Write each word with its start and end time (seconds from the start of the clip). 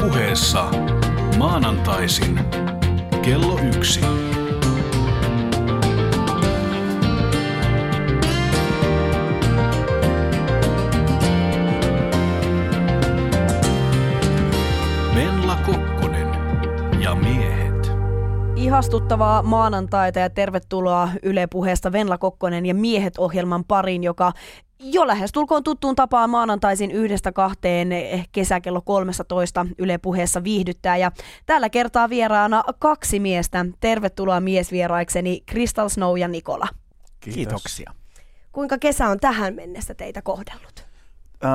puheessa 0.00 0.64
maanantaisin 1.38 2.40
kello 3.22 3.58
yksi. 3.76 4.00
Venla 15.14 15.56
Kokkonen 15.66 16.28
ja 17.00 17.14
miehet. 17.14 17.92
Ihastuttavaa 18.56 19.42
maanantaita 19.42 20.18
ja 20.18 20.30
tervetuloa 20.30 21.08
Yle 21.22 21.46
Puheesta 21.46 21.92
Venla 21.92 22.18
Kokkonen 22.18 22.66
ja 22.66 22.74
Miehet-ohjelman 22.74 23.64
pariin, 23.64 24.04
joka 24.04 24.32
jo 24.80 25.06
lähestulkoon 25.06 25.64
tuttuun 25.64 25.96
tapaan 25.96 26.30
maanantaisin 26.30 26.90
yhdestä 26.90 27.32
kahteen 27.32 27.88
kesäkello 28.32 28.80
13 28.80 29.66
Yle 29.78 29.98
Puheessa 29.98 30.44
viihdyttää. 30.44 30.96
Ja 30.96 31.12
tällä 31.46 31.68
kertaa 31.68 32.08
vieraana 32.10 32.62
kaksi 32.78 33.20
miestä. 33.20 33.66
Tervetuloa 33.80 34.40
miesvieraikseni 34.40 35.40
Crystal 35.50 35.88
Snow 35.88 36.18
ja 36.18 36.28
Nikola. 36.28 36.68
Kiitos. 37.20 37.34
Kiitoksia. 37.34 37.92
Kuinka 38.52 38.78
kesä 38.78 39.08
on 39.08 39.20
tähän 39.20 39.54
mennessä 39.54 39.94
teitä 39.94 40.22
kohdellut? 40.22 40.86
Öö, 41.44 41.50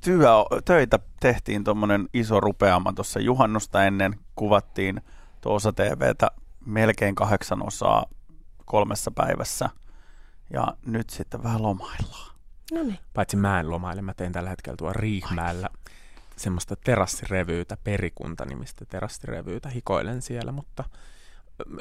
työ, 0.00 0.28
töitä 0.64 0.98
tehtiin 1.20 1.64
tuommoinen 1.64 2.08
iso 2.14 2.40
rupeama 2.40 2.92
tuossa 2.92 3.20
juhannusta 3.20 3.84
ennen. 3.84 4.18
Kuvattiin 4.34 5.00
tuossa 5.40 5.72
TVtä 5.72 6.30
melkein 6.66 7.14
kahdeksan 7.14 7.66
osaa 7.66 8.06
kolmessa 8.64 9.10
päivässä. 9.10 9.70
Ja 10.50 10.76
nyt 10.86 11.10
sitten 11.10 11.42
vähän 11.42 11.62
lomaillaan. 11.62 12.36
No 12.72 12.82
niin. 12.82 12.98
Paitsi 13.14 13.36
mä 13.36 13.60
en 13.60 13.70
lomaile, 13.70 14.02
mä 14.02 14.14
teen 14.14 14.32
tällä 14.32 14.50
hetkellä 14.50 14.76
tuolla 14.76 14.92
Riihmäellä 14.92 15.68
semmoista 16.36 16.76
terassirevyytä, 16.84 17.76
perikunta-nimistä 17.84 18.84
terassirevyytä, 18.84 19.68
hikoilen 19.68 20.22
siellä, 20.22 20.52
mutta 20.52 20.84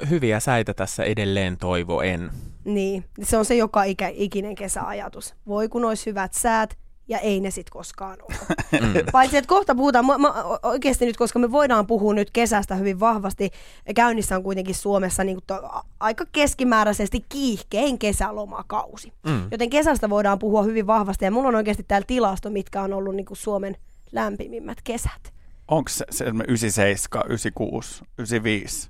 hyviä 0.10 0.40
säitä 0.40 0.74
tässä 0.74 1.04
edelleen 1.04 1.58
toivoen. 1.58 2.32
Niin, 2.66 3.06
se 3.24 3.38
on 3.38 3.46
se 3.46 3.56
joka 3.56 3.84
ikä, 3.84 4.12
ikinen 4.14 4.56
kesäajatus. 4.56 5.36
Voi 5.48 5.70
kun 5.70 5.86
olisi 5.86 6.06
hyvät 6.06 6.34
säät, 6.34 6.78
ja 7.08 7.20
ei 7.20 7.40
ne 7.40 7.52
sitten 7.52 7.72
koskaan 7.72 8.18
ole. 8.22 8.38
Mm. 8.82 8.94
Paitsi, 9.12 9.38
että 9.38 9.48
kohta 9.48 9.76
puhutaan, 9.76 10.06
mä, 10.06 10.18
mä, 10.18 10.34
oikeasti 10.64 11.06
nyt, 11.06 11.18
koska 11.18 11.40
me 11.40 11.52
voidaan 11.52 11.88
puhua 11.88 12.14
nyt 12.14 12.32
kesästä 12.32 12.76
hyvin 12.76 13.00
vahvasti, 13.00 13.52
käynnissä 13.96 14.36
on 14.36 14.44
kuitenkin 14.44 14.76
Suomessa 14.76 15.24
niin 15.24 15.36
kuin 15.36 15.44
to, 15.48 15.70
aika 16.00 16.26
keskimääräisesti 16.32 17.26
kiihkein 17.30 18.00
kesälomakausi. 18.00 19.14
Mm. 19.26 19.48
Joten 19.52 19.70
kesästä 19.70 20.10
voidaan 20.10 20.40
puhua 20.40 20.64
hyvin 20.64 20.88
vahvasti, 20.88 21.26
ja 21.26 21.32
mulla 21.32 21.48
on 21.48 21.56
oikeasti 21.56 21.86
täällä 21.88 22.06
tilasto, 22.08 22.50
mitkä 22.50 22.82
on 22.82 22.94
ollut 22.94 23.16
niin 23.16 23.26
kuin 23.26 23.38
Suomen 23.38 23.78
lämpimimmät 24.12 24.78
kesät. 24.84 25.34
Onko 25.68 25.90
se, 25.90 26.06
se 26.10 26.26
97, 26.48 27.26
96, 27.26 28.04
95? 28.18 28.90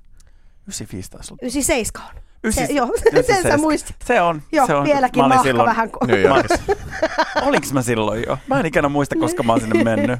95 0.62 1.10
taisi 1.10 1.32
olla. 1.32 1.38
97 1.42 2.10
on. 2.16 2.22
Se, 2.50 2.72
joo, 2.72 2.86
sen 2.86 3.12
97. 3.12 3.52
sä 3.52 3.58
muistit. 3.58 3.96
Se 4.04 4.20
on. 4.20 4.42
Joo, 4.52 4.66
se 4.66 4.74
on. 4.74 4.84
vieläkin 4.84 5.28
Mä 5.28 5.42
silloin, 5.42 5.68
vähän. 5.68 5.88
ko- 5.88 6.06
New 6.06 6.20
Yorkissa. 6.20 6.62
olinko 7.46 7.66
mä 7.72 7.82
silloin 7.82 8.24
jo? 8.26 8.38
Mä 8.46 8.60
en 8.60 8.66
ikinä 8.66 8.88
muista, 8.88 9.16
koska 9.18 9.42
mä 9.42 9.52
oon 9.52 9.60
sinne 9.60 9.84
mennyt. 9.84 10.18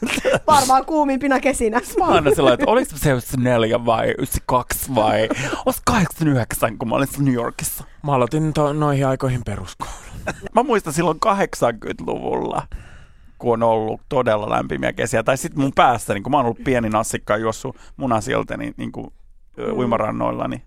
Varmaan 0.46 0.84
kuumimpina 0.84 1.40
kesinä. 1.40 1.80
Mä 1.98 2.04
oon 2.04 2.14
aina 2.14 2.34
sellainen, 2.34 2.54
että 2.60 2.70
oliko 2.72 2.90
se 2.96 3.10
94 3.10 3.84
vai 3.84 4.06
92 4.18 4.94
vai 4.94 5.28
olis 5.66 5.80
89, 5.84 6.78
kun 6.78 6.88
mä 6.88 6.94
olin 6.94 7.08
New 7.18 7.34
Yorkissa. 7.34 7.84
Mä 8.02 8.12
aloitin 8.12 8.52
to- 8.52 8.72
noihin 8.72 9.06
aikoihin 9.06 9.40
peruskoulun. 9.46 9.94
Mä 10.54 10.62
muistan 10.62 10.92
silloin 10.92 11.18
80-luvulla, 11.26 12.62
kun 13.38 13.52
on 13.52 13.62
ollut 13.62 14.00
todella 14.08 14.50
lämpimiä 14.50 14.92
kesiä. 14.92 15.22
Tai 15.22 15.36
sitten 15.36 15.60
mun 15.60 15.72
päässä, 15.74 16.14
niin 16.14 16.22
kun 16.22 16.30
mä 16.30 16.36
oon 16.36 16.46
ollut 16.46 16.64
pieni 16.64 16.88
nassikka 16.88 17.36
juossut 17.36 17.76
munasilta 17.96 18.56
niin, 18.56 18.74
niin 18.76 18.92
kuin, 18.92 19.06
mm. 19.56 19.72
uimarannoilla, 19.72 20.48
niin 20.48 20.62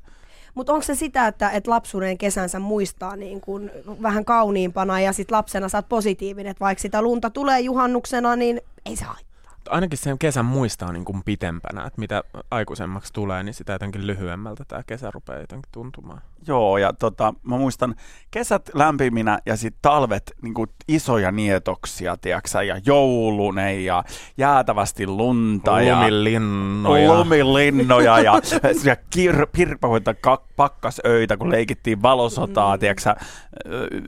Mutta 0.59 0.73
onko 0.73 0.83
se 0.83 0.95
sitä, 0.95 1.27
että, 1.27 1.49
että 1.49 1.71
lapsuuden 1.71 2.17
kesänsä 2.17 2.59
muistaa 2.59 3.15
niin 3.15 3.41
kun 3.41 3.71
vähän 4.01 4.25
kauniimpana 4.25 4.99
ja 4.99 5.13
sitten 5.13 5.35
lapsena 5.35 5.67
oot 5.73 5.89
positiivinen, 5.89 6.51
että 6.51 6.59
vaikka 6.59 6.81
sitä 6.81 7.01
lunta 7.01 7.29
tulee 7.29 7.59
juhannuksena, 7.59 8.35
niin 8.35 8.61
ei 8.85 8.95
se 8.95 9.05
haittaa. 9.05 9.28
Ainakin 9.69 9.97
sen 9.97 10.19
kesän 10.19 10.45
muistaa 10.45 10.91
niin 10.91 11.05
kuin 11.05 11.23
pitempänä, 11.23 11.85
että 11.85 11.99
mitä 11.99 12.23
aikuisemmaksi 12.51 13.13
tulee, 13.13 13.43
niin 13.43 13.53
sitä 13.53 13.73
jotenkin 13.73 14.07
lyhyemmältä 14.07 14.65
tämä 14.67 14.83
kesä 14.87 15.11
rupeaa 15.11 15.39
jotenkin 15.39 15.71
tuntumaan. 15.71 16.21
Joo, 16.47 16.77
ja 16.77 16.93
tota, 16.93 17.33
mä 17.43 17.57
muistan 17.57 17.95
kesät 18.31 18.69
lämpiminä 18.73 19.39
ja 19.45 19.57
sitten 19.57 19.79
talvet 19.81 20.31
niin 20.41 20.53
isoja 20.87 21.31
nietoksia, 21.31 22.17
tiiäksä, 22.17 22.63
ja 22.63 22.81
joulunen 22.85 23.85
ja 23.85 24.03
jäätävästi 24.37 25.07
lunta 25.07 25.81
ja 25.81 25.95
Lumilinnoja. 25.95 27.13
lumilinnoja 27.13 28.19
ja, 28.19 28.33
ja 28.83 28.95
kir, 29.09 29.47
pirpahoita 29.51 30.13
ka- 30.13 30.43
pakkasöitä, 30.55 31.37
kun 31.37 31.51
leikittiin 31.51 32.01
valosotaa, 32.01 32.75
mm. 32.75 32.79
tiiäksä, 32.79 33.15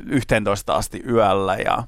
11 0.05 0.75
asti 0.75 1.03
yöllä 1.07 1.55
ja 1.55 1.83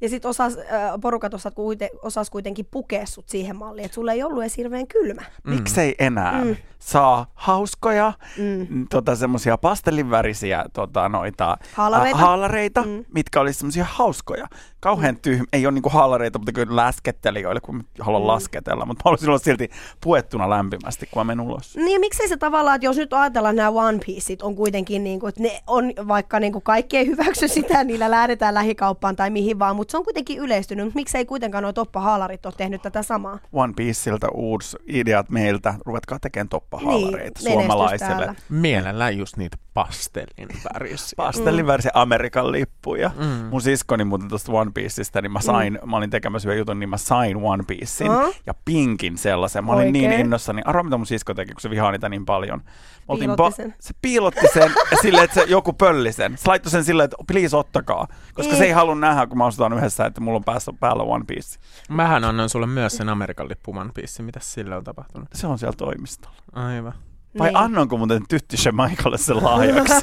Ja 0.00 0.08
sitten 0.08 0.28
osas, 0.28 0.56
äh, 0.58 0.64
porukat 1.00 1.34
osas, 1.34 1.52
kuite, 1.54 1.90
osas 2.02 2.30
kuitenkin 2.30 2.66
pukea 2.70 3.06
sut 3.06 3.28
siihen 3.28 3.56
malliin, 3.56 3.84
että 3.84 3.94
sulla 3.94 4.12
ei 4.12 4.22
ollut 4.22 4.42
edes 4.42 4.56
hirveän 4.56 4.86
kylmä. 4.86 5.22
Mm. 5.44 5.54
miksei 5.54 5.94
enää 5.98 6.44
Mm. 6.44 6.56
saa 6.78 7.26
hauskoja, 7.34 8.12
Mm. 8.38 8.66
mm. 8.70 8.86
tota, 8.90 9.16
semmoisia 9.16 9.58
pastellinvärisiä 9.58 10.64
tota, 10.72 11.08
noita, 11.08 11.56
Haalareita. 11.74 12.18
ä, 12.18 12.20
haalareita 12.20 12.82
mm. 12.82 13.04
mitkä 13.14 13.40
olisi 13.40 13.58
semmoisia 13.58 13.86
hauskoja. 13.88 14.46
Kauhean 14.80 15.16
tyhmä, 15.16 15.44
ei 15.52 15.66
ole 15.66 15.74
niinku 15.74 15.88
haalareita, 15.88 16.38
mutta 16.38 16.52
kyllä 16.52 16.76
läskettelijöille, 16.76 17.60
kun 17.60 17.84
haluan 18.00 18.22
Mm. 18.22 18.26
lasketella, 18.26 18.86
mutta 18.86 19.00
mä 19.00 19.02
haluaisin 19.04 19.28
olla 19.28 19.38
silti 19.38 19.70
puettuna 20.00 20.50
lämpimästi, 20.50 21.06
kun 21.10 21.20
mä 21.20 21.24
menen 21.24 21.46
ulos. 21.46 21.76
Niin 21.76 21.92
ja 21.92 22.00
miksei 22.00 22.28
se 22.28 22.36
tavallaan, 22.36 22.74
että 22.76 22.86
jos 22.86 22.96
nyt 22.96 23.12
ajatellaan 23.12 23.56
nämä 23.56 23.68
One 23.70 23.98
Pieceit 24.06 24.42
on 24.42 24.56
kuitenkin, 24.56 25.04
niin 25.04 25.20
kuin, 25.20 25.28
että 25.28 25.42
ne 25.42 25.60
on, 25.66 25.92
vaikka 26.08 26.40
niin 26.40 26.52
kuin 26.52 26.62
kaikki 26.62 26.96
ei 26.96 27.06
hyväksy 27.06 27.48
sitä, 27.58 27.84
niillä 27.84 28.10
lähdetään 28.10 28.54
lähikauppaan 28.54 29.16
tai 29.16 29.30
mihin 29.30 29.58
vaan, 29.58 29.76
mutta 29.76 29.90
se 29.92 29.96
on 29.98 30.04
kuitenkin 30.04 30.38
yleistynyt, 30.38 30.84
mutta 30.86 30.98
miksei 30.98 31.24
kuitenkaan 31.26 31.62
nuo 31.62 31.72
toppahaalarit 31.72 32.46
ole 32.46 32.54
tehnyt 32.56 32.82
tätä 32.82 33.02
samaa? 33.02 33.38
One 33.52 33.72
Pieceiltä 33.76 34.28
uusi 34.34 34.76
ideat 34.86 35.30
meiltä, 35.30 35.74
ruvetkaa 35.86 36.18
tekemään 36.18 36.48
toppahaalareita 36.48 37.40
Niin, 37.44 37.52
suomalaiselle. 37.52 38.14
täällä. 38.16 38.34
Mielellään 38.50 39.18
just 39.18 39.36
niitä 39.36 39.56
pastellin 39.84 40.48
värisiä. 40.74 41.14
Pastellinvärisiä 41.16 41.90
Amerikan 41.94 42.52
lippuja. 42.52 43.10
Mm. 43.18 43.24
Mm. 43.24 43.44
Mun 43.50 43.60
siskoni 43.62 44.04
muuten 44.04 44.28
tuosta 44.28 44.52
One 44.52 44.70
Pieceista, 44.74 45.22
niin 45.22 45.32
mä 45.32 45.40
sain, 45.40 45.78
mm. 45.82 45.90
mä 45.90 45.96
olin 45.96 46.10
tekemässä 46.10 46.48
yhden 46.48 46.58
jutun, 46.58 46.80
niin 46.80 46.88
mä 46.88 46.96
sain 46.96 47.36
One 47.36 47.64
Piecein 47.66 48.10
Mm. 48.12 48.32
ja 48.46 48.54
pinkin 48.64 49.18
sellaisen. 49.18 49.64
Mä 49.64 49.72
olin 49.72 49.86
Oikein. 49.86 50.10
niin 50.10 50.20
innossani. 50.20 50.62
Arvaa, 50.64 50.82
mitä 50.82 50.96
mun 50.96 51.06
sisko 51.06 51.34
teki, 51.34 51.52
kun 51.52 51.60
se 51.60 51.70
vihaa 51.70 51.92
niitä 51.92 52.08
niin 52.08 52.24
paljon. 52.24 52.62
Oltiin 53.08 53.30
Piilotti 53.30 53.56
sen. 53.62 53.74
se 53.80 53.94
piilotti 54.02 54.46
sen 54.54 54.70
silleen, 55.02 55.24
että 55.24 55.34
se 55.34 55.46
joku 55.48 55.72
pölli 55.72 56.12
sen. 56.12 56.38
Se 56.38 56.48
laittoi 56.48 56.70
sen 56.70 56.84
silleen, 56.84 57.04
että 57.04 57.16
please 57.26 57.56
ottakaa. 57.56 58.08
Koska 58.34 58.52
Ei. 58.52 58.58
se 58.58 58.64
ei 58.64 58.70
halua 58.72 58.94
nähdä, 58.94 59.26
kun 59.26 59.38
mä 59.38 59.46
ostetaan 59.46 59.72
yhdessä, 59.72 60.06
että 60.06 60.20
mulla 60.20 60.36
on 60.36 60.44
päässä 60.44 60.72
päällä 60.80 61.02
One 61.02 61.24
Piece. 61.26 61.58
Mähän 61.88 62.24
annan 62.24 62.48
sulle 62.48 62.66
myös 62.66 62.96
sen 62.96 63.08
Amerikan 63.08 63.48
lippu 63.48 63.78
One 63.78 63.90
Piece. 63.94 64.22
Mitäs 64.22 64.52
sille 64.54 64.76
on 64.76 64.84
tapahtunut? 64.84 65.28
Se 65.34 65.46
on 65.46 65.58
siellä 65.58 65.76
toimistolla. 65.76 66.36
Aivan. 66.52 66.92
Vai 67.38 67.48
Niin. 67.48 67.56
annanko 67.56 67.96
muuten 67.96 68.22
tyttische 68.28 68.72
Michaelille 68.72 69.18
sen 69.18 69.44
lahjaksi? 69.44 69.94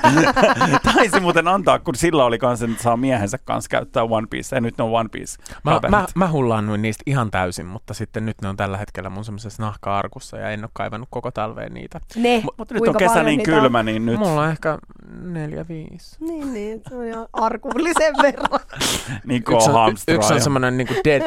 Taisi 0.93 1.19
muuten 1.19 1.47
antaa, 1.47 1.79
kun 1.79 1.95
sillä 1.95 2.25
oli 2.25 2.37
kanssa, 2.37 2.65
että 2.65 2.83
saa 2.83 2.97
miehensä 2.97 3.37
kanssa 3.37 3.69
käyttää 3.69 4.03
One 4.03 4.27
Piece. 4.29 4.55
Ja 4.55 4.61
nyt 4.61 4.77
ne 4.77 4.83
on 4.83 4.91
One 4.91 5.09
Piece. 5.11 5.37
Mä, 5.63 5.79
mä, 5.89 6.05
mä 6.15 6.31
hullaannuin 6.31 6.81
niistä 6.81 7.03
ihan 7.05 7.31
täysin, 7.31 7.65
mutta 7.65 7.93
sitten 7.93 8.25
nyt 8.25 8.41
ne 8.41 8.47
on 8.49 8.57
tällä 8.57 8.77
hetkellä 8.77 9.09
mun 9.09 9.25
semmoisessa 9.25 9.63
nahka-arkussa 9.63 10.37
ja 10.37 10.49
en 10.49 10.63
ole 10.63 10.69
kaivannut 10.73 11.09
koko 11.11 11.31
talveen 11.31 11.73
niitä. 11.73 11.99
Ne, 12.15 12.43
Mutta 12.57 12.73
nyt 12.73 12.87
on 12.87 12.97
kesä 12.97 13.23
niin 13.23 13.43
kylmä, 13.43 13.83
niin 13.83 14.05
nyt 14.05 14.19
Mulla 14.19 14.41
on 14.41 14.49
ehkä 14.49 14.77
neljä, 15.21 15.65
viisi. 15.67 16.15
Niin, 16.19 16.53
niin, 16.53 16.81
se 16.89 16.95
on 16.95 17.05
ihan 17.05 17.27
arkullisen 17.33 18.13
verran. 18.21 18.59
Niko 19.25 19.55
Yksi 19.55 19.69
on, 19.69 19.95
yksi 20.07 20.33
on 20.33 20.41
semmoinen 20.41 20.77
niin 20.77 20.87
dead, 21.05 21.21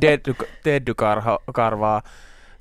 dead, 0.00 0.20
dead-karvaa, 0.64 2.02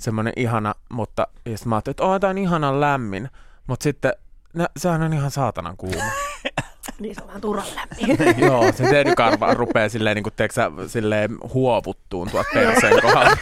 semmoinen 0.01 0.33
ihana, 0.35 0.75
mutta 0.89 1.27
ja 1.45 1.57
mä 1.65 1.75
ajattelin, 1.75 1.93
että 1.93 2.03
oh, 2.03 2.19
tämä 2.19 2.31
on 2.31 2.37
ihanan 2.37 2.81
lämmin, 2.81 3.29
mutta 3.67 3.83
sitten 3.83 4.13
no, 4.53 4.67
sehän 4.77 5.01
on 5.01 5.13
ihan 5.13 5.31
saatanan 5.31 5.77
kuuma. 5.77 6.03
niin 6.99 7.15
se 7.15 7.21
on 7.21 7.27
vähän 7.27 7.41
turhan 7.41 7.67
lämmin. 7.75 8.37
Joo, 8.47 8.71
se 8.71 8.83
dead-karva 8.83 9.53
rupeaa 9.53 9.89
silleen, 9.89 10.15
niin 10.15 10.23
kuin, 10.23 10.33
tiedätkö, 10.33 10.53
sä, 10.55 10.71
silleen 10.87 11.37
huovuttuun 11.53 12.29
tuot 12.31 12.47
perseen 12.53 13.01
kohdalla. 13.01 13.37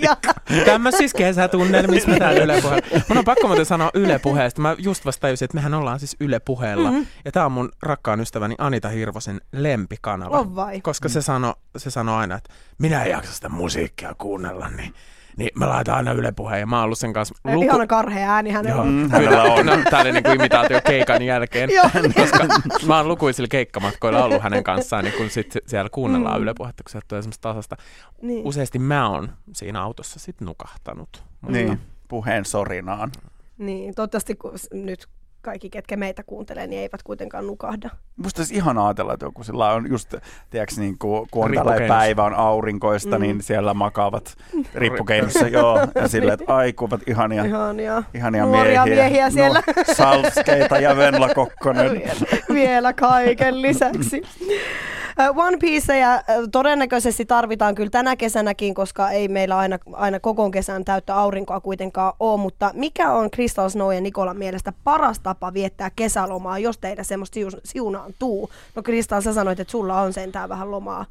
Ja, 0.00 0.16
Tämmöisissä 0.64 1.18
kesätunnelmissa 1.18 2.08
me 2.08 2.18
täällä 2.18 2.42
Yle 2.42 2.60
Puheella. 2.62 3.00
Mun 3.08 3.18
on 3.18 3.24
pakko 3.24 3.46
muuten 3.46 3.66
sanoa 3.66 3.90
Yle 3.94 4.18
Puheesta. 4.18 4.62
Mä 4.62 4.76
just 4.78 5.06
vasta 5.06 5.20
tajusin, 5.20 5.44
että 5.44 5.54
mehän 5.54 5.74
ollaan 5.74 5.98
siis 5.98 6.16
Yle 6.20 6.40
Puheella. 6.40 6.90
Mhm. 6.90 6.98
Mm-hmm. 6.98 7.10
Ja 7.24 7.32
tää 7.32 7.46
on 7.46 7.52
mun 7.52 7.72
rakkaan 7.82 8.20
ystäväni 8.20 8.54
Anita 8.58 8.88
Hirvosen 8.88 9.40
lempikanava. 9.52 10.38
on 10.38 10.56
vai? 10.56 10.80
Koska 10.80 11.08
se 11.08 11.22
sanoi 11.22 11.54
se 11.76 11.90
sano 11.90 12.16
aina, 12.16 12.34
että 12.36 12.50
minä 12.78 13.04
en 13.04 13.10
jaksa 13.10 13.32
sitä 13.32 13.48
musiikkia 13.48 14.14
kuunnella, 14.18 14.68
niin 14.68 14.94
niin 15.36 15.50
mä 15.54 15.68
laitan 15.68 15.94
aina 15.94 16.12
Yle 16.12 16.32
Puheen 16.32 16.60
ja 16.60 16.66
mä 16.66 16.76
oon 16.76 16.84
ollut 16.84 16.98
sen 16.98 17.12
kanssa 17.12 17.34
Luku... 17.44 17.62
Ihana 17.62 17.86
karhea 17.86 18.34
ääni 18.34 18.50
hänellä 18.50 18.76
Joo. 18.76 18.84
Mm, 18.84 19.10
hänellä 19.10 19.42
on. 19.42 19.66
No, 19.66 19.72
tää 19.90 20.00
oli 20.00 20.12
niinku 20.12 20.30
imitaatio 20.30 20.80
keikan 20.86 21.22
jälkeen. 21.22 21.70
Joo. 21.70 21.90
koska 22.20 22.46
mä 22.86 22.96
oon 22.96 23.08
lukuisilla 23.08 23.48
keikkamatkoilla 23.48 24.24
ollut 24.24 24.42
hänen 24.42 24.64
kanssaan, 24.64 25.04
niin 25.04 25.14
kun 25.16 25.30
sit 25.30 25.54
siellä 25.66 25.88
kuunnellaan 25.92 26.36
Mm. 26.36 26.42
Yle 26.42 26.54
Puhetta, 26.56 26.82
kun 26.82 26.90
se 26.90 27.00
tulee 27.08 27.22
semmoista 27.22 27.48
tasasta. 27.48 27.76
Niin. 28.22 28.46
Useasti 28.46 28.78
mä 28.78 29.08
oon 29.08 29.32
siinä 29.54 29.82
autossa 29.82 30.20
sit 30.20 30.40
nukahtanut. 30.40 31.24
Mutta 31.40 31.58
Niin, 31.58 31.78
puheen 32.08 32.44
sorinaan. 32.44 33.12
niin, 33.58 33.94
toivottavasti 33.94 34.34
kun 34.34 34.52
nyt 34.72 35.08
kaikki, 35.42 35.70
ketkä 35.70 35.96
meitä 35.96 36.22
kuuntelee, 36.26 36.66
niin 36.66 36.82
eivät 36.82 37.02
kuitenkaan 37.02 37.46
nukahda. 37.46 37.90
Musta 38.16 38.40
olisi 38.40 38.54
ihana 38.54 38.86
ajatella, 38.86 39.12
että 39.14 39.26
joku 39.26 39.44
sillä 39.44 39.70
on 39.72 39.90
just, 39.90 40.14
tiedätkö, 40.50 40.74
niin 40.78 40.98
kuin, 40.98 41.26
kun 41.30 41.44
on 41.58 41.64
päivä 41.88 42.24
on 42.24 42.34
aurinkoista, 42.34 43.18
Mm. 43.18 43.22
niin 43.22 43.42
siellä 43.42 43.74
makaavat 43.74 44.34
rippukeinussa, 44.74 45.48
joo, 45.48 45.78
ja 45.94 46.08
silleen, 46.08 46.34
että 46.40 46.54
aikuvat 46.56 47.00
ihania, 47.08 47.44
Ihania. 47.44 48.02
ihania 48.14 48.44
Nuoria 48.46 48.84
miehiä. 48.84 49.02
miehiä 49.04 49.30
siellä. 49.30 49.62
No, 49.66 49.94
Salskeita 49.94 50.78
ja 50.78 50.96
Venla 50.96 51.28
Kokkonen. 51.34 51.90
vielä, 51.98 52.14
vielä 52.52 52.92
kaiken 52.92 53.62
lisäksi. 53.62 54.22
Ö, 55.20 55.30
One 55.36 55.56
Pieceja 55.56 56.14
ö, 56.14 56.22
todennäköisesti 56.52 57.24
tarvitaan 57.24 57.74
kyllä 57.74 57.90
tänä 57.90 58.16
kesänäkin, 58.16 58.74
koska 58.74 59.10
ei 59.10 59.28
meillä 59.28 59.58
aina, 59.58 59.78
aina 59.92 60.20
koko 60.20 60.50
kesän 60.50 60.84
täyttä 60.84 61.16
aurinkoa 61.16 61.60
kuitenkaan 61.60 62.12
ole, 62.20 62.40
mutta 62.40 62.70
mikä 62.74 63.10
on 63.12 63.30
Crystal 63.30 63.68
Snow 63.68 63.94
ja 63.94 64.00
Nikolan 64.00 64.36
mielestä 64.36 64.72
paras 64.84 65.20
tapa 65.20 65.52
viettää 65.52 65.90
kesälomaa, 65.96 66.58
jos 66.58 66.78
teidän 66.78 67.04
semmoista 67.04 67.34
siu- 67.34 67.60
siunaantuu? 67.64 68.50
No 68.74 68.82
Crystal, 68.82 69.20
sä 69.20 69.32
sanoit, 69.32 69.60
että 69.60 69.70
sulla 69.70 70.00
on 70.00 70.12
sentään 70.12 70.48
vähän 70.48 70.70
lomaa, 70.70 71.06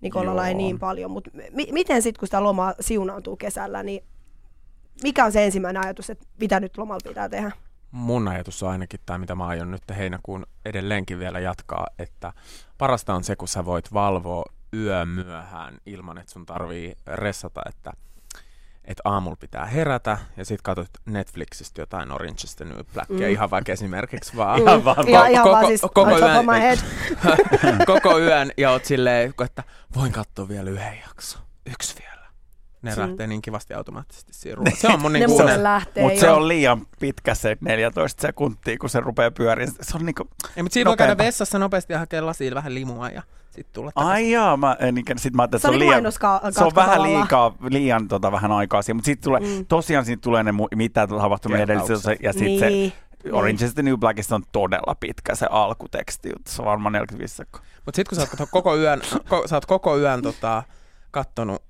Nikolalla 0.00 0.46
ei 0.46 0.52
Joo. 0.52 0.58
niin 0.58 0.78
paljon, 0.78 1.10
mutta 1.10 1.30
mi- 1.52 1.68
miten 1.72 2.02
sitten 2.02 2.18
kun 2.20 2.28
sitä 2.28 2.42
lomaa 2.42 2.74
siunaantuu 2.80 3.36
kesällä, 3.36 3.82
niin 3.82 4.04
mikä 5.02 5.24
on 5.24 5.32
se 5.32 5.44
ensimmäinen 5.44 5.84
ajatus, 5.84 6.10
että 6.10 6.24
mitä 6.40 6.60
nyt 6.60 6.78
lomalla 6.78 7.08
pitää 7.08 7.28
tehdä? 7.28 7.50
mun 7.90 8.28
ajatus 8.28 8.62
on 8.62 8.70
ainakin, 8.70 9.00
tai 9.06 9.18
mitä 9.18 9.34
mä 9.34 9.46
aion 9.46 9.70
nyt 9.70 9.82
heinäkuun 9.98 10.46
edelleenkin 10.64 11.18
vielä 11.18 11.38
jatkaa, 11.40 11.86
että 11.98 12.32
parasta 12.78 13.14
on 13.14 13.24
se, 13.24 13.36
kun 13.36 13.48
sä 13.48 13.64
voit 13.64 13.92
valvoa 13.92 14.44
yö 14.74 15.04
myöhään 15.04 15.78
ilman, 15.86 16.18
että 16.18 16.32
sun 16.32 16.46
tarvii 16.46 16.94
ressata, 17.06 17.60
että 17.68 17.92
että 18.84 19.02
aamulla 19.04 19.36
pitää 19.40 19.66
herätä 19.66 20.18
ja 20.36 20.44
sit 20.44 20.62
katsot 20.62 20.90
Netflixistä 21.06 21.80
jotain 21.82 22.10
Orange 22.12 22.40
is 22.44 22.56
the 22.56 22.64
New 22.64 22.78
Blackia, 22.94 23.26
Mm. 23.26 23.32
ihan 23.32 23.50
vaikka 23.50 23.72
esimerkiksi 23.72 24.36
vaan. 24.36 24.60
Ihan 24.62 24.84
vaan- 24.84 25.08
ihan, 25.08 25.30
ihan 25.30 25.44
koko- 25.44 25.54
vaan 25.54 25.66
siis 25.66 25.80
koko 25.80 26.06
yön- 26.18 26.46
koko 27.86 28.18
yön 28.18 28.50
ja 28.56 28.70
oot 28.70 28.84
silleen, 28.84 29.34
että 29.44 29.62
voin 29.96 30.12
katsoa 30.12 30.48
vielä 30.48 30.70
yhden 30.70 30.98
jakson. 31.08 31.42
Yksi 31.66 31.94
vielä. 32.02 32.17
Ne 32.82 32.90
Mm. 32.94 33.00
lähtee 33.00 33.26
niin 33.26 33.42
kivasti 33.42 33.74
automaattisesti 33.74 34.32
siihen 34.34 34.56
ruoaan. 34.58 34.76
Se 34.76 34.88
on 34.88 35.00
mun 35.02 35.12
niinku 35.12 35.42
lähtee 35.56 36.02
Mutta 36.02 36.20
se 36.20 36.30
on 36.30 36.48
liian 36.48 36.86
pitkä 37.00 37.34
se 37.34 37.56
14 37.60 38.22
sekuntia, 38.22 38.78
kun 38.78 38.90
se 38.90 39.00
rupeaa 39.00 39.30
pyöriin. 39.30 39.68
Se 39.80 39.96
on 39.96 40.06
niinku, 40.06 40.28
Ei, 40.56 40.62
mutta 40.62 40.74
siinä 40.74 40.88
voi 40.88 40.96
käydä 40.96 41.18
vessassa 41.18 41.58
nopeasti 41.58 41.92
ja 41.92 41.98
hakea 41.98 42.26
lasiin 42.26 42.54
vähän 42.54 42.74
limua 42.74 43.08
ja 43.08 43.22
sitten 43.50 43.72
tulla 43.74 43.90
takaisin. 43.94 44.12
ai 44.12 44.30
jaa, 44.30 44.56
mä, 44.56 44.76
en, 44.80 44.98
ikään- 44.98 45.18
sit 45.18 45.34
mä 45.34 45.42
ajattelin, 45.42 45.60
Se 45.62 45.68
on 45.68 45.72
se 45.72 45.76
on 45.76 45.78
liian, 45.80 46.12
se 46.52 46.64
on 46.64 46.74
vähän 46.74 47.02
liikaa, 47.02 47.54
liian 47.70 48.08
tota, 48.08 48.32
vähän 48.32 48.52
aikaa 48.52 48.82
siinä, 48.82 48.94
mutta 48.96 49.06
sitten 49.06 49.24
tulee, 49.24 49.40
Mm. 49.40 49.66
tosiaan 49.66 50.04
siitä 50.04 50.20
tulee 50.20 50.42
ne, 50.42 50.50
mu- 50.50 50.76
mitä 50.76 51.06
tapahtui 51.06 51.52
Kertaukset. 51.52 51.70
edellisessä, 51.70 52.16
ja 52.22 52.32
sitten 52.32 52.72
niin. 52.72 52.92
se 53.22 53.32
Orange 53.32 53.64
is 53.64 53.74
the 53.74 53.82
New 53.82 53.94
Blackista 53.98 54.34
on 54.34 54.42
todella 54.52 54.94
pitkä 55.00 55.34
se 55.34 55.46
alkuteksti, 55.50 56.30
se 56.46 56.62
on 56.62 56.66
varmaan 56.66 56.92
45 56.92 57.34
sekuntia. 57.36 57.68
Mutta 57.84 57.96
sitten 57.96 58.18
kun 58.18 58.26
sä 58.26 58.42
oot 58.42 58.50
koko 58.50 58.76
yön, 58.76 59.00
ko, 59.28 59.42
sä 59.48 59.56
oot 59.56 59.66
koko 59.66 59.98
yön 59.98 60.22
tota, 60.22 60.62
kattonut, 61.10 61.62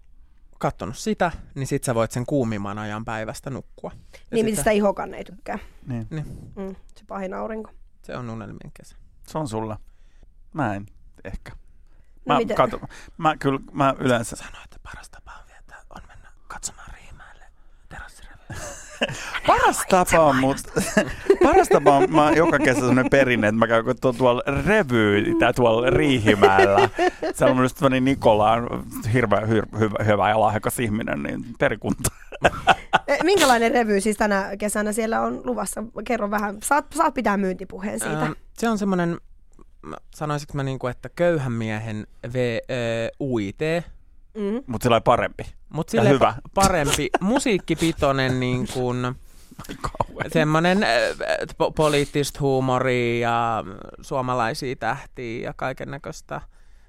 kattonut 0.59 0.99
sitä, 0.99 1.33
niin 1.55 1.67
sit 1.67 1.85
sä 1.85 1.95
voit 1.95 2.11
sen 2.13 2.27
kuumimman 2.27 2.79
ajan 2.79 3.05
päivästä 3.05 3.51
nukkua. 3.51 3.91
Ja 4.13 4.19
Niin, 4.31 4.45
mitä 4.45 4.57
sä- 4.57 4.61
sitä 4.61 4.71
ihokan 4.71 5.15
ei 5.15 5.25
tykkää. 5.25 5.59
Niin. 5.87 6.07
Mm, 6.57 6.77
se 6.97 7.05
pahin 7.09 7.35
aurinko. 7.35 7.71
Se 8.03 8.17
on 8.17 8.31
unelmien 8.31 8.73
kesä. 8.75 8.97
Se 9.27 9.39
on 9.39 9.49
sulla. 9.49 9.79
Mä 10.53 10.75
en 10.75 10.87
ehkä. 11.25 11.53
No 12.27 12.35
Mä, 12.35 12.39
miten? 12.39 12.57
kato, 12.57 12.81
mä 13.19 13.37
kyllä, 13.37 13.61
mä 13.73 13.95
yleensä, 13.99 14.37
Sanoit, 14.37 14.65
että 14.65 14.79
paras 14.83 15.11
tapa 15.11 15.33
on 15.41 15.47
viettää, 15.49 15.83
on 15.91 16.03
mennä 16.09 16.29
katsomaan 16.49 16.91
Riimäelle 16.95 17.45
terassirevyä. 17.89 18.47
paras 19.47 19.85
tapa 19.89 20.21
on, 20.21 20.37
mut, 20.37 20.57
paras 21.43 21.69
tapa 21.69 21.97
on, 21.97 22.15
mä 22.15 22.31
joka 22.31 22.59
kesä 22.59 22.79
sellainen 22.81 23.11
perinne, 23.11 23.49
että 23.49 23.59
mä 23.59 23.67
käyn 23.67 23.85
katsomaan 23.85 24.17
tuolla 24.19 24.43
revyitä 24.67 25.53
tuolla 25.53 25.91
Riihimäellä. 25.91 26.89
Siellä 27.35 27.51
on 27.51 27.57
mun 27.57 27.65
ystäväni 27.65 28.01
Nikola 28.01 28.53
on 28.53 28.85
hirveän 29.13 29.49
hyr, 29.49 29.67
hyvä, 29.79 30.05
hyvä 30.05 30.29
ja 30.29 30.41
lahjakas 30.41 30.79
ihminen, 30.79 31.23
niin 31.23 31.45
perikunta. 31.59 32.11
Eh, 33.09 33.19
Minkälainen 33.25 33.73
revy 33.73 34.01
siis 34.01 34.17
tänä 34.17 34.51
kesänä 34.59 34.93
siellä 34.93 35.21
on 35.21 35.41
luvassa? 35.45 35.85
Kerro 36.07 36.31
vähän. 36.31 36.57
Saat, 36.63 36.87
saat 36.95 37.15
pitää 37.15 37.37
myyntipuheen 37.37 38.01
siitä. 38.01 38.23
Ähm, 38.23 38.33
se 38.59 38.69
on 38.69 38.79
semmoinen, 38.79 39.19
sanoisinko 40.15 40.53
mä 40.57 40.63
niinku, 40.63 40.87
että 40.87 41.09
köyhän 41.09 41.53
miehen 41.53 42.07
v, 42.33 42.37
ö, 42.37 43.11
UIT, 43.21 43.61
Mm. 44.35 44.63
Mutta 44.67 44.85
sillä 44.85 45.01
parempi. 45.01 45.43
Mutta 45.69 45.91
sille 45.91 46.09
hyvä. 46.09 46.35
parempi 46.55 47.09
musiikkipitoinen 47.21 48.41
niin 48.41 48.69
kuin, 48.75 49.15
semmoinen 50.33 50.83
äh, 50.83 50.91
po- 51.53 51.73
poliittista 51.77 52.41
huumoria 52.41 53.29
ja 53.29 53.65
suomalaisia 54.01 54.77
tähtiä 54.77 55.49
ja 55.49 55.53
kaiken 55.57 55.91
näköistä 55.91 56.41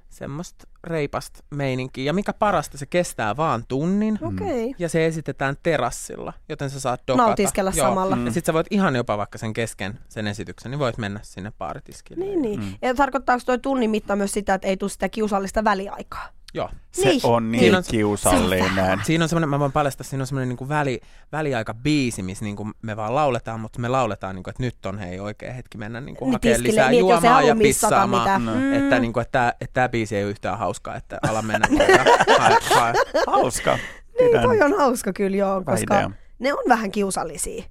semmoista 0.09 0.67
reipasta 0.83 1.43
meininkiä. 1.55 2.03
Ja 2.03 2.13
mikä 2.13 2.33
parasta, 2.33 2.77
se 2.77 2.85
kestää 2.85 3.37
vaan 3.37 3.63
tunnin. 3.67 4.19
Okei. 4.21 4.63
Okay. 4.63 4.73
Ja 4.79 4.89
se 4.89 5.05
esitetään 5.05 5.55
terassilla, 5.63 6.33
joten 6.49 6.69
sä 6.69 6.79
saat 6.79 7.01
dokata. 7.07 7.27
Nautiskella 7.27 7.71
samalla. 7.71 8.15
Mm. 8.15 8.25
Ja 8.25 8.31
sit 8.31 8.45
sä 8.45 8.53
voit 8.53 8.67
ihan 8.69 8.95
jopa 8.95 9.17
vaikka 9.17 9.37
sen 9.37 9.53
kesken 9.53 9.99
sen 10.09 10.27
esityksen, 10.27 10.71
niin 10.71 10.79
voit 10.79 10.97
mennä 10.97 11.19
sinne 11.23 11.51
baaritiskille. 11.57 12.25
Niin, 12.25 12.41
niin. 12.41 12.59
Mm. 12.59 12.73
Ja 12.81 12.95
tarkoittaako 12.95 13.43
tuo 13.45 13.57
tunnin 13.57 13.89
mitta 13.89 14.15
myös 14.15 14.31
sitä, 14.31 14.53
että 14.53 14.67
ei 14.67 14.77
tule 14.77 14.89
sitä 14.89 15.09
kiusallista 15.09 15.63
väliaikaa? 15.63 16.29
Joo. 16.53 16.69
Se 16.91 17.09
Niin. 17.09 17.21
on 17.23 17.51
niin 17.51 17.59
Siinä 17.59 17.77
on- 17.77 17.83
kiusallinen. 17.91 18.99
Siinä 19.03 19.25
on 19.25 19.29
semmoinen, 19.29 19.49
mä 19.49 19.59
voin 19.59 19.71
paljastaa, 19.71 20.03
siinä 20.03 20.23
on 20.23 20.27
semmoinen 20.27 20.49
niin 20.59 20.69
väli, 20.69 21.01
väliaika 21.31 21.73
biisi, 21.73 22.23
missä 22.23 22.45
niin 22.45 22.55
kuin 22.55 22.73
me 22.81 22.95
vaan 22.97 23.15
lauletaan, 23.15 23.59
mutta 23.59 23.79
me 23.79 23.87
lauletaan, 23.87 24.35
niin 24.35 24.43
kuin, 24.43 24.51
että 24.51 24.63
nyt 24.63 24.85
on 24.85 24.97
hei 24.99 25.19
oikea 25.19 25.53
hetki 25.53 25.77
mennä 25.77 26.01
niin 26.01 26.15
kuin 26.15 26.27
Niin 26.27 26.33
hakemaan 26.33 26.63
lisää 26.63 26.89
niin, 26.89 26.99
juomaa 26.99 27.41
ja 27.41 27.55
pissaamaan. 27.55 28.45
No. 28.45 28.53
Mm. 28.55 28.73
Että, 28.73 28.99
niin 28.99 29.13
kuin, 29.13 29.21
että, 29.21 29.31
tämä, 29.31 29.49
että 29.61 29.73
tämä 29.73 29.89
biisi 29.89 30.15
ei 30.17 30.23
ole 30.23 30.29
yhtään 30.31 30.57
hauskaa, 30.57 30.95
että 30.95 31.19
ala 31.29 31.41
mennä 31.41 31.67
hae, 32.39 32.57
hae. 32.75 32.93
Hauska. 33.27 33.77
Niin, 34.19 34.41
toi 34.41 34.61
on 34.61 34.77
hauska 34.77 35.13
kyllä 35.13 35.37
joo, 35.37 35.63
koska 35.65 35.95
idea. 35.99 36.11
ne 36.39 36.53
on 36.53 36.63
vähän 36.69 36.91
kiusallisia. 36.91 37.63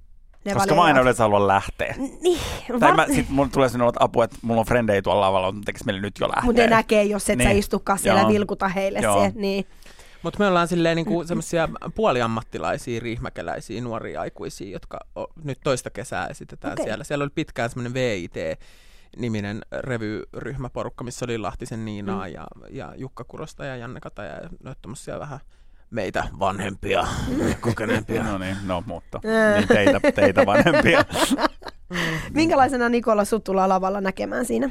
Ne 0.45 0.53
Koska 0.53 0.75
mä 0.75 0.83
aina 0.83 1.01
yleensä 1.01 1.23
haluan 1.23 1.47
lähteä. 1.47 1.95
Niin, 2.21 2.39
Tai 2.79 2.95
mä, 2.95 3.05
sit 3.15 3.29
mulla 3.29 3.49
tulee 3.49 3.69
sellainen 3.69 4.01
apua, 4.01 4.23
että 4.23 4.37
mulla 4.41 4.59
on 4.59 4.65
frendejä 4.65 5.01
tuolla 5.01 5.21
lavalla, 5.21 5.51
mutta 5.51 5.65
tekis 5.65 5.85
meille 5.85 6.01
nyt 6.01 6.19
jo 6.19 6.27
lähteä. 6.27 6.43
mutta 6.43 6.61
ne 6.61 6.67
näkee, 6.67 7.03
jos 7.03 7.29
et 7.29 7.37
niin. 7.37 7.49
sä 7.49 7.51
istukaan 7.51 7.99
siellä 7.99 8.21
Joo. 8.21 8.29
vilkuta 8.29 8.67
heille 8.67 8.99
Joo. 8.99 9.13
siihen. 9.13 9.33
Niin. 9.35 9.65
Mutta 10.23 10.39
me 10.39 10.47
ollaan 10.47 10.67
silleen 10.67 10.95
niin 10.95 11.05
kuin 11.05 11.27
semmoisia 11.27 11.69
puoliammattilaisia, 11.95 12.99
riihmäkeläisiä, 12.99 13.81
nuoria 13.81 14.21
aikuisia, 14.21 14.71
jotka 14.71 14.99
o, 15.15 15.27
nyt 15.43 15.59
toista 15.63 15.89
kesää 15.89 16.27
esitetään 16.27 16.73
okay. 16.73 16.85
siellä. 16.85 17.03
Siellä 17.03 17.23
oli 17.23 17.31
pitkään 17.35 17.69
semmoinen 17.69 17.93
VIT, 17.93 18.35
niminen 19.17 19.61
revyryhmäporukka, 19.79 21.03
missä 21.03 21.25
oli 21.25 21.37
Lahtisen 21.37 21.85
Niinaa 21.85 22.27
mm. 22.27 22.33
ja, 22.33 22.47
ja 22.69 22.93
Jukka 22.97 23.23
Kurosta 23.23 23.65
ja 23.65 23.75
Janne 23.75 23.99
Kataja 23.99 24.33
ja 24.33 24.49
noita 24.63 24.89
vähän 25.19 25.39
meitä 25.89 26.27
vanhempia 26.39 27.07
ja 27.49 27.55
kokeneempia. 27.61 28.23
No 28.23 28.37
niin, 28.37 28.57
no 28.65 28.83
mutta 28.85 29.19
Ää. 29.25 29.57
niin 29.57 29.67
teitä, 29.67 29.99
teitä 30.15 30.45
vanhempia. 30.45 31.05
Minkälaisena 32.33 32.89
Nikola 32.89 33.25
sut 33.25 33.43
tullaan 33.43 33.69
lavalla 33.69 34.01
näkemään 34.01 34.45
siinä? 34.45 34.69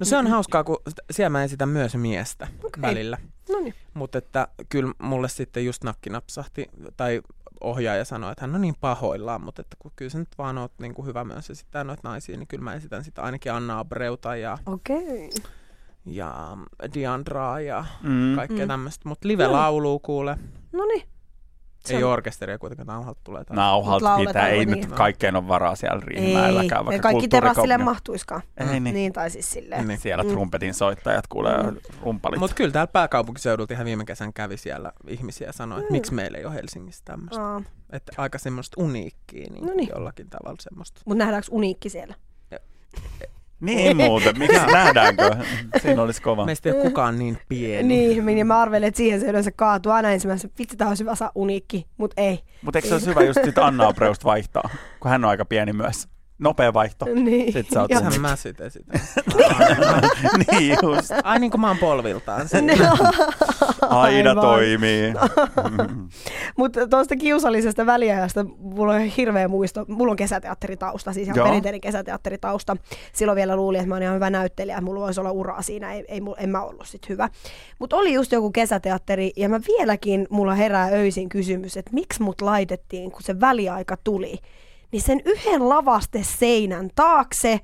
No 0.00 0.06
se 0.06 0.16
on 0.16 0.26
hauskaa, 0.26 0.64
kun 0.64 0.78
siellä 1.10 1.30
mä 1.30 1.44
esitän 1.44 1.68
myös 1.68 1.94
miestä 1.94 2.48
okay. 2.64 2.82
välillä. 2.82 3.18
No 3.48 3.60
niin. 3.60 3.74
Mutta 3.94 4.18
että 4.18 4.48
kyllä 4.68 4.92
mulle 4.98 5.28
sitten 5.28 5.64
just 5.64 5.84
nakki 5.84 6.10
napsahti, 6.10 6.66
tai 6.96 7.22
ohjaaja 7.60 8.04
sanoi, 8.04 8.32
että 8.32 8.42
hän 8.42 8.54
on 8.54 8.60
niin 8.60 8.76
pahoillaan, 8.80 9.40
mutta 9.44 9.62
että 9.62 9.76
kun 9.78 9.92
kyllä 9.96 10.10
sä 10.10 10.18
nyt 10.18 10.38
vaan 10.38 10.58
oot 10.58 10.72
niin 10.78 10.94
kuin 10.94 11.06
hyvä 11.06 11.24
myös 11.24 11.50
esittää 11.50 11.84
noita 11.84 12.08
naisia, 12.08 12.36
niin 12.36 12.46
kyllä 12.46 12.64
mä 12.64 12.74
esitän 12.74 13.04
sitä 13.04 13.22
ainakin 13.22 13.52
Anna 13.52 13.78
Abreuta 13.78 14.36
ja, 14.36 14.58
Okei. 14.66 15.30
Ja 16.06 16.56
Diandraa 16.94 17.60
ja 17.60 17.84
Mm. 18.02 18.36
kaikkea 18.36 18.56
Mm. 18.58 18.62
mm. 18.64 18.68
tämmöistä. 18.68 19.08
Mutta 19.08 19.28
live-lauluu 19.28 19.98
kuule. 19.98 20.36
No 20.72 20.84
niin. 20.84 21.02
Se 21.80 21.96
Ei 21.96 22.04
on- 22.04 22.12
orkesteria 22.12 22.58
kuitenkaan, 22.58 22.86
nauhalta 22.86 23.20
tulee 23.24 23.44
taas. 23.44 23.56
Nauhalta 23.56 23.98
pitää, 24.04 24.12
lauletaan 24.14 24.50
ei 24.50 24.66
niin. 24.66 24.80
nyt 24.80 24.92
kaikkeen 24.92 25.36
ole 25.36 25.48
varaa 25.48 25.74
siellä 25.76 26.02
Ei, 26.02 26.06
Riihimäelläkään, 26.08 26.80
ei 26.80 26.86
vaikka 26.86 27.08
kaikki 27.08 27.28
terassille 27.28 27.78
mahtuiskaan. 27.78 28.42
Ei 28.56 28.66
niin. 28.66 28.84
niin. 28.84 28.94
Niin, 28.94 29.12
tai 29.12 29.30
siis 29.30 29.50
silleen. 29.50 29.88
Niin. 29.88 29.98
Siellä 29.98 30.24
Mm. 30.24 30.30
trumpetin 30.30 30.74
soittajat 30.74 31.26
kuulee 31.26 31.62
Mm. 31.62 31.76
rumpalit. 32.02 32.40
Mutta 32.40 32.56
kyllä 32.56 32.70
täällä 32.70 32.86
pääkaupunkiseudulta 32.92 33.74
ihan 33.74 33.86
viime 33.86 34.04
kesän 34.04 34.32
kävi 34.32 34.56
siellä 34.56 34.92
ihmisiä 35.08 35.46
ja 35.46 35.52
sanoi, 35.52 35.78
että 35.78 35.90
Mm. 35.90 35.96
miksi 35.96 36.14
meillä 36.14 36.38
ei 36.38 36.44
ole 36.44 36.54
Helsingissä 36.54 37.02
tämmöistä. 37.04 37.60
Että 37.90 38.12
aika 38.16 38.38
semmoista 38.38 38.80
uniikkiä 38.82 39.46
niin 39.50 39.66
No 39.66 39.72
niin. 39.74 39.88
jollakin 39.94 40.30
tavalla 40.30 40.56
semmoista. 40.60 41.00
Mutta 41.04 41.18
nähdäänkö 41.24 41.48
uniikki 41.50 41.88
siellä? 41.88 42.14
Niin 43.60 43.96
muuten, 43.96 44.38
miksi 44.38 44.66
nähdäänkö? 44.72 45.36
Siinä 45.82 46.02
olisi 46.02 46.22
kova. 46.22 46.46
Meistä 46.46 46.68
ei 46.68 46.74
ole 46.74 46.82
kukaan 46.82 47.18
niin 47.18 47.38
pieni. 47.48 47.88
Niin, 47.88 48.26
niin 48.26 48.46
mä 48.46 48.60
arvelin, 48.60 48.88
että 48.88 48.98
siihen 48.98 49.20
se 49.20 49.26
yleensä 49.26 49.50
kaatuu 49.50 49.92
aina 49.92 50.10
ensimmäisenä. 50.10 50.52
Vitsi, 50.58 50.76
tää 50.76 50.88
olisi 50.88 51.04
hyvä 51.04 51.14
saa 51.14 51.32
uniikki, 51.34 51.86
mutta 51.96 52.20
ei. 52.22 52.40
Mutta 52.62 52.78
eikö 52.78 52.88
se 52.88 52.94
olisi 52.94 53.06
hyvä 53.06 53.22
just 53.22 53.44
sit 53.44 53.58
Anna 53.58 53.88
Abreusta 53.88 54.24
vaihtaa, 54.24 54.70
kun 55.00 55.10
hän 55.10 55.24
on 55.24 55.30
aika 55.30 55.44
pieni 55.44 55.72
myös. 55.72 56.08
Nopea 56.40 56.72
vaihto. 56.72 57.04
Niin. 57.14 57.52
Sit 57.52 57.70
sä 57.70 57.80
oot 57.80 57.90
Sehän 57.94 58.20
mä 58.20 58.36
sit 58.36 58.60
esitän. 58.60 59.00
niin 60.50 60.76
just. 60.82 61.10
Ai 61.24 61.38
niin 61.38 61.50
kuin 61.50 61.60
mä 61.60 61.68
oon 61.68 61.78
polviltaan. 61.78 62.46
Aina 63.88 64.30
Aivan. 64.30 64.44
toimii. 64.44 65.14
Mutta 66.58 66.88
tuosta 66.88 67.16
kiusallisesta 67.16 67.86
väliajasta 67.86 68.44
mulla 68.58 68.94
on 68.94 69.00
hirveä 69.00 69.48
muisto. 69.48 69.84
Mulla 69.88 70.10
on 70.10 70.16
kesäteatteritausta, 70.16 71.12
siis 71.12 71.26
ihan 71.26 71.36
Joo. 71.36 71.46
perinteinen 71.46 71.80
kesäteatteritausta. 71.80 72.76
Silloin 73.12 73.36
vielä 73.36 73.56
luulin, 73.56 73.80
että 73.80 73.88
mä 73.88 73.94
oon 73.94 74.02
ihan 74.02 74.14
hyvä 74.14 74.30
näyttelijä, 74.30 74.76
että 74.76 74.84
mulla 74.84 75.00
voisi 75.00 75.20
olla 75.20 75.30
uraa 75.30 75.62
siinä. 75.62 75.92
Ei, 75.92 76.04
ei, 76.08 76.20
en 76.38 76.50
mä 76.50 76.62
ollut 76.62 76.86
sit 76.86 77.08
hyvä. 77.08 77.28
Mutta 77.78 77.96
oli 77.96 78.12
just 78.12 78.32
joku 78.32 78.50
kesäteatteri, 78.50 79.32
ja 79.36 79.48
mä 79.48 79.60
vieläkin, 79.78 80.26
mulla 80.30 80.54
herää 80.54 80.86
öisin 80.86 81.28
kysymys, 81.28 81.76
että 81.76 81.90
miksi 81.94 82.22
mut 82.22 82.40
laitettiin, 82.40 83.10
kun 83.10 83.22
se 83.22 83.40
väliaika 83.40 83.96
tuli, 84.04 84.38
niin 84.92 85.02
sen 85.02 85.20
yhden 85.24 85.68
lavaste 85.68 86.22
seinän 86.38 86.90
taakse, 86.94 87.60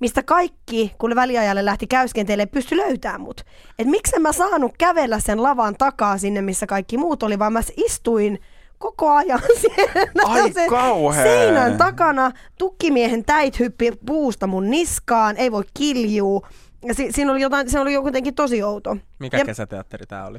mistä 0.00 0.22
kaikki, 0.22 0.94
kun 0.98 1.14
väliajalle 1.14 1.64
lähti 1.64 1.86
käyskenteelle, 1.86 2.46
pysty 2.46 2.76
löytämään 2.76 3.20
mut. 3.20 3.44
Et 3.78 3.86
miksi 3.86 4.16
en 4.16 4.22
mä 4.22 4.32
saanut 4.32 4.72
kävellä 4.78 5.20
sen 5.20 5.42
lavan 5.42 5.74
takaa 5.78 6.18
sinne, 6.18 6.42
missä 6.42 6.66
kaikki 6.66 6.98
muut 6.98 7.22
oli, 7.22 7.38
vaan 7.38 7.52
mä 7.52 7.60
istuin 7.76 8.38
koko 8.78 9.10
ajan 9.10 9.40
siellä 9.60 10.22
Ai 10.24 10.52
sen 10.52 10.70
kauhea. 10.70 11.22
seinän 11.22 11.78
takana. 11.78 12.30
Tukkimiehen 12.58 13.24
täit 13.24 13.58
hyppi 13.58 13.92
puusta 14.06 14.46
mun 14.46 14.70
niskaan, 14.70 15.36
ei 15.36 15.52
voi 15.52 15.62
kiljuu. 15.78 16.46
Ja 16.84 16.94
si- 16.94 17.12
siinä 17.12 17.32
oli 17.32 17.40
jotain, 17.40 17.70
se 17.70 17.80
oli 17.80 17.92
jotenkin 17.92 18.34
tosi 18.34 18.62
outo. 18.62 18.96
Mikä 19.18 19.38
Ja 19.38 19.44
kesäteatteri 19.44 20.06
tää 20.06 20.26
oli? 20.26 20.38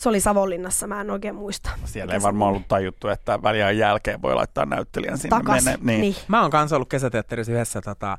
Se 0.00 0.08
oli 0.08 0.20
Savonlinnassa, 0.20 0.86
mä 0.86 1.00
en 1.00 1.10
oikein 1.10 1.34
muista. 1.34 1.70
Siellä 1.84 2.14
ei 2.14 2.22
varmaan 2.22 2.48
ollut 2.50 2.68
tajuttu, 2.68 3.08
että 3.08 3.42
väliajan 3.42 3.78
jälkeen 3.78 4.22
voi 4.22 4.34
laittaa 4.34 4.66
näyttelijän 4.66 5.18
sinne. 5.18 5.38
Takas. 5.38 5.64
Mene. 5.64 5.78
Niin. 5.82 6.00
Niin. 6.00 6.16
Mä 6.28 6.42
oon 6.42 6.50
kanssa 6.50 6.76
ollut 6.76 6.88
kesäteatterissa 6.88 7.52
yhdessä 7.52 7.80
tota, 7.80 8.18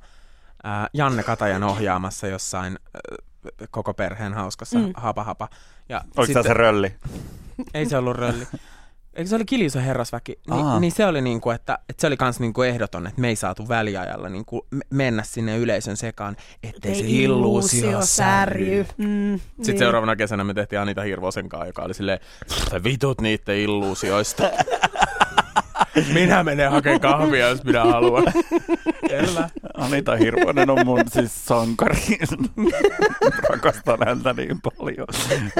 ää, 0.63 0.88
Janne 0.93 1.23
Katajan 1.23 1.63
ohjaamassa 1.63 2.27
jossain 2.27 2.79
ää, 2.95 3.01
koko 3.71 3.93
perheen 3.93 4.33
hauskassa 4.33 4.79
Mm. 4.79 4.91
hapa 4.95 5.23
hapa. 5.23 5.50
Ja 5.89 6.01
Oliko 6.17 6.33
tämä 6.33 6.43
se 6.43 6.53
rölli? 6.53 6.95
Ei 7.73 7.85
se 7.85 7.97
ollut 7.97 8.15
rölli. 8.17 8.47
Eikö 9.21 9.29
se 9.29 9.35
oli 9.35 9.45
Kiljuso 9.45 9.79
herrasväki? 9.79 10.31
Ni, 10.31 10.61
Aa. 10.61 10.79
niin 10.79 10.91
se 10.91 11.05
oli 11.05 11.21
niinku, 11.21 11.49
että, 11.51 11.79
että 11.89 12.01
se 12.01 12.07
oli 12.07 12.17
kans 12.17 12.39
niinku 12.39 12.61
ehdoton, 12.61 13.07
että 13.07 13.21
me 13.21 13.27
ei 13.27 13.35
saatu 13.35 13.67
väliajalla 13.69 14.29
niinku 14.29 14.67
me- 14.71 14.85
mennä 14.89 15.23
sinne 15.23 15.57
yleisön 15.57 15.97
sekaan, 15.97 16.35
ettei 16.63 16.95
se 16.95 17.01
illuusio 17.07 18.01
särry. 18.01 18.85
Mm, 18.97 19.39
Sitten 19.39 19.65
niin. 19.67 19.77
seuraavana 19.79 20.15
kesänä 20.15 20.43
me 20.43 20.53
tehtiin 20.53 20.79
Anita 20.79 21.01
Hirvosen 21.01 21.49
kanssa, 21.49 21.67
joka 21.67 21.81
oli 21.81 21.93
silleen, 21.93 22.19
"Sä 22.71 22.83
vitut 22.83 23.21
niitten 23.21 23.57
illuusioista. 23.57 24.43
minä 26.13 26.43
menen 26.43 26.71
hakemaan 26.71 27.00
kahvia, 27.01 27.47
jos 27.50 27.63
minä 27.63 27.83
haluan. 27.85 28.23
Selvä. 29.09 29.50
Anita 29.73 30.15
Hirvonen 30.15 30.69
on 30.69 30.85
mun 30.85 31.01
siis 31.07 31.45
sankari. 31.45 32.17
Rakastan 33.50 33.97
häntä 34.05 34.33
niin 34.33 34.61
paljon. 34.61 35.07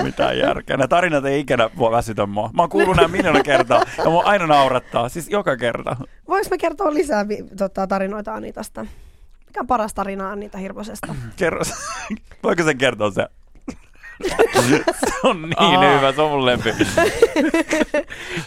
Mitä 0.04 0.34
järkeä. 0.34 0.78
Nämä 0.78 0.88
tarinat 0.88 1.26
ei 1.26 1.40
ikinä 1.40 1.70
voi 1.78 1.92
väsytä 1.92 2.26
mua. 2.26 2.50
Mä 2.54 2.62
oon 2.62 2.70
kuullut 2.70 2.96
nämä 2.96 3.08
miljoona 3.08 3.44
kertaa 3.44 3.84
ja 3.98 4.10
mua 4.10 4.24
aina 4.24 4.48
naurattaa. 4.48 5.10
Siis 5.10 5.30
joka 5.30 5.58
kerta. 5.58 5.96
Voinko 6.28 6.48
mä 6.52 6.58
kertoa 6.58 6.94
lisää 6.94 7.28
vi- 7.28 7.44
tota, 7.58 7.88
tarinoita 7.88 8.34
Anitasta? 8.34 8.86
Mikä 9.48 9.60
on 9.60 9.68
paras 9.68 9.94
tarina 9.94 10.32
Anita 10.32 10.58
Hirvosesta? 10.58 11.16
Kerro. 11.36 11.62
Voiko 12.44 12.64
sen 12.64 12.78
kertoa 12.78 13.12
se? 13.12 13.28
Se 14.30 15.14
on 15.24 15.42
niin 15.42 15.54
Aa. 15.58 15.96
hyvä, 15.98 16.12
se 16.12 16.22
on 16.22 16.32
mun 16.32 16.46
lempi. 16.46 16.70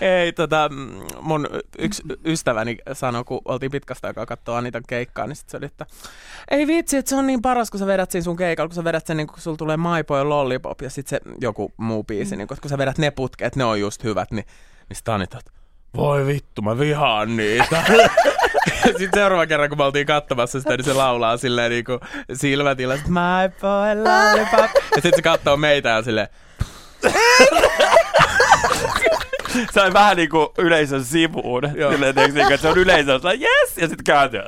Ei, 0.00 0.33
tota, 0.33 0.69
mm, 0.73 1.00
mun 1.21 1.49
yksi 1.78 2.02
ystäväni 2.25 2.76
sanoi, 2.93 3.25
kun 3.25 3.40
oltiin 3.45 3.71
pitkästä 3.71 4.07
aikaa 4.07 4.26
katsoa 4.26 4.59
Anitan 4.59 4.83
keikkaa, 4.88 5.26
niin 5.26 5.37
sit 5.37 5.49
se 5.49 5.57
oli, 5.57 5.66
että 5.66 5.87
ei 6.50 6.66
vitsi, 6.66 6.97
että 6.97 7.09
se 7.09 7.16
on 7.16 7.26
niin 7.26 7.43
paras, 7.43 7.71
kun 7.71 7.81
sä 7.81 7.87
vedät 7.87 8.11
siinä 8.11 8.25
sun 8.25 8.37
keikalla, 8.37 8.69
kun 8.69 8.75
sä 8.75 8.85
vedät 8.85 9.07
sen, 9.07 9.16
niin 9.16 9.26
kun 9.26 9.40
sulla 9.40 9.57
tulee 9.57 9.76
My 9.76 10.04
Boy 10.07 10.25
Lollipop 10.25 10.83
ja 10.83 10.90
sitten 10.90 11.21
se 11.25 11.37
joku 11.40 11.73
muu 11.76 12.04
biisi, 12.04 12.37
niin 12.37 12.49
kun, 12.49 12.57
sä 12.66 12.78
vedät 12.78 12.99
ne 12.99 13.11
putket, 13.11 13.57
ne 13.57 13.64
on 13.64 13.81
just 13.81 14.04
hyvät, 14.04 14.31
niin, 14.31 14.47
niin 14.88 14.97
sit 14.97 15.09
Anita, 15.09 15.38
että 15.38 15.63
voi 15.97 16.27
vittu, 16.27 16.63
mä 16.63 16.79
vihaan 16.79 17.37
niitä. 17.37 17.83
Sitten 18.85 19.09
seuraavan 19.15 19.49
kerran, 19.49 19.69
kun 19.69 19.79
me 19.79 19.85
oltiin 19.85 20.07
katsomassa 20.07 20.61
sitä, 20.61 20.77
niin 20.77 20.85
se 20.85 20.93
laulaa 20.93 21.37
silleen 21.37 21.71
niin 21.71 21.85
kuin 21.85 22.01
silmätillä, 22.33 22.95
että 22.95 23.09
my 23.09 23.53
boy 23.61 23.97
lollipop. 23.97 24.71
Ja 24.75 25.03
sitten 25.03 25.13
se 25.17 25.23
katsoo 25.23 25.57
meitä 25.57 25.89
ja 25.89 26.03
silleen, 26.03 26.29
Se 29.73 29.83
on 29.83 29.93
vähän 29.93 30.17
niin 30.17 30.29
kuin 30.29 30.49
yleisön 30.59 31.05
sivuun. 31.05 31.63
Silleen, 31.73 32.15
tiedätkö, 32.15 32.23
niin 32.23 32.47
kuin, 32.47 32.55
että 32.55 32.57
se 32.57 32.69
on 32.69 32.79
yleisö, 32.79 33.15
että 33.15 33.33
yes, 33.33 33.77
ja 33.77 33.89
sitten 33.89 34.05
kääntyy. 34.05 34.41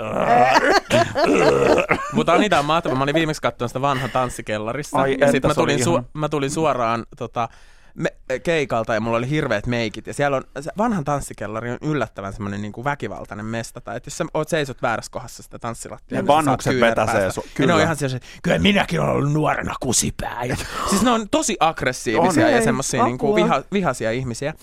Mutta 2.13 2.33
Anita 2.33 2.59
on 2.59 2.65
mahtava. 2.65 2.95
Mä 2.95 3.03
olin 3.03 3.15
viimeksi 3.15 3.43
katsonut 3.43 3.71
sitä 3.71 3.81
vanha 3.81 4.09
tanssikellarissa. 4.09 4.99
Ai 4.99 5.17
ja 5.21 5.31
sitten 5.31 5.49
mä, 5.49 5.55
se 5.55 5.61
tulin 5.61 5.79
su- 5.79 6.05
mä 6.13 6.29
tulin 6.29 6.51
suoraan 6.51 7.07
tota, 7.17 7.49
me- 7.97 8.39
keikalta 8.43 8.95
ja 8.95 9.01
mulla 9.01 9.17
oli 9.17 9.31
hirveät 9.31 9.67
meikit. 9.67 10.07
Ja 10.07 10.15
siellä 10.15 10.37
on, 10.37 10.45
se 10.61 10.71
vanhan 10.79 11.05
tanssikellari 11.05 11.71
on 11.71 11.79
yllättävän 11.83 12.33
semmoinen 12.33 12.63
niin 12.63 12.73
väkivaltainen 12.85 13.47
mesta. 13.47 13.81
Tai 13.81 13.97
että 13.97 14.07
jos 14.07 14.19
sä 14.19 14.25
oot 14.35 14.49
seisot 14.49 14.83
väärässä 14.83 15.13
kohdassa 15.13 15.43
sitä 15.43 15.59
tanssilattia, 15.59 16.23
Ne 16.23 16.23
niin 16.23 16.59
kyynärpäästä. 16.65 17.13
vetäsee 17.15 17.43
su- 17.43 17.47
Ja 17.47 17.51
kyllä. 17.55 17.67
ne 17.69 17.75
on 17.75 17.81
ihan 17.83 17.97
sellaiset, 17.97 18.23
kyllä 18.43 18.59
minäkin 18.59 19.01
olen 19.01 19.13
ollut 19.13 19.33
nuorena 19.33 19.75
kusipää. 19.81 20.45
Ja, 20.45 20.57
siis 20.91 21.03
ne 21.03 21.11
on 21.11 21.29
tosi 21.31 21.57
aggressiivisia 21.61 22.47
On. 22.47 22.53
ja 22.53 22.63
semmoisia 22.63 23.05
niin 23.05 23.15
apua. 23.15 23.37
viha, 23.37 23.63
vihaisia 23.73 24.11
ihmisiä. 24.11 24.55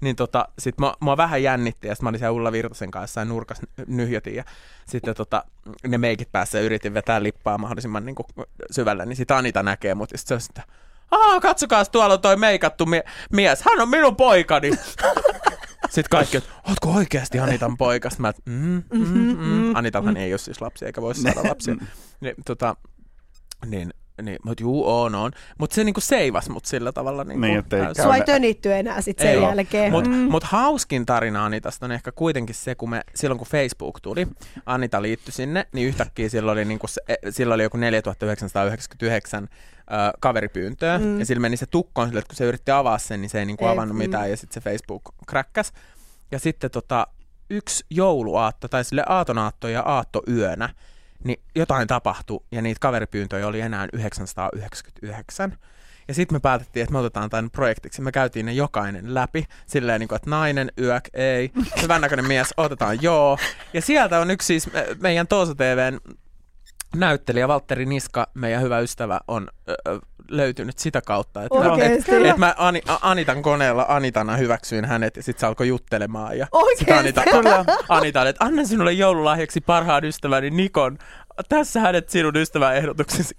Niin 0.00 0.16
tota, 0.16 0.48
sit 0.58 0.78
mua, 0.78 0.94
mua 1.00 1.16
vähän 1.16 1.42
jännitti 1.42 1.88
ja 1.88 1.94
sit 1.94 2.02
mä 2.02 2.08
olin 2.08 2.18
siellä 2.18 2.32
Ulla 2.32 2.52
Virtasen 2.52 2.90
kanssa 2.90 3.02
jossain 3.20 3.28
nurkas 3.28 3.60
nyhjötin 3.86 4.34
ja 4.34 4.44
sitten 4.86 5.14
tota, 5.14 5.44
ne 5.86 5.98
meikit 5.98 6.32
päässä 6.32 6.58
ja 6.58 6.64
yritin 6.64 6.94
vetää 6.94 7.22
lippaa 7.22 7.58
mahdollisimman 7.58 8.06
niin 8.06 8.14
kuin, 8.14 8.26
syvälle, 8.70 9.06
niin 9.06 9.16
sit 9.16 9.30
Anita 9.30 9.62
näkee 9.62 9.94
mut 9.94 10.12
ja 10.12 10.18
sit 10.18 10.26
se 10.28 10.34
on 10.34 10.40
sitä, 10.40 10.62
Aa, 11.10 11.40
katsokaa, 11.40 11.84
tuolla 11.84 12.14
on 12.14 12.20
toi 12.20 12.36
meikattu 12.36 12.86
mie- 12.86 13.04
mies, 13.32 13.62
hän 13.62 13.80
on 13.80 13.88
minun 13.88 14.16
poikani. 14.16 14.70
Sitten 15.90 16.10
kaikki, 16.10 16.36
että 16.36 16.50
ootko 16.68 16.90
oikeasti 16.92 17.38
Anitan 17.38 17.76
poika? 17.76 18.10
Sitten 18.10 18.22
mä, 18.22 18.28
että 18.28 18.42
mm, 18.46 18.82
mm, 18.92 19.36
mm. 19.38 19.76
Anitalhan 19.76 20.16
ei 20.16 20.32
ole 20.32 20.38
siis 20.38 20.60
lapsia, 20.60 20.86
eikä 20.86 21.02
voi 21.02 21.14
saada 21.14 21.48
lapsia. 21.48 21.74
Niin, 22.20 22.34
tota, 22.46 22.76
niin, 23.66 23.94
niin, 24.22 24.38
mutta 24.44 24.62
juu, 24.62 24.88
on, 25.00 25.14
on. 25.14 25.30
Mutta 25.58 25.74
se 25.74 25.84
niinku 25.84 26.00
seivas 26.00 26.48
mut 26.48 26.64
sillä 26.64 26.92
tavalla. 26.92 27.24
Niinku, 27.24 27.40
Niin, 27.46 27.58
ettei 27.58 27.80
täysin. 27.80 27.96
käy- 27.96 28.04
Sua 28.04 28.16
ei 28.16 28.22
tönitty 28.24 28.74
enää 28.74 29.00
sit 29.00 29.18
sen 29.18 29.28
Ei 29.30 29.42
jälkeen. 29.42 29.92
Mutta 29.92 30.10
Mm. 30.10 30.16
mut 30.16 30.44
hauskin 30.44 31.06
tarina 31.06 31.44
Anitasta 31.44 31.86
on 31.86 31.92
ehkä 31.92 32.12
kuitenkin 32.12 32.54
se, 32.54 32.74
kun 32.74 32.90
me, 32.90 33.02
silloin 33.14 33.38
kun 33.38 33.46
Facebook 33.46 34.00
tuli, 34.00 34.26
Anita 34.66 35.02
liittyi 35.02 35.32
sinne, 35.32 35.66
niin 35.72 35.88
yhtäkkiä 35.88 36.28
sillä 36.28 36.52
oli, 36.52 36.64
niinku 36.64 36.86
se, 36.86 37.00
e, 37.08 37.14
sillä 37.30 37.54
oli 37.54 37.62
joku 37.62 37.76
4999 37.76 39.42
ö, 39.42 40.16
kaveripyyntöä, 40.20 40.98
Mm. 40.98 41.18
ja 41.18 41.26
sillä 41.26 41.40
meni 41.40 41.56
se 41.56 41.66
tukkoon 41.66 42.08
sille, 42.08 42.18
että 42.18 42.28
kun 42.28 42.36
se 42.36 42.44
yritti 42.44 42.70
avaa 42.70 42.98
sen, 42.98 43.20
niin 43.20 43.30
se 43.30 43.38
ei 43.38 43.46
niinku 43.46 43.64
Ei, 43.64 43.70
avannut 43.70 43.96
mm. 43.96 44.02
mitään, 44.02 44.30
ja 44.30 44.36
sitten 44.36 44.62
se 44.62 44.70
Facebook 44.70 45.02
kräkkäs. 45.28 45.72
Ja 46.30 46.38
sitten 46.38 46.70
tota, 46.70 47.06
yksi 47.50 47.84
jouluaatto, 47.90 48.68
tai 48.68 48.84
sille 48.84 49.02
aatonaatto 49.08 49.68
ja 49.68 49.82
aattöyönä, 49.82 50.68
niin 51.26 51.40
jotain 51.54 51.88
tapahtui, 51.88 52.40
ja 52.52 52.62
niitä 52.62 52.78
kaveripyyntöjä 52.80 53.46
oli 53.46 53.60
enää 53.60 53.88
999. 53.92 55.58
Ja 56.08 56.14
sitten 56.14 56.36
me 56.36 56.40
päätettiin, 56.40 56.82
että 56.82 56.92
me 56.92 56.98
otetaan 56.98 57.30
tämän 57.30 57.50
projektiksi. 57.50 58.02
Me 58.02 58.12
käytiin 58.12 58.46
ne 58.46 58.52
jokainen 58.52 59.14
läpi, 59.14 59.44
silleen 59.66 60.00
niin 60.00 60.08
kuin, 60.08 60.16
että 60.16 60.30
nainen, 60.30 60.72
yök, 60.80 61.08
ei. 61.14 61.52
Hyvän 61.82 62.00
näköinen 62.00 62.26
mies, 62.26 62.54
otetaan 62.56 63.02
joo. 63.02 63.38
Ja 63.72 63.80
sieltä 63.80 64.18
on 64.18 64.30
yksi 64.30 64.46
siis 64.46 64.72
me- 64.72 64.86
meidän 65.00 65.26
Toosa 65.26 65.54
TVn 65.54 66.00
näyttelijä 66.96 67.48
Valtteri 67.48 67.86
Niska, 67.86 68.26
meidän 68.34 68.62
hyvä 68.62 68.78
ystävä, 68.78 69.20
on 69.28 69.48
löytynyt 70.30 70.78
sitä 70.78 71.00
kautta. 71.00 71.42
Että 71.42 71.54
Oikeesti? 71.58 72.14
et, 72.14 72.26
et 72.26 72.36
mä 72.36 72.54
Ani, 72.58 72.82
A- 72.88 72.98
Anitan 73.10 73.42
koneella 73.42 73.86
Anitana 73.88 74.36
hyväksyin 74.36 74.84
hänet 74.84 75.16
ja 75.16 75.22
sitten 75.22 75.40
se 75.40 75.46
alkoi 75.46 75.68
juttelemaan. 75.68 76.38
Ja 76.38 76.46
Anita, 76.98 77.22
Anita 77.88 78.28
että 78.28 78.44
annan 78.44 78.66
sinulle 78.66 78.92
joululahjaksi 78.92 79.60
parhaan 79.60 80.04
ystäväni 80.04 80.50
Nikon. 80.50 80.98
Tässä 81.48 81.80
hänet 81.80 82.08
sinun 82.10 82.36
ystävän 82.36 82.76
ehdotuksesi. 82.76 83.36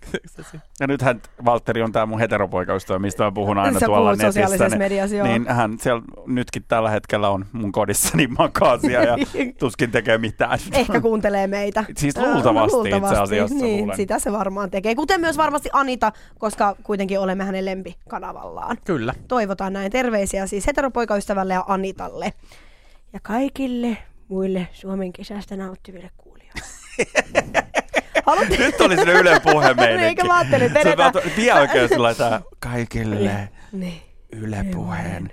Ja 0.79 0.87
nythän 0.87 1.21
Valtteri 1.45 1.81
on 1.81 1.91
tämä 1.91 2.05
mun 2.05 2.19
heteropoikaystävä, 2.19 2.99
mistä 2.99 3.23
mä 3.23 3.31
puhun 3.31 3.57
aina 3.57 3.79
Sä 3.79 3.85
tuolla 3.85 4.11
netissä. 4.11 4.27
sosiaalisessa 4.31 4.77
mediassa, 4.77 5.15
joo. 5.15 5.27
Niin 5.27 5.47
hän 5.47 5.77
siellä 5.79 6.01
nytkin 6.27 6.63
tällä 6.67 6.89
hetkellä 6.89 7.29
on 7.29 7.45
mun 7.51 7.71
kodissa, 7.71 8.17
niin 8.17 8.33
makaa 8.37 8.77
siellä 8.77 9.05
ja 9.05 9.17
tuskin 9.59 9.91
tekee 9.91 10.17
mitään. 10.17 10.59
Ehkä 10.71 11.01
kuuntelee 11.01 11.47
meitä. 11.47 11.83
Siis 11.97 12.17
Ää, 12.17 12.33
luultavasti 12.33 12.89
itse 12.89 13.15
asiassa 13.15 13.55
Niin, 13.55 13.79
luulen. 13.81 13.95
sitä 13.97 14.19
se 14.19 14.31
varmaan 14.31 14.71
tekee. 14.71 14.95
Kuten 14.95 15.21
myös 15.21 15.37
varmasti 15.37 15.69
Anita, 15.73 16.11
koska 16.39 16.75
kuitenkin 16.83 17.19
olemme 17.19 17.43
hänen 17.43 17.65
lempikanavallaan. 17.65 18.77
Kyllä. 18.85 19.13
Toivotaan 19.27 19.73
näin 19.73 19.91
terveisiä 19.91 20.47
siis 20.47 20.67
heteropoikaystävälle 20.67 21.53
ja 21.53 21.63
Anitalle. 21.67 22.33
Ja 23.13 23.19
kaikille 23.23 23.97
muille 24.27 24.67
Suomen 24.71 25.13
kesästä 25.13 25.55
nauttiville 25.57 26.09
kuulijoille. 26.17 26.61
Haluatte- 28.27 28.57
Nyt 28.57 28.81
oli 28.81 28.95
sinne 28.97 29.13
Yle 29.13 29.39
puhe 29.39 29.73
meininki. 29.73 30.03
Eikä 30.05 30.23
mä 30.23 30.37
ajattelin, 30.37 30.67
että 30.67 30.79
edetään. 30.79 31.13
Pian 31.35 31.59
oikein 31.59 31.89
sillä 31.89 32.41
kaikille 32.59 33.49
Niin. 33.71 34.01
Yle 34.31 34.65
puheen. 34.73 35.31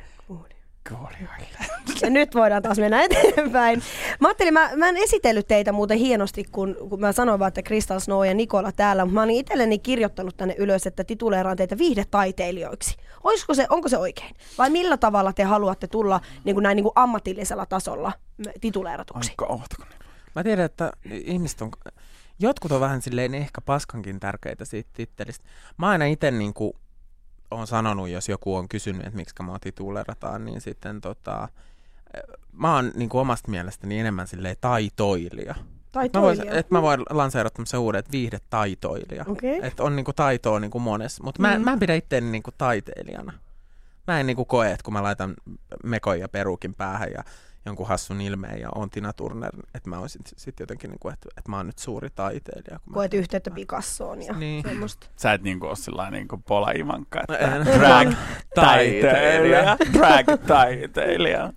Ja 2.03 2.11
nyt 2.11 2.35
voidaan 2.35 2.63
taas 2.63 2.79
mennä 2.79 3.03
eteenpäin. 3.03 3.83
Mä 4.21 4.29
ajattelin, 4.29 4.53
mä, 4.53 4.71
mä 4.77 4.89
en 4.89 4.97
esitellyt 4.97 5.49
teitä 5.49 5.73
muuten 5.73 5.99
hienosti, 5.99 6.45
kun, 6.53 6.77
kun 6.89 7.01
mä 7.01 7.13
sanoin 7.13 7.39
vaan, 7.41 7.49
että 7.49 7.63
Crystal 7.63 8.01
Snow 8.01 8.27
ja 8.27 8.35
Nikola 8.35 8.73
täällä, 8.73 9.05
mutta 9.05 9.15
mä 9.15 9.23
olin 9.23 9.37
itselleni 9.37 9.79
kirjoittanut 9.79 10.37
tänne 10.37 10.55
ylös, 10.59 10.87
että 10.87 11.05
tituleeraan 11.05 11.57
teitä 11.57 11.79
viihdetaiteilijoiksi. 11.79 12.97
Olisiko 13.25 13.55
se, 13.55 13.67
onko 13.71 13.89
se 13.89 13.99
oikein? 13.99 14.35
Vai 14.59 14.71
millä 14.71 14.97
tavalla 14.97 15.33
te 15.33 15.43
haluatte 15.43 15.87
tulla 15.87 16.21
niin 16.45 16.55
kuin 16.55 16.63
näin 16.63 16.77
niin 16.77 16.85
kuin 16.85 16.93
ammatillisella 16.95 17.67
tasolla 17.67 18.13
tituleeratuksi? 18.61 19.31
Aika 19.31 19.47
niin? 19.79 19.99
Mä 20.35 20.43
tiedän, 20.43 20.65
että 20.65 20.93
ihmiset 21.11 21.63
on, 21.63 21.71
jotkut 22.45 22.73
on 22.73 22.81
vähän 22.81 23.03
silleen 23.03 23.35
ehkä 23.35 23.61
paskankin 23.61 24.21
tärkeitä 24.21 24.65
siitä 24.65 24.91
tittelistä. 24.93 25.45
Mä 25.79 25.89
aina 25.89 26.05
itse 26.05 26.31
niin 26.31 26.55
kuin 26.55 26.73
on 27.51 27.67
sanonut, 27.67 28.09
jos 28.09 28.29
joku 28.29 28.57
on 28.57 28.69
kysynyt, 28.69 29.01
että 29.07 29.17
miksi 29.17 29.43
mua 29.43 29.59
titulerataan, 29.59 30.45
niin 30.45 30.61
sitten 30.61 31.01
tota, 31.01 31.49
mä 32.53 32.75
oon 32.75 32.93
niin 32.95 33.09
kuin 33.09 33.21
omasta 33.21 33.51
mielestäni 33.51 33.99
enemmän 34.01 34.27
silleen 34.27 34.57
taitoilija. 34.61 35.55
Tai 35.93 36.11
Mä 36.15 36.23
voin, 36.23 36.49
että 36.49 36.75
mä 36.75 36.83
voin 36.83 37.03
lanseerata 37.11 37.55
tämmöisen 37.55 37.81
uuden, 37.81 37.99
että 37.99 38.13
viihdetaitoilija. 38.13 39.25
Okei. 39.29 39.61
Että 39.63 39.83
on 39.83 39.97
niinku 39.97 40.13
taitoa 40.13 40.61
niinku 40.61 40.81
monessa. 40.81 41.25
Mutta 41.25 41.43
mä, 41.43 41.59
Mm. 41.59 41.65
mä 41.65 41.73
en 41.73 41.79
pidä 41.79 41.95
itseäni 41.95 42.31
niinku 42.31 42.51
taiteilijana. 42.59 43.33
Mä 44.07 44.21
en 44.21 44.27
niinku 44.27 44.45
koe, 44.45 44.71
että 44.71 44.85
kun 44.85 44.93
mä 44.93 45.03
laitan 45.03 45.35
mekon 45.85 46.21
ja 46.21 46.29
perukin 46.29 46.75
päähän 46.75 47.09
ja 47.13 47.25
jonkun 47.67 47.89
hassun 47.89 48.21
ilmeen 48.21 48.61
ja 48.61 48.69
on 48.75 48.91
Tina 48.91 49.13
Turner, 49.13 49.51
että 49.75 49.91
mä 49.91 49.99
oon 49.99 50.09
sit, 50.09 50.21
sit 50.37 50.61
jotenkin, 50.61 50.91
niinku, 50.91 51.09
että, 51.09 51.29
että 51.37 51.51
mä 51.51 51.57
oon 51.57 51.67
nyt 51.67 51.79
suuri 51.79 52.09
taiteilija. 52.15 52.79
Kun 52.85 52.93
Koet 52.93 53.15
yhteyttä 53.15 53.51
Picassoon 53.51 54.23
ja 54.23 54.33
Niin. 54.33 54.63
semmoista. 54.69 55.07
Sä 55.17 55.33
et 55.33 55.43
niinku 55.43 55.67
oo 55.67 55.75
sillä 55.75 56.11
niinku 56.11 56.37
Pola 56.49 56.71
Ivanka, 56.71 57.21
No 57.29 57.35
että 57.35 57.57
en. 57.57 57.67
drag 57.81 58.09
Taiteilija. 58.55 59.77
Drag 59.99 60.27
taiteilija. 60.47 61.53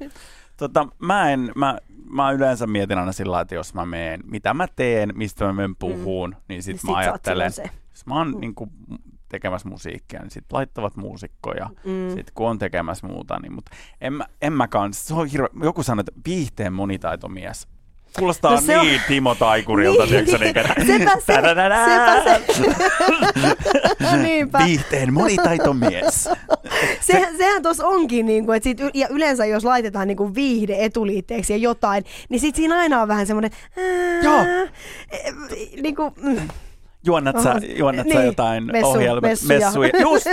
Tota, 0.57 0.87
mä, 0.99 1.31
en, 1.31 1.51
mä, 1.55 1.77
mä 2.09 2.31
yleensä 2.31 2.67
mietin 2.67 2.97
aina 2.97 3.11
sillä 3.11 3.31
lailla, 3.31 3.41
että 3.41 3.55
jos 3.55 3.73
mä 3.73 3.85
meen, 3.85 4.19
mitä 4.23 4.53
mä 4.53 4.67
teen, 4.75 5.11
mistä 5.15 5.45
mä 5.45 5.53
menen 5.53 5.75
puhuun, 5.75 6.29
mm. 6.29 6.35
niin 6.47 6.63
sit 6.63 6.83
Niin 6.83 6.91
mä 6.91 6.97
oot 6.97 7.07
ajattelen, 7.07 7.51
jos 7.91 8.05
mä 8.05 8.15
oon 8.15 8.31
niinku 8.39 8.67
tekemässä 9.29 9.69
musiikkia, 9.69 10.19
niin 10.21 10.31
sit 10.31 10.45
laittavat 10.51 10.95
muusikkoja. 10.95 11.69
Mm. 11.83 12.07
Sitten 12.09 12.33
kun 12.35 12.49
on 12.49 12.59
tekemässä 12.59 13.07
muuta, 13.07 13.39
niin 13.39 13.53
mutta 13.53 13.71
en 14.01 14.13
mä, 14.13 14.25
en 14.41 14.53
mä 14.53 14.67
kans, 14.67 15.07
se 15.07 15.13
on 15.13 15.27
hirve, 15.27 15.47
joku 15.63 15.83
sanoo, 15.83 15.99
että 15.99 16.21
viihteen 16.27 16.73
monitaitomies. 16.73 17.67
Kuulostaa 18.19 18.51
No 18.51 18.55
no 18.57 18.61
se 18.61 18.77
on- 18.79 18.85
niin 18.85 19.01
Timo 19.07 19.35
Taikurilta, 19.35 20.05
Niin. 20.05 20.13
niin. 20.25 20.25
tiedätkö, 20.53 20.83
niin, 20.83 20.99
Sepä 20.99 21.19
se, 21.19 21.33
sepä 21.85 22.23
se. 22.23 24.17
Niinpä. 24.23 24.59
viihteen 24.65 25.13
monitaitomies. 25.13 26.29
Sehän, 27.01 27.37
sehän 27.37 27.61
tuossa 27.61 27.87
onkin, 27.87 28.25
niin 28.25 28.45
kuin, 28.45 28.55
että 28.57 28.63
sit, 28.69 28.77
ja 28.93 29.07
yleensä 29.07 29.45
jos 29.45 29.63
laitetaan 29.65 30.07
niin 30.07 30.17
kuin 30.17 30.35
viihde 30.35 30.75
etuliitteeksi 30.79 31.53
ja 31.53 31.57
jotain, 31.57 32.03
niin 32.29 32.39
sit 32.39 32.55
siinä 32.55 32.77
aina 32.77 33.01
on 33.01 33.07
vähän 33.07 33.27
semmoinen... 33.27 33.51
Joo. 34.23 34.39
Niin 35.81 35.95
kuin, 35.95 36.13
mm. 36.21 36.47
Juonnat 37.07 37.43
sä, 37.43 37.55
juonnat 37.77 38.07
sä 38.07 38.13
niin, 38.13 38.25
jotain 38.25 38.63
messu- 38.71 38.85
ohjelma, 38.87 39.21
messuja. 39.27 39.59
messuja. 39.59 39.89
Just, 40.01 40.25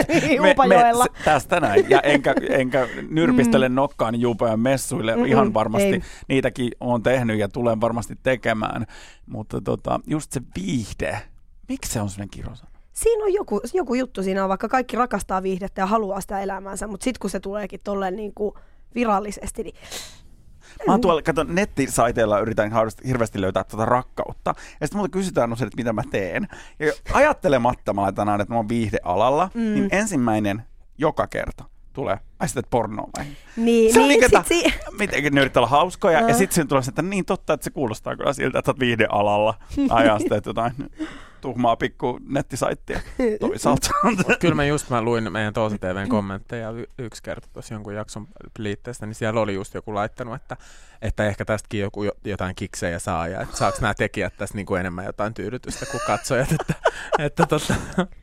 Upajoella. 0.50 1.04
s- 1.04 1.24
tästä 1.24 1.60
näin. 1.60 1.90
Ja 1.90 2.00
enkä, 2.00 2.34
enkä 2.50 2.88
nyrpistele 3.10 3.68
mm. 3.68 3.74
nokkaan 3.74 4.20
Juupajan 4.20 4.60
messuille. 4.60 5.14
Mm-mm, 5.16 5.26
Ihan 5.26 5.54
varmasti 5.54 5.88
ei. 5.88 6.02
niitäkin 6.28 6.70
on 6.80 7.02
tehnyt 7.02 7.38
ja 7.38 7.48
tulen 7.48 7.80
varmasti 7.80 8.14
tekemään. 8.22 8.86
Mutta 9.26 9.60
tota, 9.60 10.00
just 10.06 10.32
se 10.32 10.40
viihde, 10.56 11.18
miksi 11.68 11.92
se 11.92 12.00
on 12.00 12.08
sellainen 12.10 12.30
kirosana? 12.30 12.70
Siinä 12.92 13.24
on 13.24 13.32
joku, 13.32 13.60
joku 13.74 13.94
juttu 13.94 14.22
siinä 14.22 14.42
on, 14.42 14.48
vaikka 14.48 14.68
kaikki 14.68 14.96
rakastaa 14.96 15.42
viihdettä 15.42 15.80
ja 15.82 15.86
haluaa 15.86 16.20
sitä 16.20 16.40
elämäänsä, 16.40 16.86
mutta 16.86 17.04
sitten 17.04 17.18
kun 17.20 17.30
se 17.30 17.40
tuleekin 17.40 17.80
tolleen 17.84 18.16
niin 18.16 18.32
kuin 18.34 18.54
virallisesti, 18.94 19.62
niin 19.62 19.74
Mä 20.86 20.92
oon 20.92 21.00
tuolla, 21.00 21.22
kato, 21.22 21.44
nettisaiteilla 21.44 22.38
yritän 22.40 22.72
hirveästi 23.06 23.40
löytää 23.40 23.64
tuota 23.64 23.84
rakkautta. 23.84 24.54
Ja 24.80 24.86
sitten 24.86 24.98
multa 24.98 25.10
kysytään 25.12 25.52
usein, 25.52 25.66
että 25.66 25.76
mitä 25.76 25.92
mä 25.92 26.02
teen. 26.10 26.48
Ja 26.78 26.92
ajattelematta 27.12 27.92
mä 27.92 28.02
laitan 28.02 28.28
aina, 28.28 28.42
että 28.42 28.54
mä 28.54 28.58
oon 28.58 28.68
viihdealalla. 28.68 29.50
Mm. 29.54 29.60
Niin 29.60 29.88
ensimmäinen 29.92 30.62
joka 30.98 31.26
kerta 31.26 31.64
tulee, 31.92 32.18
ai 32.40 32.48
sitten 32.48 32.64
pornoa 32.70 33.08
vai? 33.18 33.24
niin, 33.56 33.92
Se 33.92 34.00
on 34.00 34.08
niin 34.08 34.20
niin, 34.20 34.30
sit 34.30 34.46
si- 34.46 34.74
mitenkin 34.98 35.34
ne 35.34 35.40
yrittää 35.40 35.60
olla 35.60 35.68
hauskoja, 35.70 36.20
ja 36.20 36.26
Ää. 36.26 36.32
sitten 36.32 36.54
siinä 36.54 36.68
tulee 36.68 36.82
se, 36.82 36.88
että 36.90 37.02
niin 37.02 37.24
totta, 37.24 37.52
että 37.52 37.64
se 37.64 37.70
kuulostaa 37.70 38.16
kyllä 38.16 38.32
siltä, 38.32 38.58
että 38.58 38.70
oot 38.70 38.78
viihdealalla. 38.80 39.54
Ajaa 39.90 40.18
sitten 40.18 40.42
jotain 40.46 40.72
tuhmaa 41.44 41.76
pikku 41.76 42.18
nettisaittia 42.28 43.00
toisaalta. 43.40 43.90
Kyllä 44.40 44.54
mä 44.54 44.64
just 44.64 44.90
mä 44.90 45.02
luin 45.02 45.32
meidän 45.32 45.52
Toosa 45.54 45.78
TVn 45.78 46.08
kommentteja 46.08 46.70
y- 46.70 46.84
yksi 46.98 47.22
kerta 47.22 47.48
tuossa 47.52 47.74
jonkun 47.74 47.94
jakson 47.94 48.26
liitteestä, 48.58 49.06
niin 49.06 49.14
siellä 49.14 49.40
oli 49.40 49.54
just 49.54 49.74
joku 49.74 49.94
laittanut, 49.94 50.34
että, 50.34 50.56
että 51.02 51.24
ehkä 51.26 51.44
tästäkin 51.44 51.80
joku 51.80 52.04
jo- 52.04 52.12
jotain 52.24 52.54
kiksejä 52.56 52.98
saa 52.98 53.28
ja 53.28 53.40
että 53.40 53.56
saako 53.56 53.78
nämä 53.80 53.94
tekijät 53.94 54.36
tästä 54.36 54.56
niin 54.56 54.66
kuin 54.66 54.80
enemmän 54.80 55.04
jotain 55.04 55.34
tyydytystä 55.34 55.86
kuin 55.86 56.00
katsojat, 56.06 56.52
että, 56.52 56.74
että, 57.18 57.46
tota, 57.46 57.74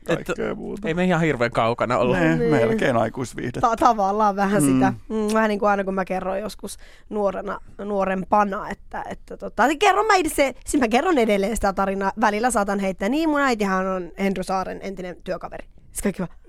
että 0.08 0.32
muuta. 0.56 0.88
ei 0.88 0.94
me 0.94 1.04
ihan 1.04 1.20
hirveän 1.20 1.50
kaukana 1.50 1.98
olla. 1.98 2.16
Ne, 2.18 2.36
Niin. 2.36 2.50
melkein 2.50 2.96
aikuisviihdettä. 2.96 3.60
Ta- 3.60 3.76
tavallaan 3.76 4.36
vähän 4.36 4.62
Mm. 4.62 4.72
sitä. 4.74 4.92
Mm, 5.08 5.34
vähän 5.34 5.48
niin 5.48 5.58
kuin 5.58 5.70
aina 5.70 5.84
kun 5.84 5.94
mä 5.94 6.04
kerroin 6.04 6.40
joskus 6.42 6.76
nuorena, 7.08 7.58
nuorempana, 7.84 8.70
että, 8.70 9.04
että 9.08 9.36
tota, 9.36 9.62
kerron 9.78 10.06
mä 10.06 10.14
itse, 10.14 10.54
siis 10.66 10.80
mä 10.80 10.88
kerron 10.88 11.18
edelleen 11.18 11.56
sitä 11.56 11.72
tarinaa. 11.72 12.12
Välillä 12.20 12.50
saatan 12.50 12.78
heittää, 12.80 13.08
niin 13.12 13.28
mun 13.28 13.40
äitihän 13.40 13.86
on 13.86 14.12
Henry 14.18 14.42
Saaren 14.42 14.80
entinen 14.82 15.16
työkaveri. 15.24 15.64
Sitten 15.92 16.02
kaikki 16.12 16.22
vaan. 16.22 16.42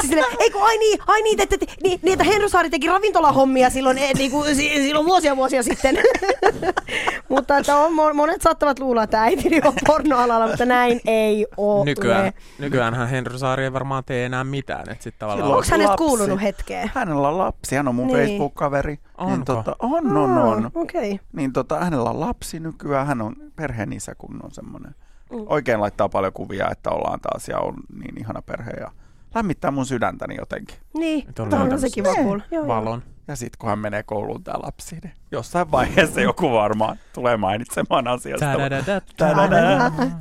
Siis 0.00 0.18
ei 0.40 0.50
kun, 0.50 0.62
ai 0.62 0.78
niin, 0.78 0.98
ai 1.06 1.22
niin, 1.22 1.40
että, 1.40 1.56
niin, 1.82 2.00
niin, 2.02 2.12
että 2.12 2.24
Henry 2.24 2.48
Saari 2.48 2.70
teki 2.70 2.86
ravintolahommia 2.86 3.70
silloin, 3.70 3.98
eh, 3.98 4.10
niin 4.14 4.30
kuin, 4.30 4.54
si- 4.56 4.68
silloin 4.74 5.06
vuosia 5.06 5.36
vuosia 5.36 5.62
sitten. 5.62 5.96
mutta 7.28 7.58
että 7.58 7.76
on, 7.76 7.92
mo- 7.92 8.14
monet 8.14 8.42
saattavat 8.42 8.78
luulla, 8.78 9.02
että 9.02 9.22
äitini 9.22 9.60
on 9.64 9.72
pornoalalla, 9.86 10.46
mutta 10.48 10.64
näin 10.66 11.00
ei 11.04 11.46
ole. 11.56 11.84
Nykyään, 11.84 12.32
nykyäänhän 12.58 13.08
Henry 13.08 13.38
Saari 13.38 13.64
ei 13.64 13.72
varmaan 13.72 14.04
tee 14.04 14.26
enää 14.26 14.44
mitään. 14.44 14.90
Että 14.90 15.04
sit 15.04 15.14
tavallaan 15.18 15.48
Onko 15.50 15.62
hänestä 15.70 15.90
lapsi. 15.90 16.04
kuulunut 16.04 16.42
hetkeen? 16.42 16.90
Hänellä 16.94 17.28
on 17.28 17.38
lapsi, 17.38 17.76
hän 17.76 17.88
on 17.88 17.94
mun 17.94 18.06
Niin. 18.06 18.18
Facebook-kaveri. 18.18 18.92
Niin 18.92 19.00
Onko? 19.32 19.44
tota, 19.44 19.76
on, 19.78 20.16
on, 20.16 20.38
on. 20.38 20.70
Okay. 20.74 21.16
Niin 21.32 21.52
tota, 21.52 21.78
hänellä 21.84 22.10
on 22.10 22.20
lapsi 22.20 22.60
nykyään, 22.60 23.06
hän 23.06 23.22
on 23.22 23.36
perheen 23.56 23.92
isä, 23.92 24.14
kun 24.14 24.40
on 24.42 24.50
semmoinen. 24.52 24.94
Mm. 25.32 25.38
Oikein 25.46 25.80
laittaa 25.80 26.08
paljon 26.08 26.32
kuvia, 26.32 26.70
että 26.70 26.90
ollaan 26.90 27.20
taas 27.20 27.48
ja 27.48 27.58
on 27.58 27.74
niin 28.00 28.20
ihana 28.20 28.42
perhe 28.42 28.70
ja 28.70 28.90
lämmittää 29.34 29.70
mun 29.70 29.86
sydäntäni 29.86 30.36
jotenkin. 30.38 30.76
Niin, 30.94 31.24
on 31.28 31.34
tämä 31.34 31.44
on 31.44 31.50
löytänyt 31.68 31.80
se 31.80 31.90
kiva 31.90 32.14
kuulla. 32.14 32.42
Joo, 32.50 32.60
joo. 32.62 32.68
valon. 32.68 33.02
Ja 33.28 33.36
sitten 33.36 33.58
kun 33.58 33.68
hän 33.68 33.78
menee 33.78 34.02
kouluun 34.02 34.44
tää 34.44 34.54
lapsi, 34.62 34.96
niin 35.02 35.12
jossain 35.32 35.70
vaiheessa 35.70 36.20
joku 36.30 36.52
varmaan 36.52 36.96
tulee 37.14 37.36
mainitsemaan 37.36 38.08
asiasta. 38.08 38.52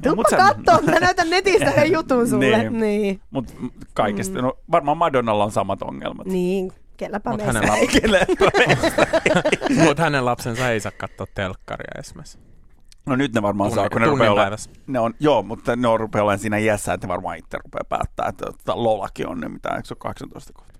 Tuppa 0.01 0.15
Mut 0.15 0.27
kattoo, 0.37 0.81
mä 0.81 0.99
näytän 0.99 1.29
netistä 1.29 1.69
yhden 1.71 1.91
jutun 1.91 2.27
sulle. 2.29 2.45
Niin. 2.57 2.61
Niin. 2.73 2.79
Niin, 2.79 3.21
Mut 3.31 3.59
m- 3.59 3.67
kaikista, 3.93 4.41
no 4.41 4.57
varmaan 4.71 4.97
Madonnalla 4.97 5.43
on 5.43 5.51
samat 5.51 5.81
ongelmat. 5.81 6.27
niin 6.27 6.71
kelläpä 6.97 7.29
Mut 7.29 7.41
meistä. 7.43 7.73
ei. 7.73 7.87
on- 9.79 9.83
Mutta 9.85 10.03
hänen 10.03 10.25
lapsensa 10.25 10.69
ei 10.69 10.79
saa 10.79 10.91
katsoa 10.97 11.27
telkkaria 11.35 11.91
esimerkiksi. 11.99 12.37
No 13.05 13.15
nyt 13.15 13.33
ne 13.33 13.41
varmaan 13.41 13.69
Tunnin- 13.71 13.75
saa, 13.83 13.89
kun 13.89 14.01
ne 14.01 14.07
rupeaa 14.07 14.31
olla, 14.33 14.55
ne 14.87 14.99
on, 14.99 15.13
joo, 15.19 15.43
mutta 15.43 15.75
ne 15.75 15.87
on 15.87 15.99
rupeaa 15.99 16.23
olemaan 16.23 16.39
siinä 16.39 16.57
iässä, 16.57 16.93
että 16.93 17.07
ne 17.07 17.11
varmaan 17.11 17.37
itse 17.37 17.57
rupeaa 17.63 17.83
päättää, 17.89 18.27
että, 18.29 18.45
että 18.49 18.71
Lolakin 18.83 19.27
on 19.27 19.39
ne, 19.39 19.49
mitä, 19.49 19.69
eikö 19.69 19.87
se 19.87 19.93
ole 19.93 19.97
18 19.99 20.53
kohta? 20.53 20.74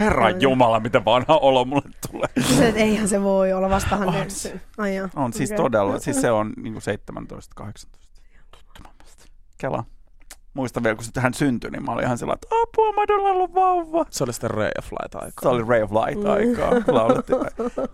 Herran 0.00 0.34
On. 0.34 0.40
Jumala, 0.40 0.80
mitä 0.80 1.04
vanha 1.04 1.36
olo 1.36 1.64
mulle 1.64 1.90
tulee. 2.10 2.28
Se, 2.56 2.68
eihän 2.68 3.08
se 3.08 3.22
voi 3.22 3.52
olla, 3.52 3.70
vastahan 3.70 4.08
On 4.08 4.30
se. 4.30 4.60
Ai. 4.78 4.92
On 5.16 5.32
siis 5.32 5.50
Okei. 5.50 5.56
todella, 5.56 5.98
siis 5.98 6.20
se 6.20 6.30
on 6.30 6.52
niin 6.56 6.80
17, 6.80 7.52
18. 7.54 7.98
Tuttumammasti. 8.50 9.28
Kela. 9.58 9.84
Muistan 10.54 10.82
vielä, 10.82 10.94
kun 10.94 11.04
sitten 11.04 11.22
hän 11.22 11.34
syntyi, 11.34 11.70
niin 11.70 11.84
mä 11.84 11.92
olin 11.92 12.04
ihan 12.04 12.18
sellainen, 12.18 12.40
että 12.42 12.56
apua, 12.62 12.92
Madonnalla 12.92 13.42
on 13.42 13.54
vauva. 13.54 14.06
Se 14.10 14.24
oli 14.24 14.32
sitten 14.32 14.50
Ray 14.50 14.70
of 14.78 14.92
Light 14.92 15.34
Se 15.42 15.48
oli 15.48 15.64
Ray 15.68 15.82
of 15.82 15.90
Light 15.92 16.24
aikaa. 16.26 16.70
Laulettiin, 16.94 17.38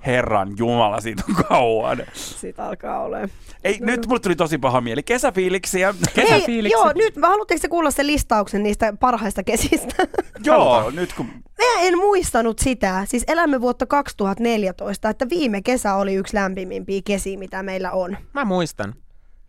Herran 0.06 0.54
Jumala, 0.58 1.00
siitä 1.00 1.22
on 1.28 1.44
kauan. 1.48 1.98
Siitä 2.12 2.66
alkaa 2.66 3.00
olemaan. 3.02 3.30
Ei, 3.64 3.78
nyt 3.80 4.06
mulle 4.06 4.20
tuli 4.20 4.36
tosi 4.36 4.58
paha 4.58 4.80
mieli. 4.80 5.02
Kesäfiiliksiä. 5.02 5.94
Hei, 6.16 6.26
Kesäfiiliksi. 6.26 6.78
joo, 6.78 6.92
nyt 6.94 7.14
haluatteko 7.22 7.60
te 7.60 7.68
kuulla 7.68 7.90
sen 7.90 8.06
listauksen 8.06 8.62
niistä 8.62 8.92
parhaista 9.00 9.42
kesistä? 9.42 10.06
Joo, 10.44 10.90
nyt 10.90 11.12
kun 11.12 11.26
Mä 11.58 11.80
en 11.80 11.98
muistanut 11.98 12.58
sitä. 12.58 13.02
Siis 13.08 13.24
elämme 13.26 13.60
vuotta 13.60 13.86
2014, 13.86 15.08
että 15.08 15.28
viime 15.28 15.62
kesä 15.62 15.94
oli 15.94 16.14
yksi 16.14 16.36
lämpimimpiä 16.36 17.00
kesiä, 17.04 17.38
mitä 17.38 17.62
meillä 17.62 17.90
on. 17.90 18.16
Mä 18.32 18.44
muistan. 18.44 18.94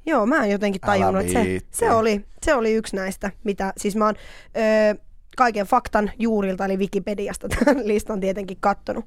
Joo, 0.06 0.26
mä 0.26 0.44
en 0.44 0.52
jotenkin 0.52 0.82
tajunnut, 0.82 1.22
että 1.22 1.34
se, 1.34 1.60
se, 1.72 1.92
oli, 1.92 2.26
se 2.44 2.54
oli 2.54 2.74
yksi 2.74 2.96
näistä, 2.96 3.32
mitä 3.44 3.74
siis 3.78 3.96
mä 3.96 4.06
oon 4.06 4.16
öö, 4.58 4.96
kaiken 5.38 5.66
faktan 5.66 6.12
juurilta, 6.20 6.66
eli 6.66 6.78
Wikipediasta 6.78 7.48
tämän 7.66 7.88
listan 7.88 8.20
tietenkin 8.20 8.58
kattonut. 8.60 9.06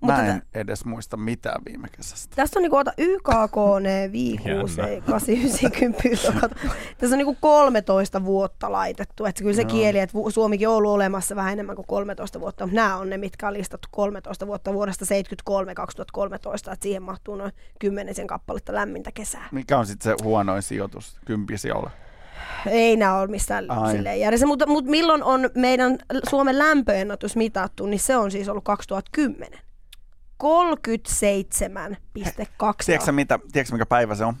Mutta 0.00 0.22
Mä 0.22 0.28
en 0.28 0.42
edes 0.54 0.84
muista 0.84 1.16
mitään 1.16 1.62
viime 1.64 1.88
kesästä. 1.96 2.36
Tästä 2.36 2.58
on 2.58 2.62
niinku, 2.62 2.76
ota 2.76 2.92
YKK, 2.98 3.56
ne 3.80 4.12
viikuus, 4.12 4.76
Jännä. 4.76 5.00
890. 5.06 6.02
Tässä 6.98 7.14
on 7.14 7.18
niinku 7.18 7.36
13 7.40 8.24
vuotta 8.24 8.72
laitettu. 8.72 9.24
Että 9.24 9.42
kyllä 9.42 9.54
se 9.54 9.62
Joo. 9.62 9.70
kieli, 9.70 9.98
että 9.98 10.18
Suomikin 10.28 10.68
on 10.68 10.74
ollut 10.74 10.92
olemassa 10.92 11.36
vähän 11.36 11.52
enemmän 11.52 11.76
kuin 11.76 11.86
13 11.86 12.40
vuotta, 12.40 12.66
mutta 12.66 12.76
nämä 12.76 12.96
on 12.96 13.10
ne, 13.10 13.18
mitkä 13.18 13.48
on 13.48 13.54
listattu 13.54 13.88
13 13.90 14.46
vuotta 14.46 14.72
vuodesta 14.72 15.04
73-2013, 15.50 16.72
että 16.72 16.76
siihen 16.82 17.02
mahtuu 17.02 17.36
noin 17.36 17.52
kymmenisen 17.78 18.26
kappaletta 18.26 18.74
lämmintä 18.74 19.10
kesää. 19.14 19.48
Mikä 19.52 19.78
on 19.78 19.86
sitten 19.86 20.16
se 20.18 20.24
huonoin 20.24 20.62
sijoitus 20.62 21.18
kympisijolla? 21.24 21.90
Ei 22.66 22.96
nämä 22.96 23.18
ole 23.18 23.26
missään 23.26 23.64
silleen 23.90 24.20
järjessä, 24.20 24.46
mutta, 24.46 24.66
mutta 24.66 24.90
milloin 24.90 25.22
on 25.22 25.50
meidän 25.54 25.98
Suomen 26.30 26.58
lämpöennatus 26.58 27.36
mitattu, 27.36 27.86
niin 27.86 28.00
se 28.00 28.16
on 28.16 28.30
siis 28.30 28.48
ollut 28.48 28.64
2010. 28.64 29.58
37,2 30.42 30.46
Tiedätkö, 32.86 33.12
mitä, 33.12 33.38
tiedätkö 33.52 33.74
mikä 33.74 33.86
päivä 33.86 34.14
se 34.14 34.24
on? 34.24 34.34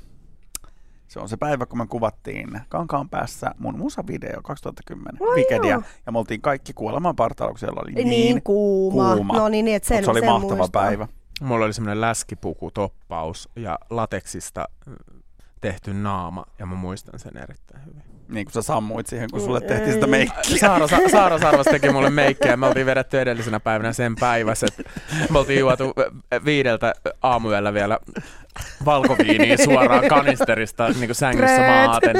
Se 1.08 1.20
on 1.20 1.28
se 1.28 1.36
päivä, 1.36 1.66
kun 1.66 1.78
me 1.78 1.86
kuvattiin 1.86 2.60
Kankaan 2.68 3.08
päässä 3.08 3.50
mun 3.58 3.78
musavideo 3.78 4.40
2010 4.42 5.22
Ai 5.22 5.36
Wikidia. 5.36 5.70
joo. 5.70 5.82
Ja 6.06 6.12
me 6.12 6.18
oltiin 6.18 6.40
kaikki 6.40 6.72
kuoleman 6.72 7.16
partaalla, 7.16 7.52
kun 7.52 7.58
siellä 7.58 7.80
oli 7.84 7.92
niin, 7.92 8.08
niin, 8.10 8.42
kuuma. 8.42 9.14
kuuma. 9.14 9.36
No 9.36 9.48
niin, 9.48 9.64
niin 9.64 9.76
että 9.76 9.88
sen, 9.88 9.96
Mut 9.98 10.04
se 10.04 10.10
oli 10.10 10.20
sen 10.20 10.28
mahtava 10.28 10.56
muistaa. 10.56 10.82
päivä. 10.82 11.08
Mulla 11.40 11.64
oli 11.64 11.72
semmoinen 11.72 12.00
läskipukutoppaus 12.00 13.48
ja 13.56 13.78
lateksista 13.90 14.68
tehty 15.60 15.94
naama, 15.94 16.44
ja 16.58 16.66
mä 16.66 16.74
muistan 16.74 17.18
sen 17.20 17.36
erittäin 17.36 17.84
hyvin. 17.86 18.02
Niin 18.30 18.46
kuin 18.46 18.52
sä 18.52 18.62
sammuit 18.62 19.06
siihen, 19.06 19.30
kun 19.30 19.40
Mm, 19.40 19.44
sulle 19.44 19.60
tehtiin 19.60 19.92
sitä 19.92 20.06
ei. 20.06 20.10
meikkiä. 20.10 20.58
Saara, 20.58 20.86
Sa- 20.86 21.08
Saara 21.10 21.38
Sarvas 21.38 21.66
teki 21.66 21.90
mulle 21.90 22.10
meikkiä 22.10 22.50
ja 22.50 22.56
me 22.56 22.66
oltiin 22.66 22.86
vedetty 22.86 23.20
edellisenä 23.20 23.60
päivänä 23.60 23.92
sen 23.92 24.14
päivässä. 24.20 24.66
Me 25.30 25.38
oltiin 25.38 25.58
juotu 25.60 25.94
viideltä 26.44 26.94
aamuyöllä 27.22 27.74
vielä 27.74 27.98
valkoviiniä 28.84 29.56
suoraan 29.64 30.08
kanisterista 30.08 30.88
niin 30.88 31.06
kuin 31.06 31.14
sängyssä 31.14 31.60
maaten. 31.86 32.16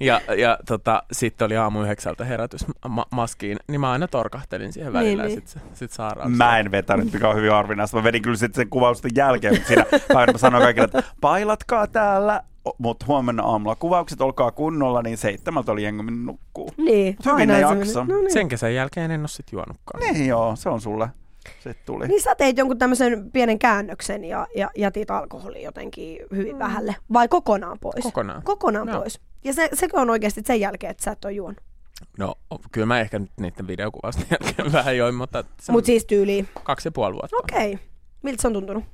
Ja, 0.00 0.20
ja 0.38 0.58
tota, 0.66 1.02
sitten 1.12 1.46
oli 1.46 1.56
aamu 1.56 1.82
yhdeksältä 1.82 2.24
herätys 2.24 2.66
ma- 2.88 3.06
maskiin, 3.10 3.58
niin 3.68 3.80
mä 3.80 3.90
aina 3.92 4.08
torkahtelin 4.08 4.72
siihen 4.72 4.92
välillä 4.92 5.22
Niin, 5.22 5.32
ja 5.32 5.36
niin. 5.40 5.48
sitten 5.48 5.62
sit 5.74 5.90
Saara 5.90 6.28
Mä 6.28 6.58
en 6.58 6.70
vetänyt, 6.70 7.12
mikä 7.12 7.28
on 7.28 7.36
hyvin 7.36 7.52
harvinaista. 7.52 7.96
Mä 7.96 8.04
vedin 8.04 8.22
kyllä 8.22 8.36
sitten 8.36 8.62
sen 8.62 8.68
kuvausten 8.70 9.10
jälkeen, 9.14 9.54
mutta 9.54 9.68
siinä 9.68 9.84
päivänä 10.08 10.32
mä 10.32 10.38
sanoin 10.38 10.64
kaikille, 10.64 10.84
että 10.84 11.02
pailatkaa 11.20 11.86
täällä, 11.86 12.42
mutta 12.78 13.06
huomenna 13.06 13.42
aamulla 13.42 13.76
kuvaukset, 13.76 14.20
olkaa 14.20 14.50
kunnolla, 14.50 15.02
niin 15.02 15.16
seitsemältä 15.18 15.72
oli 15.72 15.82
jengi 15.82 16.02
mennyt 16.02 16.24
nukkuu. 16.24 16.70
Niin, 16.76 17.16
Mut 17.24 17.32
hyvin 17.32 17.48
ne 17.48 17.54
aina 17.54 17.68
se 17.68 17.78
jakso. 17.78 18.04
No 18.04 18.20
niin. 18.20 18.32
Sen 18.32 18.48
kesän 18.48 18.74
jälkeen 18.74 19.10
en 19.10 19.20
ole 19.20 19.28
sit 19.28 19.52
juonutkaan. 19.52 20.00
Niin 20.00 20.26
joo, 20.26 20.56
se 20.56 20.68
on 20.68 20.80
sulle. 20.80 21.08
Sitten 21.54 21.86
tuli. 21.86 22.08
Niin 22.08 22.22
sä 22.22 22.34
teit 22.34 22.58
jonkun 22.58 22.78
tämmöisen 22.78 23.30
pienen 23.32 23.58
käännöksen 23.58 24.24
ja, 24.24 24.46
ja 24.56 24.70
jätit 24.76 25.10
alkoholin 25.10 25.62
jotenkin 25.62 26.18
hyvin 26.32 26.58
vähälle. 26.58 26.96
Vai 27.12 27.28
kokonaan 27.28 27.78
pois? 27.78 28.02
Kokonaan. 28.02 28.42
Kokonaan 28.42 28.88
Joo. 28.88 29.00
pois. 29.00 29.20
Ja 29.44 29.52
se, 29.52 29.68
sekö 29.74 30.00
on 30.00 30.10
oikeasti 30.10 30.42
sen 30.46 30.60
jälkeen, 30.60 30.90
että 30.90 31.04
sä 31.04 31.10
et 31.10 31.24
ole 31.24 31.32
juonut? 31.32 31.60
No, 32.18 32.34
kyllä 32.72 32.86
mä 32.86 33.00
ehkä 33.00 33.18
nyt 33.18 33.30
niiden 33.40 33.66
videokuvausten 33.66 34.26
jälkeen 34.40 34.72
vähän 34.72 34.96
join, 34.96 35.14
mutta 35.14 35.44
se 35.60 35.72
Mutta 35.72 35.86
siis 35.86 36.04
tyyliin. 36.04 36.48
kaksi 36.62 36.88
ja 36.88 36.92
puoli 36.92 37.14
vuotta. 37.14 37.36
Okei. 37.36 37.72
Okay. 37.72 37.86
Miltä 38.22 38.42
se 38.42 38.48
on 38.48 38.52
tuntunut? 38.52 38.84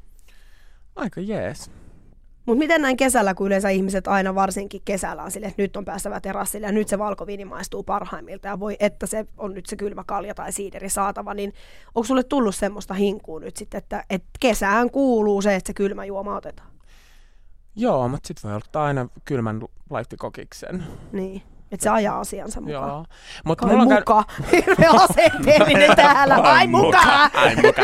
Aika 0.96 1.20
jees. 1.20 1.70
Mutta 2.46 2.58
miten 2.58 2.82
näin 2.82 2.96
kesällä, 2.96 3.34
kun 3.34 3.46
yleensä 3.46 3.68
ihmiset 3.68 4.08
aina 4.08 4.34
varsinkin 4.34 4.82
kesällä 4.84 5.22
on 5.22 5.30
silleen, 5.30 5.50
että 5.50 5.62
nyt 5.62 5.76
on 5.76 5.84
päästävä 5.84 6.20
terassille 6.20 6.66
ja 6.66 6.72
nyt 6.72 6.88
se 6.88 6.98
valkoviini 6.98 7.44
maistuu 7.44 7.82
parhaimmilta 7.82 8.48
ja 8.48 8.60
voi, 8.60 8.76
että 8.80 9.06
se 9.06 9.26
on 9.36 9.54
nyt 9.54 9.66
se 9.66 9.76
kylmä 9.76 10.04
kalja 10.06 10.34
tai 10.34 10.52
siideri 10.52 10.88
saatava, 10.88 11.34
niin 11.34 11.52
onko 11.94 12.06
sulle 12.06 12.22
tullut 12.22 12.54
semmoista 12.54 12.94
hinkua 12.94 13.40
nyt 13.40 13.56
sitten, 13.56 13.78
että, 13.78 14.04
että 14.10 14.28
kesään 14.40 14.90
kuuluu 14.90 15.42
se, 15.42 15.54
että 15.54 15.66
se 15.66 15.74
kylmä 15.74 16.04
juoma 16.04 16.36
otetaan? 16.36 16.70
Joo, 17.76 18.08
mutta 18.08 18.26
sit 18.26 18.44
voi 18.44 18.54
ottaa 18.54 18.84
aina 18.84 19.08
kylmän 19.24 19.60
laihtikokiksen. 19.90 20.84
Niin, 21.12 21.42
että 21.74 21.84
se 21.84 21.90
ajaa 21.90 22.20
asiansa 22.20 22.60
mukaan. 22.60 22.88
Joo. 22.88 23.04
Mutta 23.44 23.66
Kai 23.66 23.76
mulla 23.76 23.82
on 23.94 23.98
muka. 23.98 24.24
Hirveä 24.52 24.90
asenteellinen 24.90 25.96
täällä. 25.96 26.34
Ai 26.34 26.66
muka. 26.66 26.98
Ai 27.34 27.56
muka. 27.56 27.82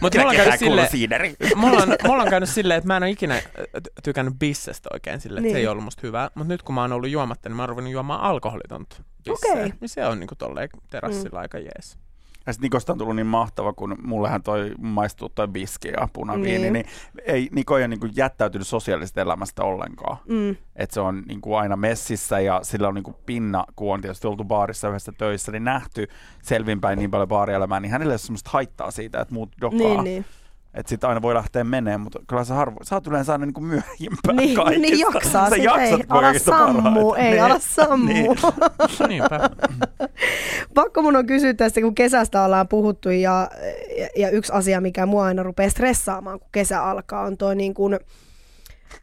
Mutta 0.00 0.18
mulla 0.18 0.30
on 0.30 0.36
käynyt 0.36 0.58
silleen, 0.58 0.90
siideri. 0.90 1.34
mulla 1.56 1.82
on, 1.82 1.94
mulla 2.06 2.22
on 2.22 2.30
käynyt 2.30 2.48
silleen, 2.48 2.78
että 2.78 2.86
mä 2.88 2.96
en 2.96 3.02
ole 3.02 3.10
ikinä 3.10 3.34
äh, 3.34 3.42
ty- 3.78 3.92
tykännyt 4.02 4.34
bissestä 4.38 4.88
oikein 4.92 5.20
silleen, 5.20 5.38
että 5.40 5.46
niin. 5.46 5.52
se 5.54 5.58
Niin. 5.58 5.64
ei 5.66 5.68
ollut 5.72 5.84
musta 5.84 6.00
hyvää. 6.02 6.30
Mutta 6.34 6.48
nyt 6.48 6.62
kun 6.62 6.74
mä 6.74 6.80
oon 6.80 6.92
ollut 6.92 7.10
juomatta, 7.10 7.48
niin 7.48 7.56
mä 7.56 7.62
oon 7.62 7.68
ruvennut 7.68 7.92
juomaan 7.92 8.20
alkoholitonta 8.20 8.96
bisseä. 9.24 9.52
Okei. 9.52 9.72
Niin 9.80 9.88
se 9.88 10.06
on 10.06 10.20
niinku 10.20 10.34
tolleen 10.34 10.68
terassilla 10.90 11.40
aika 11.40 11.58
jees. 11.58 11.98
Ja 12.46 12.52
sitten 12.52 12.66
Nikosta 12.66 12.92
on 12.92 12.98
tullut 12.98 13.16
niin 13.16 13.26
mahtava, 13.26 13.72
kun 13.72 13.96
mullehan 14.02 14.42
toi 14.42 14.72
maistuu 14.78 15.28
toi 15.28 15.48
biski 15.48 15.88
ja 15.88 16.08
punaviini, 16.12 16.58
niin, 16.58 16.72
Niin. 16.72 16.86
ei, 17.24 17.48
Niko 17.52 17.78
ei 17.78 17.84
ole 17.84 17.88
niin 17.88 18.10
jättäytynyt 18.16 18.66
sosiaalisesta 18.66 19.20
elämästä 19.20 19.62
ollenkaan. 19.64 20.16
Mm. 20.28 20.56
Että 20.76 20.94
se 20.94 21.00
on 21.00 21.22
niin 21.28 21.40
kuin 21.40 21.58
aina 21.58 21.76
messissä 21.76 22.40
ja 22.40 22.60
sillä 22.62 22.88
on 22.88 22.94
niin 22.94 23.02
kuin 23.04 23.16
pinna, 23.26 23.64
kun 23.76 23.94
on 23.94 24.00
tietysti 24.00 24.26
oltu 24.26 24.44
baarissa 24.44 24.88
yhdessä 24.88 25.12
töissä, 25.18 25.52
niin 25.52 25.64
nähty 25.64 26.08
selvinpäin 26.42 26.98
niin 26.98 27.10
paljon 27.10 27.28
baarielämää, 27.28 27.80
niin 27.80 27.92
hänelle 27.92 28.12
ei 28.12 28.14
ole 28.14 28.18
semmoista 28.18 28.50
haittaa 28.52 28.90
siitä, 28.90 29.20
että 29.20 29.34
muut 29.34 29.50
dokaa. 29.60 29.78
Niin, 29.78 30.04
niin. 30.04 30.24
Että 30.74 30.88
sitten 30.90 31.08
aina 31.08 31.22
voi 31.22 31.34
lähteä 31.34 31.64
meneen, 31.64 32.00
mutta 32.00 32.18
kyllä 32.28 32.44
sä, 32.44 32.54
harvo, 32.54 32.76
sä 32.82 32.96
oot 32.96 33.06
yleensä 33.06 33.32
aina 33.32 33.46
niin 33.46 33.54
kuin 33.54 33.64
myöhempään 33.64 34.36
Niin, 34.36 34.56
kaikista. 34.56 34.80
niin 34.80 34.98
jaksaa 34.98 35.48
sä 35.50 35.54
sit, 35.54 35.64
jaksat 35.64 36.00
ei, 36.00 36.04
ala 36.08 36.20
kaikista 36.22 36.50
sammu, 36.50 36.82
parhaiten. 36.82 37.24
ei 37.26 37.30
Niin. 37.30 37.42
ala 37.44 37.58
sammu. 37.58 38.06
Niin. 38.06 38.36
Niinpä. 39.08 39.50
Pakko 40.74 41.02
mun 41.02 41.16
on 41.16 41.26
kysyä 41.26 41.54
tästä, 41.54 41.80
kun 41.80 41.94
kesästä 41.94 42.44
ollaan 42.44 42.68
puhuttu 42.68 43.10
ja, 43.10 43.50
ja, 43.98 44.08
ja 44.16 44.30
yksi 44.30 44.52
asia, 44.52 44.80
mikä 44.80 45.06
mua 45.06 45.24
aina 45.24 45.42
rupeaa 45.42 45.70
stressaamaan, 45.70 46.40
kun 46.40 46.48
kesä 46.52 46.82
alkaa, 46.82 47.22
on 47.22 47.36
toi 47.36 47.56
niin 47.56 47.74
kun, 47.74 47.98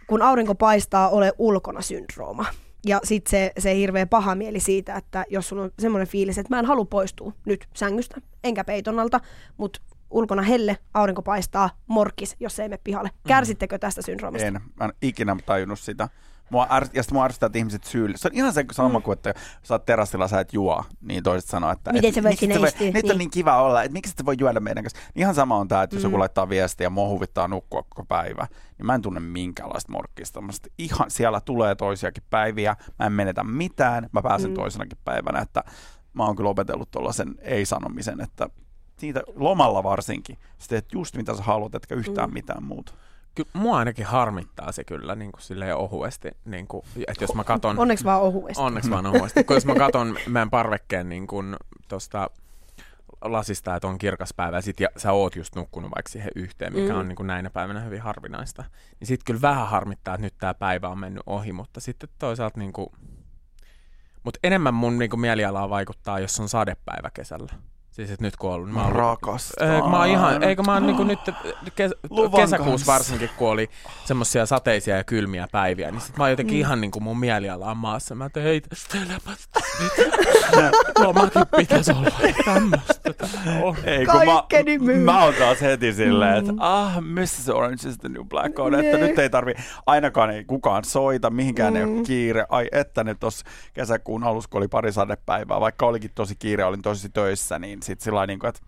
kun 0.07 0.21
aurinko 0.21 0.55
paistaa, 0.55 1.09
ole 1.09 1.33
ulkona 1.37 1.81
syndrooma. 1.81 2.45
Ja 2.85 2.99
sitten 3.03 3.31
se, 3.31 3.51
se 3.59 3.75
hirveä 3.75 4.05
paha 4.05 4.35
mieli 4.35 4.59
siitä, 4.59 4.95
että 4.95 5.25
jos 5.29 5.49
sulla 5.49 5.63
on 5.63 5.71
semmoinen 5.79 6.07
fiilis, 6.07 6.37
että 6.37 6.55
mä 6.55 6.59
en 6.59 6.65
halua 6.65 6.85
poistua 6.85 7.33
nyt 7.45 7.67
sängystä, 7.75 8.21
enkä 8.43 8.63
peiton 8.63 8.99
alta, 8.99 9.19
mutta 9.57 9.79
ulkona 10.11 10.41
helle, 10.41 10.77
aurinko 10.93 11.21
paistaa, 11.21 11.69
morkkis, 11.87 12.35
jos 12.39 12.59
ei 12.59 12.69
mene 12.69 12.79
pihalle. 12.83 13.09
Kärsittekö 13.27 13.77
tästä 13.79 14.01
syndroomasta? 14.01 14.47
En, 14.47 14.53
mä 14.53 14.85
en 14.85 14.93
ikinä 15.01 15.37
tajunnut 15.45 15.79
sitä. 15.79 16.09
Mua 16.51 16.67
är, 16.69 16.85
ja 16.93 17.03
sitten 17.03 17.15
mua 17.15 17.25
ärsyttää, 17.25 17.47
että 17.47 17.57
ihmiset 17.57 17.83
syyllä. 17.83 18.17
Se 18.17 18.27
on 18.27 18.33
ihan 18.35 18.53
se 18.53 18.65
sama 18.71 18.99
Mm. 18.99 19.03
kuin, 19.03 19.13
että 19.13 19.33
sä 19.63 19.73
oot 19.73 19.85
terassilla, 19.85 20.27
sä 20.27 20.39
et 20.39 20.53
juo, 20.53 20.85
niin 21.01 21.23
toiset 21.23 21.49
sanoo, 21.49 21.71
että 21.71 21.93
Miten 21.93 22.09
et, 22.09 22.15
sä 22.15 22.23
voit 22.23 22.39
sinne 22.39 22.55
voi-? 22.59 22.91
Nyt 22.93 23.03
on 23.03 23.09
Niin. 23.09 23.17
niin 23.17 23.31
kiva 23.31 23.61
olla, 23.61 23.83
että 23.83 23.93
miksi 23.93 24.13
et 24.19 24.25
voi 24.25 24.35
juoda 24.39 24.59
meidän 24.59 24.83
kanssa. 24.83 24.99
Niin 25.15 25.21
ihan 25.21 25.35
sama 25.35 25.57
on 25.57 25.67
tämä, 25.67 25.83
että 25.83 25.95
jos 25.95 26.03
Mm. 26.03 26.07
joku 26.07 26.19
laittaa 26.19 26.49
viestiä 26.49 26.85
ja 26.85 26.89
mua 26.89 27.07
huvittaa 27.09 27.47
nukkua 27.47 27.83
koko 27.83 28.05
päivä, 28.05 28.47
niin 28.77 28.85
mä 28.85 28.95
en 28.95 29.01
tunne 29.01 29.19
minkäänlaista 29.19 29.91
morkkista. 29.91 30.39
Ihan 30.77 31.11
siellä 31.11 31.41
tulee 31.41 31.75
toisiakin 31.75 32.23
päiviä, 32.29 32.75
mä 32.99 33.05
en 33.05 33.11
menetä 33.13 33.43
mitään, 33.43 34.09
mä 34.11 34.21
pääsen 34.21 34.49
Mm. 34.51 34.55
toisenakin 34.55 34.97
päivänä, 35.05 35.39
että 35.39 35.63
mä 36.13 36.25
oon 36.25 36.35
kyllä 36.35 36.49
opetellut 36.49 36.91
tuollaisen 36.91 37.35
ei-sanomisen, 37.41 38.21
että 38.21 38.49
siitä 38.99 39.21
lomalla 39.35 39.83
varsinkin, 39.83 40.37
sä 40.57 40.67
teet 40.69 40.93
just 40.93 41.15
mitä 41.15 41.35
sä 41.35 41.43
haluat, 41.43 41.75
etkä 41.75 41.95
yhtään 41.95 42.29
Mm. 42.29 42.33
mitään 42.33 42.63
muuta. 42.63 42.93
Kyllä 43.35 43.49
mua 43.53 43.77
ainakin 43.77 44.05
harmittaa 44.05 44.71
se 44.71 44.83
kyllä 44.83 45.15
niin 45.15 45.31
kuin 45.31 45.41
silleen 45.41 45.75
ohuesti. 45.75 46.29
Niin 46.45 46.67
kuin, 46.67 46.83
että 47.07 47.23
jos 47.23 47.33
mä 47.35 47.43
katon... 47.43 47.79
Onneksi 47.79 48.05
vaan 48.05 48.21
ohuesti. 48.21 48.63
Onneksi 48.63 48.89
vaan 48.91 49.05
ohuesti. 49.05 49.43
Kun 49.43 49.55
jos 49.55 49.65
mä 49.65 49.75
katon 49.75 50.15
meidän 50.27 50.49
parvekkeen 50.49 51.09
niin 51.09 51.27
kuin 51.27 51.55
tosta 51.87 52.29
lasista, 53.21 53.75
että 53.75 53.87
on 53.87 53.97
kirkas 53.97 54.33
päivä, 54.33 54.57
ja 54.57 54.61
sit 54.61 54.79
ja 54.79 54.87
sä 54.97 55.11
oot 55.11 55.35
just 55.35 55.55
nukkunut 55.55 55.91
vaikka 55.95 56.09
siihen 56.11 56.31
yhteen, 56.35 56.73
mikä 56.73 56.93
Mm. 56.93 56.99
on 56.99 57.07
niin 57.07 57.15
kuin 57.15 57.27
näinä 57.27 57.49
päivinä 57.49 57.79
hyvin 57.79 58.01
harvinaista, 58.01 58.63
niin 58.99 59.07
sit 59.07 59.23
kyllä 59.23 59.41
vähän 59.41 59.67
harmittaa, 59.67 60.13
että 60.15 60.25
nyt 60.25 60.33
tämä 60.37 60.53
päivä 60.53 60.89
on 60.89 60.99
mennyt 60.99 61.23
ohi, 61.25 61.51
mutta 61.53 61.79
sitten 61.79 62.09
toisaalta 62.19 62.59
niin 62.59 62.73
kuin, 62.73 62.89
mutta 64.23 64.39
enemmän 64.43 64.73
mun 64.73 64.97
niin 64.99 65.09
kuin 65.09 65.19
mielialaa 65.19 65.69
vaikuttaa, 65.69 66.19
jos 66.19 66.39
on 66.39 66.49
sadepäivä 66.49 67.09
kesällä. 67.13 67.53
Siis 67.91 68.11
että 68.11 68.23
nyt 68.25 68.35
kun 68.35 68.49
on 68.49 68.55
ollut, 68.55 68.71
mä 68.71 68.81
ollut 68.81 68.97
Rakastan. 68.97 69.71
Eikö 69.71 69.87
mä 69.87 69.97
oon 69.97 70.07
ihan, 70.07 70.43
eikö 70.43 70.63
mä 70.63 70.73
oon 70.73 70.87
niinku 70.87 71.03
nyt 71.03 71.19
kes, 71.75 71.91
kesäkuussa 72.35 72.57
kanssa. 72.71 72.93
varsinkin, 72.93 73.29
kun 73.37 73.49
oli 73.49 73.69
semmosia 74.05 74.45
sateisia 74.45 74.97
ja 74.97 75.03
kylmiä 75.03 75.47
päiviä, 75.51 75.91
niin 75.91 76.01
sit 76.01 76.17
mä 76.17 76.23
oon 76.23 76.29
jotenkin 76.29 76.55
Mm. 76.55 76.59
ihan 76.59 76.81
niinku 76.81 76.99
mun 76.99 77.19
mieliala 77.19 77.71
on 77.71 77.77
maassa. 77.77 78.15
Mä 78.15 78.25
että 78.25 78.39
hei, 78.39 78.61
tästä 78.61 78.97
elämästä 78.97 79.59
lomakin 80.99 81.41
pitäisi 81.57 81.91
olla 81.91 82.11
tämmöstä. 82.45 83.09
Ei, 83.83 84.05
kun 84.05 84.15
mä, 84.15 84.25
Kaikkeni 84.25 84.79
myy. 84.79 84.99
mä 85.03 85.23
oon 85.23 85.33
taas 85.33 85.61
heti 85.61 85.93
silleen, 85.93 86.37
että 86.37 86.51
Mm. 86.51 86.57
ah, 86.61 87.01
Mrs. 87.01 87.49
Orange 87.49 87.89
is 87.89 87.97
the 87.97 88.09
new 88.09 88.23
black 88.25 88.59
on, 88.59 88.75
että 88.75 88.97
Nee. 88.97 89.07
nyt 89.07 89.19
ei 89.19 89.29
tarvi, 89.29 89.53
ainakaan 89.85 90.29
ei 90.31 90.43
kukaan 90.43 90.83
soita, 90.83 91.29
mihinkään 91.29 91.77
ei 91.77 91.85
Mm. 91.85 91.97
ole 91.97 92.03
kiire. 92.05 92.45
Ai 92.49 92.67
että 92.71 93.03
nyt 93.03 93.19
tuossa 93.19 93.45
kesäkuun 93.73 94.23
alussa, 94.23 94.49
kun 94.49 94.57
oli 94.57 94.67
pari 94.67 94.91
sadepäivää, 94.91 95.59
vaikka 95.59 95.85
olikin 95.85 96.11
tosi 96.15 96.35
kiire, 96.35 96.63
olin 96.65 96.81
tosi 96.81 97.09
töissä, 97.09 97.59
niin 97.59 97.78
sit 97.83 98.01
sillä 98.01 98.27
niin 98.27 98.39
kuin, 98.39 98.49
että 98.49 98.61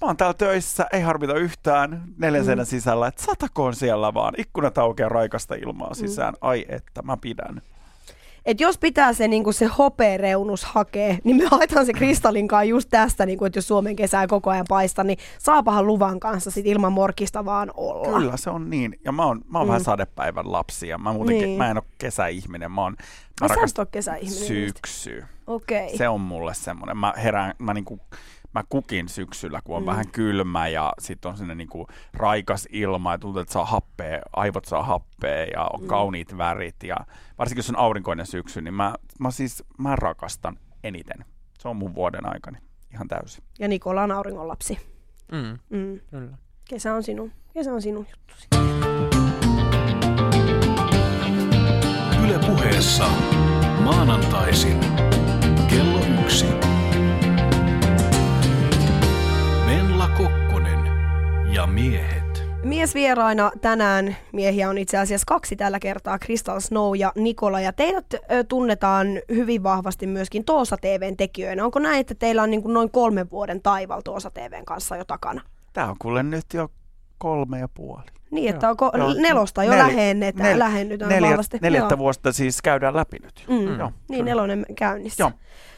mä 0.00 0.06
oon 0.06 0.16
täällä 0.16 0.34
töissä, 0.34 0.86
ei 0.92 1.00
harmita 1.00 1.34
yhtään 1.34 2.02
neljän 2.18 2.58
Mm. 2.58 2.64
sisällä, 2.64 3.06
että 3.06 3.22
satakoon 3.22 3.74
siellä 3.74 4.14
vaan, 4.14 4.34
ikkunat 4.38 4.78
aukeaa 4.78 5.08
raikasta 5.08 5.54
ilmaa 5.54 5.88
Mm. 5.88 5.94
sisään, 5.94 6.34
ai 6.40 6.64
että 6.68 7.02
mä 7.02 7.16
pidän. 7.16 7.62
että 8.46 8.62
jos 8.62 8.78
pitää 8.78 9.12
se, 9.12 9.28
niin 9.28 9.54
se 9.54 9.66
hopeareunus 9.66 10.64
hakea, 10.64 11.16
niin 11.24 11.36
me 11.36 11.44
haetaan 11.50 11.86
se 11.86 11.92
kristallinkaan 11.92 12.68
just 12.68 12.88
tästä, 12.90 13.26
niin 13.26 13.38
kuin, 13.38 13.46
että 13.46 13.58
jos 13.58 13.68
Suomen 13.68 13.96
kesää 13.96 14.26
koko 14.26 14.50
ajan 14.50 14.66
paista, 14.68 15.04
niin 15.04 15.18
saapahan 15.38 15.86
luvan 15.86 16.20
kanssa 16.20 16.50
sit 16.50 16.66
ilman 16.66 16.92
morkista 16.92 17.44
vaan 17.44 17.70
olla. 17.74 18.18
Kyllä 18.18 18.36
se 18.36 18.50
on 18.50 18.70
niin. 18.70 19.00
Ja 19.04 19.12
mä 19.12 19.24
oon, 19.26 19.40
mä 19.48 19.58
oon 19.58 19.66
mm. 19.66 19.68
vähän 19.68 19.84
sadepäivän 19.84 20.52
lapsi 20.52 20.88
ja 20.88 20.98
mä, 20.98 21.12
muutenkin, 21.12 21.46
niin. 21.46 21.58
mä 21.58 21.70
en 21.70 21.76
ole 21.76 21.84
kesäihminen. 21.98 22.72
Mä, 22.72 22.82
oon, 22.82 22.96
mä 23.40 23.46
rakastan 23.48 23.86
kesäihminen. 23.90 24.38
Syksy. 24.46 25.24
Okei. 25.46 25.84
Okay. 25.86 25.98
Se 25.98 26.08
on 26.08 26.20
mulle 26.20 26.54
semmoinen. 26.54 26.96
Mä 26.96 27.14
herään, 27.16 27.54
mä 27.58 27.74
niinku, 27.74 28.00
mä 28.54 28.64
kukin 28.68 29.08
syksyllä, 29.08 29.60
kun 29.64 29.76
on 29.76 29.82
mm. 29.82 29.86
vähän 29.86 30.10
kylmä 30.10 30.68
ja 30.68 30.92
sitten 30.98 31.30
on 31.30 31.36
sinne 31.36 31.54
niinku 31.54 31.86
raikas 32.14 32.68
ilma 32.70 33.12
ja 33.12 33.18
tuntuu, 33.18 33.42
että 33.42 33.52
saa 33.52 33.64
happea, 33.64 34.20
aivot 34.36 34.64
saa 34.64 34.82
happea 34.82 35.44
ja 35.44 35.64
on 35.72 35.80
mm. 35.80 35.86
kauniit 35.86 36.38
värit. 36.38 36.82
Ja 36.82 36.96
varsinkin 37.38 37.58
jos 37.58 37.70
on 37.70 37.78
aurinkoinen 37.78 38.26
syksy, 38.26 38.60
niin 38.60 38.74
mä, 38.74 38.94
mä 39.18 39.30
siis 39.30 39.64
mä 39.78 39.96
rakastan 39.96 40.58
eniten. 40.84 41.24
Se 41.58 41.68
on 41.68 41.76
mun 41.76 41.94
vuoden 41.94 42.26
aikani 42.26 42.58
ihan 42.92 43.08
täysin. 43.08 43.44
Ja 43.58 43.68
Nikola 43.68 44.02
on 44.02 44.12
auringon 44.12 44.48
lapsi. 44.48 44.78
Mm. 45.32 45.78
Mm. 45.78 46.00
Kyllä. 46.10 46.36
Kesä 46.68 46.94
on 46.94 47.02
sinun, 47.02 47.32
kesä 47.54 47.72
on 47.72 47.82
sinun 47.82 48.06
juttusi. 48.10 48.48
Yle 52.24 52.38
puheessa 52.38 53.08
maanantaisin 53.84 54.80
kello 55.68 56.00
yksi. 56.22 56.69
Ja 61.52 61.66
miehet. 61.66 62.44
Miesvieraina 62.64 63.50
tänään 63.60 64.16
miehiä 64.32 64.70
on 64.70 64.78
itse 64.78 64.98
asiassa 64.98 65.24
kaksi 65.26 65.56
tällä 65.56 65.78
kertaa, 65.78 66.18
Crystal 66.18 66.60
Snow 66.60 66.96
ja 66.96 67.12
Nikola. 67.16 67.60
Ja 67.60 67.72
teidät 67.72 68.14
ö, 68.14 68.44
tunnetaan 68.48 69.06
hyvin 69.28 69.62
vahvasti 69.62 70.06
myöskin 70.06 70.44
Toosa 70.44 70.76
TVn 70.76 71.16
tekijöinä. 71.16 71.64
Onko 71.64 71.78
näin, 71.78 72.00
että 72.00 72.14
teillä 72.14 72.42
on 72.42 72.50
niin 72.50 72.62
kuin 72.62 72.74
noin 72.74 72.90
kolmen 72.90 73.30
vuoden 73.30 73.62
taival 73.62 74.00
Toosa 74.00 74.30
TVn 74.30 74.64
kanssa 74.64 74.96
jo 74.96 75.04
takana? 75.04 75.40
Tämä 75.72 75.88
on 75.88 75.96
kuule 75.98 76.22
nyt 76.22 76.44
jo 76.54 76.68
kolme 77.18 77.58
ja 77.58 77.68
puoli. 77.74 78.19
Niin, 78.30 78.54
että 78.54 78.70
onko 78.70 78.90
Joo. 78.96 79.14
nelosta 79.14 79.64
jo 79.64 79.70
nel, 79.70 79.78
lähennetään, 79.78 80.48
nel, 80.48 80.58
lähennytään 80.58 81.10
neljät, 81.10 81.30
vahvasti. 81.30 81.58
Neljättä 81.62 81.92
Joo. 81.92 81.98
vuotta 81.98 82.32
siis 82.32 82.62
käydään 82.62 82.96
läpi 82.96 83.16
nyt. 83.22 83.44
Mm. 83.48 83.78
Joo, 83.78 83.92
niin, 84.08 84.24
nelonen 84.24 84.66
käynnissä. 84.76 85.22
Joo. 85.22 85.32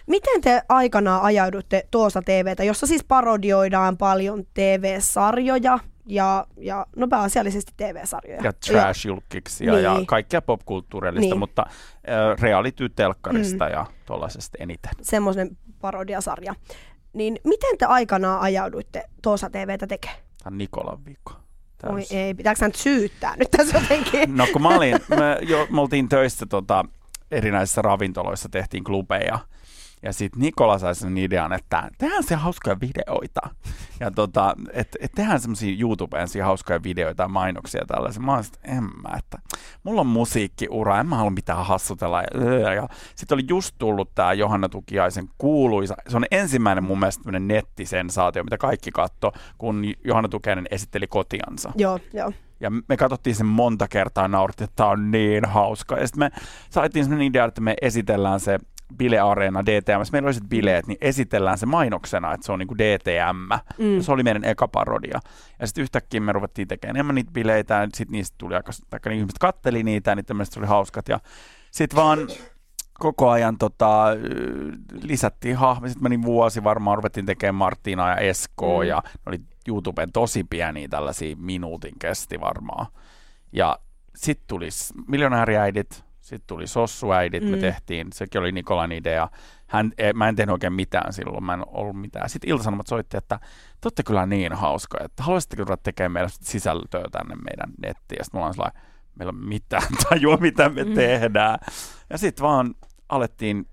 Miten 0.07 0.41
te 0.41 0.63
aikanaan 0.69 1.23
ajaudutte 1.23 1.87
Toosa 1.91 2.23
TVtä, 2.23 2.65
jossa 2.65 2.87
siis 2.87 3.05
parodioidaan 3.05 3.97
paljon 3.97 4.45
TV-sarjoja 4.55 5.79
ja, 6.07 6.47
ja 6.57 6.87
no 6.97 7.09
pääasiallisesti 7.09 7.73
TV-sarjoja. 7.77 8.41
Ja 8.45 8.53
trash-julkiksi 8.53 9.65
ja, 9.65 9.73
niin. 9.73 9.85
ja 9.85 9.97
kaikkea 10.07 10.43
popkulttuurillista, 10.43 11.35
niin. 11.35 11.39
mutta 11.39 11.67
äh, 11.69 12.41
reality-telkkarista 12.41 13.65
mm. 13.65 13.73
ja 13.73 13.87
tuollaisesta 14.07 14.59
eniten. 14.61 14.93
Semmoinen 15.03 15.57
parodiasarja. 15.81 16.55
Niin 17.13 17.39
miten 17.45 17.79
te 17.79 17.87
aikanaan 17.87 18.41
ajauduitte 18.41 19.05
Toosa 19.23 19.51
TVtä 19.51 19.87
tekemään? 19.87 20.19
Tämä 20.43 20.55
on 20.55 20.59
Nikolan 20.59 21.05
viikko. 21.05 21.33
Oi 21.87 22.03
ei, 22.11 22.35
pitääkö 22.35 22.67
nyt 22.67 22.75
syyttää 22.75 23.37
nyt 23.37 23.51
tässä 23.51 23.79
jotenkin? 23.79 24.37
No 24.37 24.47
kun 24.53 24.63
mä 24.63 24.69
olin, 24.69 24.93
me, 25.19 25.39
jo, 25.41 25.67
me 25.71 25.81
oltiin 25.81 26.09
töissä 26.09 26.47
tota, 26.47 26.85
erinäisissä 27.31 27.83
ravintoloissa, 27.83 28.49
tehtiin 28.49 28.85
klubeja 28.85 29.39
ja 30.03 30.13
sitten 30.13 30.41
Nikola 30.43 30.79
sai 30.79 30.95
sen 30.95 31.19
idean, 31.19 31.53
että 31.53 31.91
tehdään 31.99 32.23
se 32.23 32.35
hauskoja 32.35 32.77
videoita. 32.81 33.41
Ja 34.01 34.11
tota, 34.11 34.55
että 34.73 34.99
et 35.01 35.13
tehdään 35.15 35.41
semmoisia 35.41 35.77
YouTubeen 35.81 36.29
hauskoja 36.45 36.83
videoita 36.83 37.23
ja 37.23 37.29
mainoksia 37.29 37.85
tällaisia. 37.87 38.23
Mä 38.23 38.35
olin 38.35 38.45
en 38.65 38.83
mä, 38.83 39.17
että 39.19 39.39
mulla 39.83 40.01
on 40.01 40.07
musiikkiura, 40.07 41.01
en 41.01 41.07
mä 41.07 41.17
halua 41.17 41.31
mitään 41.31 41.67
hassutella. 41.67 42.23
Ja, 42.63 42.75
ja 42.75 42.89
sitten 43.15 43.37
oli 43.37 43.45
just 43.49 43.75
tullut 43.79 44.15
tämä 44.15 44.33
Johanna 44.33 44.69
Tukiaisen 44.69 45.29
kuuluisa, 45.39 45.95
se 46.09 46.17
on 46.17 46.25
ensimmäinen 46.31 46.85
mun 46.85 46.99
mielestä 46.99 47.41
nettisensaatio, 47.41 48.45
mitä 48.45 48.59
kaikki 48.59 48.91
katto, 48.91 49.33
kun 49.59 49.85
Johanna 50.05 50.29
Tukiainen 50.29 50.67
esitteli 50.71 51.07
kotiansa. 51.07 51.73
Joo, 51.77 51.99
joo. 52.13 52.33
Ja 52.61 52.71
me 52.89 52.97
katsottiin 52.97 53.37
sen 53.37 53.47
monta 53.47 53.89
kertaa 53.89 54.29
naurittiin, 54.29 54.65
että 54.65 54.77
tämä 54.77 54.91
on 54.91 55.11
niin 55.11 55.45
hauska. 55.45 55.99
Ja 55.99 56.07
sitten 56.07 56.19
me 56.19 56.31
saatiin 56.71 57.05
sellainen 57.05 57.27
idea, 57.27 57.45
että 57.45 57.61
me 57.61 57.75
esitellään 57.83 58.41
se 58.41 58.59
bileareena 58.97 59.67
DTM, 59.67 60.13
meillä 60.13 60.27
oli 60.27 60.49
bileet, 60.49 60.87
niin 60.87 60.99
esitellään 61.01 61.59
se 61.59 61.67
mainoksena, 61.67 62.35
että 62.35 62.47
se 62.47 62.53
on 62.53 62.59
niinku 62.59 62.79
DTM. 62.79 63.53
Mm. 63.79 64.01
Se 64.01 64.13
oli 64.13 64.23
meidän 64.23 64.45
eka 64.45 64.69
parodia. 64.69 65.21
Ja 65.61 65.67
sitten 65.67 65.83
yhtäkkiä 65.83 66.21
me 66.21 66.33
ruvettiin 66.33 66.69
tekemään 66.69 66.97
enemmän 66.97 67.15
niitä 67.15 67.33
bileitä, 67.33 67.75
ja 67.75 67.89
sitten 67.95 68.13
niistä 68.13 68.35
tuli 68.39 68.55
aika, 68.55 68.73
taikka 68.91 69.11
niin 69.11 69.19
ihmiset 69.19 69.39
katteli 69.39 69.83
niitä, 69.83 70.11
ja 70.11 70.15
niitä 70.15 70.35
oli 70.57 70.67
hauskat. 70.67 71.09
Ja 71.09 71.21
sitten 71.71 71.97
vaan 71.97 72.19
koko 73.03 73.31
ajan 73.31 73.59
tota, 73.59 74.07
lisättiin 75.03 75.57
hahmoja. 75.57 75.89
Sitten 75.89 76.03
meni 76.03 76.23
vuosi 76.23 76.65
varmaan, 76.65 76.99
ruvettiin 76.99 77.27
tekemään 77.27 77.55
Martina 77.55 78.09
ja 78.09 78.17
Esko, 78.17 78.79
mm. 78.79 78.89
ja 78.89 79.03
ne 79.05 79.23
oli 79.27 79.41
YouTuben 79.69 80.13
tosi 80.13 80.45
pieniä 80.45 80.89
tällaisia 80.89 81.37
minuutin 81.39 81.95
kesti 81.99 82.41
varmaan. 82.41 82.87
Ja 83.53 83.79
sitten 84.17 84.47
tulisi 84.49 84.95
miljonääriäidit, 85.09 86.05
sitten 86.23 86.47
tuli 86.47 86.67
Sossuäidit, 86.67 87.45
mm. 87.45 87.51
me 87.51 87.57
tehtiin, 87.57 88.07
sekin 88.15 88.41
oli 88.41 88.53
Nikolan 88.53 88.93
idea. 88.93 89.29
Hän, 89.67 89.93
e, 89.99 90.13
mä 90.13 90.29
en 90.29 90.37
tehnyt 90.37 90.53
oikein 90.53 90.73
mitään 90.73 91.13
silloin, 91.13 91.45
mä 91.45 91.55
en 91.55 91.65
ollut 91.67 92.01
mitään. 92.01 92.31
Sitten 92.31 92.51
Ilta-Sanomat 92.51 92.87
soitti, 92.87 93.17
että 93.17 93.39
te 93.81 93.87
olette 93.87 94.03
kyllä 94.03 94.27
niin 94.27 94.53
hauska, 94.53 94.99
että 95.05 95.23
haluaisitteko 95.23 95.65
tulla 95.65 95.77
tekemään 95.77 96.13
meidän 96.13 96.31
sisältöä 96.41 97.05
tänne 97.13 97.35
meidän 97.35 97.75
nettiin. 97.83 98.19
Ja 98.19 98.25
sitten 98.25 98.39
mulla 98.39 98.47
on 98.47 98.55
sellainen, 98.55 98.83
meillä 99.15 99.31
on 99.31 99.49
mitään 99.49 99.89
tajua, 100.09 100.37
mitä 100.37 100.69
me 100.69 100.85
mm. 100.85 100.95
tehdään. 100.95 101.59
Ja 102.11 102.19
sitten 102.19 102.43
vaan 102.43 102.75
alettiin, 103.09 103.69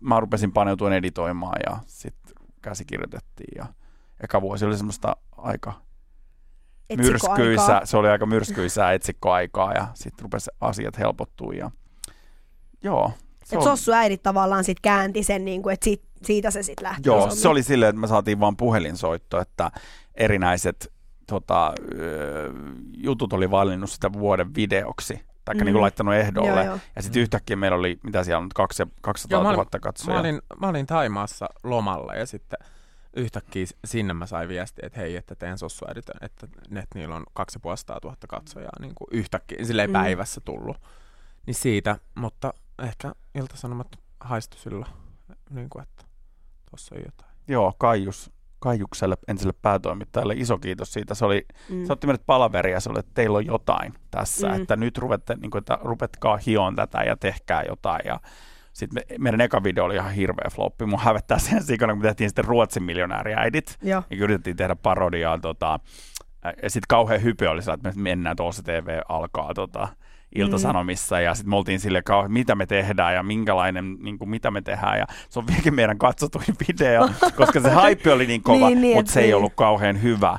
mä 0.00 0.20
rupesin 0.20 0.52
paneutumaan 0.52 0.96
editoimaan 0.96 1.60
ja 1.66 1.78
sitten 1.86 2.34
käsikirjoitettiin. 2.62 3.52
Ja 3.56 3.66
eka 4.20 4.40
vuosi 4.40 4.64
oli 4.64 4.76
semmoista 4.76 5.16
aika 5.36 5.72
myrskyisä, 6.96 7.80
se 7.84 7.96
oli 7.96 8.08
aika 8.08 8.26
myrskyisää 8.26 8.92
etsikkoaikaa 8.92 9.72
ja 9.72 9.86
sitten 9.94 10.22
rupesi 10.22 10.50
asiat 10.60 10.98
helpottua 10.98 11.52
ja 11.52 11.70
Joo. 12.82 13.12
Että 13.52 13.64
Sossu 13.64 13.92
äidit 13.92 14.22
tavallaan 14.22 14.64
sitten 14.64 14.82
käänti 14.82 15.22
sen, 15.22 15.44
niin 15.44 15.62
kuin, 15.62 15.72
että 15.72 15.84
siitä, 15.84 16.08
siitä 16.24 16.50
se 16.50 16.62
sitten 16.62 16.84
lähti. 16.84 17.08
Joo, 17.08 17.30
se 17.30 17.48
oli 17.48 17.62
silleen, 17.62 17.90
että 17.90 18.00
me 18.00 18.06
saatiin 18.06 18.40
vaan 18.40 18.56
puhelinsoitto, 18.56 19.40
että 19.40 19.70
erinäiset 20.14 20.92
tota, 21.26 21.72
jutut 22.96 23.32
oli 23.32 23.50
valinnut 23.50 23.90
sitä 23.90 24.12
vuoden 24.12 24.54
videoksi 24.54 25.20
tai 25.44 25.54
mm. 25.54 25.64
niin 25.64 25.80
laittanut 25.80 26.14
ehdolle. 26.14 26.48
Joo, 26.48 26.64
joo. 26.64 26.78
Ja 26.96 27.02
sitten 27.02 27.22
yhtäkkiä 27.22 27.56
meillä 27.56 27.76
oli, 27.76 27.98
mitä 28.02 28.24
siellä 28.24 28.38
on 28.38 28.44
nyt, 28.44 28.54
200 29.02 29.42
joo, 29.42 29.52
000 29.52 29.64
katsojaa. 29.80 30.14
Mä 30.14 30.20
olin, 30.20 30.42
mä 30.60 30.68
olin 30.68 30.86
Taimaassa 30.86 31.48
lomalla 31.64 32.14
ja 32.14 32.26
sitten 32.26 32.58
yhtäkkiä 33.16 33.66
sinne 33.84 34.14
mä 34.14 34.26
sain 34.26 34.48
viestiä, 34.48 34.86
että 34.86 35.00
hei, 35.00 35.16
että 35.16 35.34
teen 35.34 35.58
sossuäidit, 35.58 36.04
että 36.20 36.48
net 36.70 36.88
niillä 36.94 37.16
on 37.16 37.24
2500 37.34 37.98
000 38.04 38.16
katsojaa 38.28 38.80
niin 38.80 38.94
kuin 38.94 39.08
yhtäkkiä, 39.12 39.64
silleen 39.64 39.90
mm. 39.90 39.92
päivässä 39.92 40.40
tullut 40.44 40.76
niin 41.46 41.54
siitä, 41.54 41.96
mutta 42.14 42.54
ehkä 42.80 43.12
Ilta-Sanomat 43.34 43.88
haistu 44.20 44.56
sillä, 44.58 44.86
niin 45.50 45.70
kuin, 45.70 45.82
että 45.82 46.04
tuossa 46.70 46.94
on 46.94 47.02
jotain. 47.06 47.30
Joo, 47.48 47.74
Kaijus, 47.78 48.30
Kaijukselle, 48.58 49.16
entiselle 49.28 49.54
päätoimittajalle, 49.62 50.34
iso 50.34 50.58
kiitos 50.58 50.92
siitä. 50.92 51.14
Se, 51.14 51.24
oli, 51.24 51.46
mm. 51.68 51.86
se 51.86 51.92
otti 51.92 52.06
meidät 52.06 52.26
palaveria, 52.26 52.80
se 52.80 52.90
oli, 52.90 52.98
että 52.98 53.14
teillä 53.14 53.38
on 53.38 53.46
jotain 53.46 53.94
tässä, 54.10 54.48
mm. 54.48 54.54
että 54.54 54.76
nyt 54.76 54.98
ruvette, 54.98 55.34
niin 55.34 55.50
kuin, 55.50 55.58
että 55.58 55.78
rupetkaa 55.82 56.38
hioon 56.46 56.76
tätä 56.76 57.02
ja 57.02 57.16
tehkää 57.16 57.62
jotain. 57.62 58.00
Ja 58.04 58.20
sitten 58.72 59.02
me, 59.08 59.16
meidän 59.18 59.40
eka 59.40 59.64
video 59.64 59.84
oli 59.84 59.94
ihan 59.94 60.12
hirveä 60.12 60.50
floppi. 60.52 60.86
Mun 60.86 60.98
hävettää 60.98 61.38
sen 61.48 61.62
sikana, 61.62 61.92
kun 61.92 62.02
me 62.02 62.08
tehtiin 62.08 62.30
sitten 62.30 62.44
Ruotsin 62.44 62.82
miljonääriäidit. 62.82 63.78
Ja 63.82 64.02
niin 64.10 64.20
yritettiin 64.20 64.56
tehdä 64.56 64.76
parodiaa. 64.76 65.38
Tota, 65.38 65.80
ja 66.62 66.70
sitten 66.70 66.88
kauhean 66.88 67.22
hype 67.22 67.48
oli 67.48 67.60
että 67.74 67.88
me 67.88 67.92
mennään 67.96 68.36
tuossa 68.36 68.62
TV 68.62 69.00
alkaa 69.08 69.54
tota, 69.54 69.88
Iltasanomissa 70.34 71.16
mm. 71.16 71.22
ja 71.22 71.34
sitten 71.34 71.50
me 71.50 71.56
oltiin 71.56 71.80
sille 71.80 72.02
mitä 72.28 72.54
me 72.54 72.66
tehdään 72.66 73.14
ja 73.14 73.22
minkälainen, 73.22 73.96
niin 74.00 74.18
kuin, 74.18 74.30
mitä 74.30 74.50
me 74.50 74.62
tehdään 74.62 74.98
ja 74.98 75.06
se 75.28 75.38
on 75.38 75.46
vieläkin 75.46 75.74
meidän 75.74 75.98
katsotuin 75.98 76.56
video, 76.68 77.08
koska 77.36 77.60
se 77.60 77.70
hype 77.70 78.12
oli 78.12 78.26
niin 78.26 78.42
kova, 78.42 78.68
niin, 78.68 78.80
niin, 78.80 78.96
mutta 78.96 79.12
se 79.12 79.20
ei 79.20 79.34
ollut 79.34 79.52
kauhean 79.56 80.02
hyvä. 80.02 80.38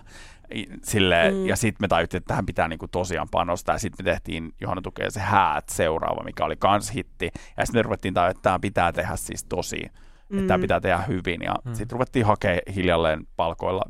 Sille, 0.83 1.31
mm. 1.31 1.45
Ja 1.45 1.55
sitten 1.55 1.83
me 1.83 1.87
tajuttiin, 1.87 2.17
että 2.17 2.27
tähän 2.27 2.45
pitää 2.45 2.67
niinku 2.67 2.87
tosiaan 2.87 3.27
panostaa. 3.31 3.75
Ja 3.75 3.79
sitten 3.79 4.05
me 4.05 4.11
tehtiin 4.11 4.53
Johanna 4.61 4.81
Tukee 4.81 5.09
se 5.09 5.19
Häät 5.19 5.69
seuraava, 5.69 6.23
mikä 6.23 6.45
oli 6.45 6.55
kans 6.55 6.93
hitti. 6.93 7.31
Ja 7.57 7.65
sitten 7.65 7.79
me 7.79 7.83
ruvettiin 7.83 8.13
tajua, 8.13 8.29
että 8.29 8.41
tämä 8.41 8.59
pitää 8.59 8.91
tehdä 8.91 9.15
siis 9.15 9.43
tosi. 9.43 9.83
Mm. 10.29 10.37
Että 10.37 10.47
tämä 10.47 10.61
pitää 10.61 10.81
tehdä 10.81 10.97
hyvin. 10.97 11.41
Ja 11.41 11.55
mm. 11.65 11.73
sitten 11.73 11.91
ruvettiin 11.91 12.25
hakemaan 12.25 12.61
hiljalleen 12.75 13.27
palkoilla 13.35 13.83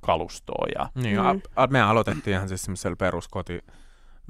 kalustoa. 0.00 0.66
Ja... 0.74 0.88
Niin, 0.94 1.16
mm. 1.16 1.40
a, 1.56 1.66
me 1.66 1.82
aloitettiin 1.82 2.36
ihan 2.36 2.48
siis 2.48 2.62
semmoisella 2.62 2.96
peruskoti 2.96 3.60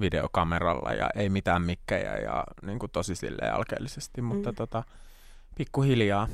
videokameralla 0.00 0.92
ja 0.92 1.11
ei 1.14 1.28
mitään 1.28 1.62
mikkejä 1.62 2.16
ja 2.16 2.44
niin 2.62 2.78
kuin 2.78 2.92
tosi 2.92 3.14
silleen 3.14 3.54
alkeellisesti, 3.54 4.22
mutta 4.22 4.50
mm. 4.52 4.56
tota, 4.56 4.82
pikkuhiljaa. 5.54 6.28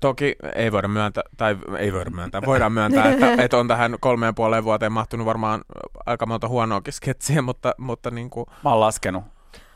Toki 0.00 0.36
ei 0.54 0.72
voida 0.72 0.88
myöntää, 0.88 1.22
tai 1.36 1.56
ei 1.78 1.92
voida 1.92 2.10
myöntää, 2.10 2.42
voidaan 2.46 2.72
myöntää, 2.72 3.10
että, 3.10 3.32
että 3.44 3.56
on 3.56 3.68
tähän 3.68 3.96
kolmeen 4.00 4.34
puoleen 4.34 4.64
vuoteen 4.64 4.92
mahtunut 4.92 5.26
varmaan 5.26 5.60
aika 6.06 6.26
monta 6.26 6.48
huonoakin 6.48 6.92
sketsiä, 6.92 7.42
mutta, 7.42 7.74
mutta 7.78 8.10
niin 8.10 8.30
kuin... 8.30 8.46
Mä 8.64 8.70
oon 8.70 8.80
laskenut. 8.80 9.24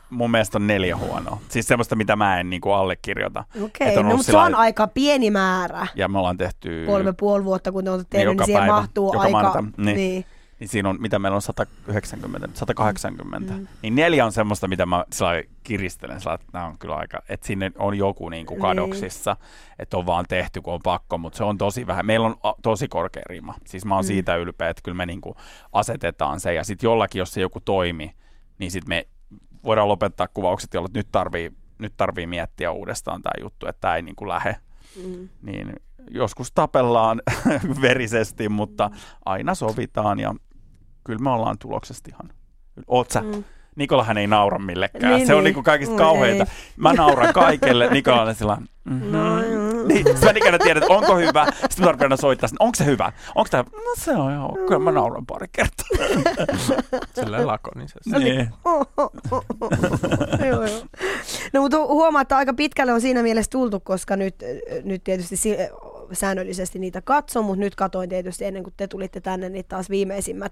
mun 0.09 0.31
mielestä 0.31 0.57
on 0.57 0.67
neljä 0.67 0.97
huonoa. 0.97 1.39
Siis 1.49 1.67
semmoista, 1.67 1.95
mitä 1.95 2.15
mä 2.15 2.39
en 2.39 2.49
niinku 2.49 2.71
allekirjoita. 2.71 3.43
Okei, 3.63 3.97
on 3.97 4.05
no, 4.05 4.11
mutta 4.11 4.23
se 4.23 4.25
sillä 4.25 4.39
on 4.39 4.43
lailla- 4.43 4.57
aika 4.57 4.87
pieni 4.87 5.31
määrä. 5.31 5.87
Ja 5.95 6.07
me 6.07 6.17
ollaan 6.17 6.37
tehty... 6.37 6.83
Kolme 6.85 7.13
puoli 7.13 7.45
vuotta, 7.45 7.71
kun 7.71 7.83
te 7.83 7.89
olette 7.89 8.17
tehnyt, 8.17 8.33
joka 8.33 8.41
niin 8.41 8.45
siihen 8.45 8.61
päivä, 8.61 8.73
mahtuu 8.73 9.13
joka 9.13 9.37
aika... 9.37 9.63
niin. 9.77 9.95
niin. 9.95 10.25
Niin 10.59 10.67
siinä 10.67 10.89
on, 10.89 10.97
mitä 10.99 11.19
meillä 11.19 11.35
on 11.35 11.41
190, 11.41 12.49
180. 12.53 13.53
Mm. 13.53 13.67
Niin 13.81 13.95
neljä 13.95 14.25
on 14.25 14.31
semmoista, 14.31 14.67
mitä 14.67 14.85
mä 14.85 15.05
sillä 15.13 15.43
kiristelen. 15.63 16.19
Sillä 16.19 16.33
että 16.33 16.47
nämä 16.53 16.65
on 16.65 16.77
kyllä 16.77 16.95
aika, 16.95 17.19
että 17.29 17.47
sinne 17.47 17.71
on 17.77 17.97
joku 17.97 18.29
niin 18.29 18.45
kuin 18.45 18.55
Niin. 18.55 18.61
kadoksissa, 18.61 19.37
että 19.79 19.97
on 19.97 20.05
vaan 20.05 20.25
tehty, 20.29 20.61
kun 20.61 20.73
on 20.73 20.79
pakko, 20.83 21.17
mutta 21.17 21.37
se 21.37 21.43
on 21.43 21.57
tosi 21.57 21.87
vähän. 21.87 22.05
Meillä 22.05 22.27
on 22.27 22.35
tosi 22.61 22.87
korkea 22.87 23.23
rima. 23.25 23.53
Siis 23.65 23.85
mä 23.85 23.95
oon 23.95 24.03
mm. 24.03 24.07
siitä 24.07 24.35
ylpeä, 24.35 24.69
että 24.69 24.81
kyllä 24.83 24.97
me 24.97 25.05
niin 25.05 25.21
kuin 25.21 25.35
asetetaan 25.73 26.39
se. 26.39 26.53
Ja 26.53 26.63
sitten 26.63 26.87
jollakin, 26.87 27.19
jos 27.19 27.33
se 27.33 27.41
joku 27.41 27.59
toimi, 27.59 28.15
niin 28.59 28.71
sitten 28.71 28.89
me 28.89 29.07
voidaan 29.63 29.87
lopettaa 29.87 30.27
kuvaukset, 30.27 30.73
jolloin 30.73 30.93
nyt 30.93 31.07
tarvii, 31.11 31.51
nyt 31.77 31.93
tarvii 31.97 32.27
miettiä 32.27 32.71
uudestaan 32.71 33.21
tämä 33.21 33.43
juttu, 33.43 33.67
että 33.67 33.81
tämä 33.81 33.95
ei 33.95 34.01
niin 34.01 34.15
kuin 34.15 34.29
lähe. 34.29 34.55
Mm. 35.05 35.29
Niin 35.41 35.73
joskus 36.11 36.51
tapellaan 36.51 37.21
verisesti, 37.81 38.49
mutta 38.49 38.91
aina 39.25 39.55
sovitaan 39.55 40.19
ja 40.19 40.35
kyllä 41.07 41.19
me 41.19 41.29
ollaan 41.29 41.57
tuloksesta 41.59 42.09
ihan. 42.13 42.29
Oot 42.87 43.11
sä? 43.11 43.21
Mm. 43.21 43.43
Nikolahan 43.75 44.17
ei 44.17 44.27
naura 44.27 44.59
millekään. 44.59 45.13
Niin, 45.15 45.27
se 45.27 45.33
on 45.33 45.37
niin. 45.39 45.43
niinku 45.45 45.63
kaikista 45.63 45.93
Mm, 45.93 45.97
kauheita. 45.97 46.43
ei. 46.43 46.49
Mä 46.77 46.93
nauran 46.93 47.33
kaikelle. 47.33 47.89
Nikolalle 47.89 48.33
sillä 48.33 48.57
mm-hmm. 48.83 49.11
No, 49.11 49.43
joo. 49.43 49.83
niin, 49.87 50.17
sä 50.17 50.29
en 50.29 50.37
ikinä 50.37 50.57
tiedä, 50.59 50.79
että 50.79 50.93
onko 50.93 51.17
hyvä. 51.17 51.45
Sitten 51.45 51.79
mä 51.79 51.85
tarvitsen 51.85 52.17
soittaa, 52.17 52.49
onko 52.59 52.75
se 52.75 52.85
hyvä? 52.85 53.11
Onko 53.35 53.47
tämä? 53.51 53.63
No 53.73 53.93
se 53.97 54.11
on 54.11 54.33
joo. 54.33 54.57
Kyllä 54.67 54.79
mä 54.79 54.91
nauran 54.91 55.25
pari 55.25 55.47
kertaa. 55.51 55.87
Silleen 57.19 57.47
lakonisesti. 57.47 58.09
niin. 58.19 58.49
joo, 60.47 60.65
joo. 60.65 60.81
No 61.53 61.61
mutta 61.61 61.77
huomaa, 61.77 62.21
että 62.21 62.37
aika 62.37 62.53
pitkälle 62.53 62.93
on 62.93 63.01
siinä 63.01 63.23
mielessä 63.23 63.49
tultu, 63.51 63.79
koska 63.79 64.15
nyt, 64.15 64.35
nyt 64.83 65.03
tietysti 65.03 65.37
si- 65.37 65.57
säännöllisesti 66.13 66.79
niitä 66.79 67.01
katson, 67.01 67.45
mutta 67.45 67.59
nyt 67.59 67.75
katoin 67.75 68.09
tietysti 68.09 68.45
ennen 68.45 68.63
kuin 68.63 68.73
te 68.77 68.87
tulitte 68.87 69.21
tänne, 69.21 69.49
niin 69.49 69.65
taas 69.67 69.89
viimeisimmät, 69.89 70.51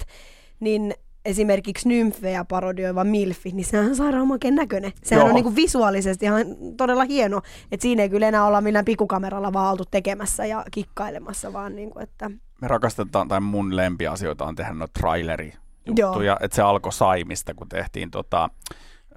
niin 0.59 0.93
esimerkiksi 1.25 1.89
nymfejä 1.89 2.45
parodioiva 2.45 3.03
Milfi, 3.03 3.51
niin 3.51 3.65
sehän 3.65 3.85
on 3.85 3.95
sairaan 3.95 4.27
makeen 4.27 4.55
näköinen. 4.55 4.91
Sehän 5.03 5.21
Joo. 5.21 5.29
on 5.29 5.35
niinku 5.35 5.55
visuaalisesti 5.55 6.25
ihan 6.25 6.45
todella 6.77 7.03
hieno, 7.03 7.41
että 7.71 7.81
siinä 7.81 8.03
ei 8.03 8.09
kyllä 8.09 8.27
enää 8.27 8.45
olla 8.45 8.61
millään 8.61 8.85
pikkukameralla 8.85 9.53
vaan 9.53 9.71
oltu 9.71 9.83
tekemässä 9.91 10.45
ja 10.45 10.65
kikkailemassa, 10.71 11.53
vaan 11.53 11.75
niinku, 11.75 11.99
että 11.99 12.31
Me 12.61 12.67
rakastetaan, 12.67 13.27
tai 13.27 13.39
mun 13.39 13.75
lempiasioita 13.75 14.45
on 14.45 14.55
tehdä 14.55 14.73
noita 14.73 14.99
traileri 14.99 15.53
juttuja, 15.85 16.37
että 16.41 16.55
se 16.55 16.61
alkoi 16.61 16.93
Saimista, 16.93 17.53
kun 17.53 17.69
tehtiin 17.69 18.11
tota, 18.11 18.49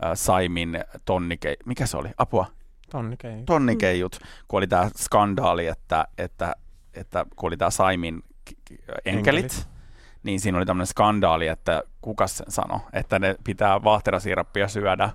äh, 0.05 0.11
Saimin 0.15 0.81
tonnike, 1.05 1.57
mikä 1.65 1.87
se 1.87 1.97
oli? 1.97 2.09
Apua? 2.19 2.47
Tonnikei. 2.91 3.43
tonnikeijut, 3.47 4.19
kun 4.49 4.59
oli 4.59 4.67
tämä 4.67 4.91
skandaali, 4.97 5.67
että, 5.67 6.09
että, 6.19 6.55
että 6.95 7.27
kun 7.37 7.47
oli 7.47 7.57
tämä 7.57 7.71
Saimin 7.71 8.23
enkelit, 9.05 9.45
Enkelit. 9.45 9.69
Niin 10.23 10.41
siinä 10.41 10.59
oli 10.59 10.67
tämmöinen 10.67 10.87
skandaali, 10.87 11.47
että 11.47 11.83
kuka 12.03 12.27
sen 12.27 12.47
sanoi, 12.51 12.81
että 12.93 13.19
ne 13.19 13.37
pitää 13.45 13.85
vaahterasiirappia 13.85 14.69
syödä 14.69 15.11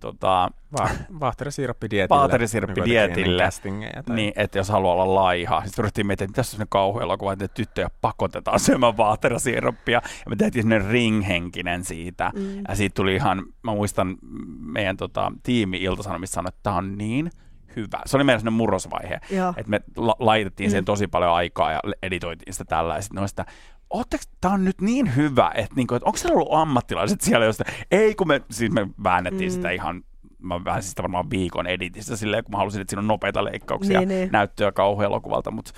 tota, 0.00 0.50
Va- 0.78 0.88
Vaahterisiirappidietille. 1.20 2.18
Vaahterisiirappidietille. 2.20 3.48
Niin 3.64 4.04
tai... 4.06 4.16
niin, 4.16 4.32
että 4.36 4.58
jos 4.58 4.68
haluaa 4.68 4.94
olla 4.94 5.14
laiha. 5.14 5.62
Sitten 5.64 5.82
ruvettiin 5.82 6.06
miettimään, 6.06 6.30
että 6.30 6.36
tässä 6.36 6.56
on 6.62 6.66
kauhean 6.68 7.02
elokuva, 7.04 7.32
että 7.32 7.48
tyttöjä 7.48 7.88
pakotetaan 8.00 8.60
syömään 8.66 8.96
vaahterasiirappia. 8.96 10.02
Ja 10.24 10.30
me 10.30 10.36
tehtiin 10.36 10.62
sellainen 10.62 10.90
ringhenkinen 10.90 11.84
siitä. 11.84 12.30
Mm. 12.34 12.62
Ja 12.68 12.74
siitä 12.76 12.94
tuli 12.94 13.14
ihan, 13.14 13.42
mä 13.62 13.70
muistan 13.74 14.16
meidän 14.60 14.96
tota, 14.96 15.32
tiimi 15.42 15.76
Ilta-Sanomissa 15.76 16.34
sanoi, 16.34 16.48
että 16.48 16.60
tämä 16.62 16.76
on 16.76 16.98
niin 16.98 17.30
hyvä. 17.76 18.00
Se 18.06 18.16
oli 18.16 18.24
meidän 18.24 18.40
sellainen 18.40 18.56
murrosvaihe. 18.58 19.20
että 19.56 19.70
me 19.70 19.80
la- 19.96 20.16
laitettiin 20.18 20.70
siihen 20.70 20.82
Mm. 20.82 20.86
tosi 20.86 21.06
paljon 21.06 21.32
aikaa 21.32 21.72
ja 21.72 21.80
editoitiin 22.02 22.52
sitä 22.52 22.64
tällä. 22.64 22.94
Ja 22.94 23.02
sitten 23.02 23.16
noista, 23.20 23.44
ootteko, 23.90 24.24
tää 24.40 24.50
on 24.50 24.64
nyt 24.64 24.80
niin 24.80 25.16
hyvä, 25.16 25.52
että, 25.54 25.74
niinku, 25.76 25.94
että 25.94 26.06
onko 26.06 26.16
siellä 26.18 26.34
ollut 26.34 26.54
ammattilaiset 26.54 27.20
siellä, 27.20 27.46
josta, 27.46 27.64
ei 27.90 28.14
kun 28.14 28.28
me, 28.28 28.42
siis 28.50 28.72
me 28.72 28.88
väännettiin 29.04 29.50
Mm. 29.50 29.54
sitä 29.54 29.70
ihan, 29.70 30.02
mä 30.38 30.64
väänsin 30.64 30.88
sitä 30.90 31.02
varmaan 31.02 31.30
viikon 31.30 31.66
editistä 31.66 32.16
silleen, 32.16 32.44
kun 32.44 32.52
mä 32.52 32.58
halusin, 32.58 32.80
että 32.80 32.90
siinä 32.90 33.00
on 33.00 33.06
nopeita 33.06 33.44
leikkauksia, 33.44 33.98
Niin, 33.98 34.08
niin. 34.08 34.28
näyttöä 34.32 34.72
kauhean 34.72 35.10
elokuvalta, 35.10 35.50
mutta 35.50 35.72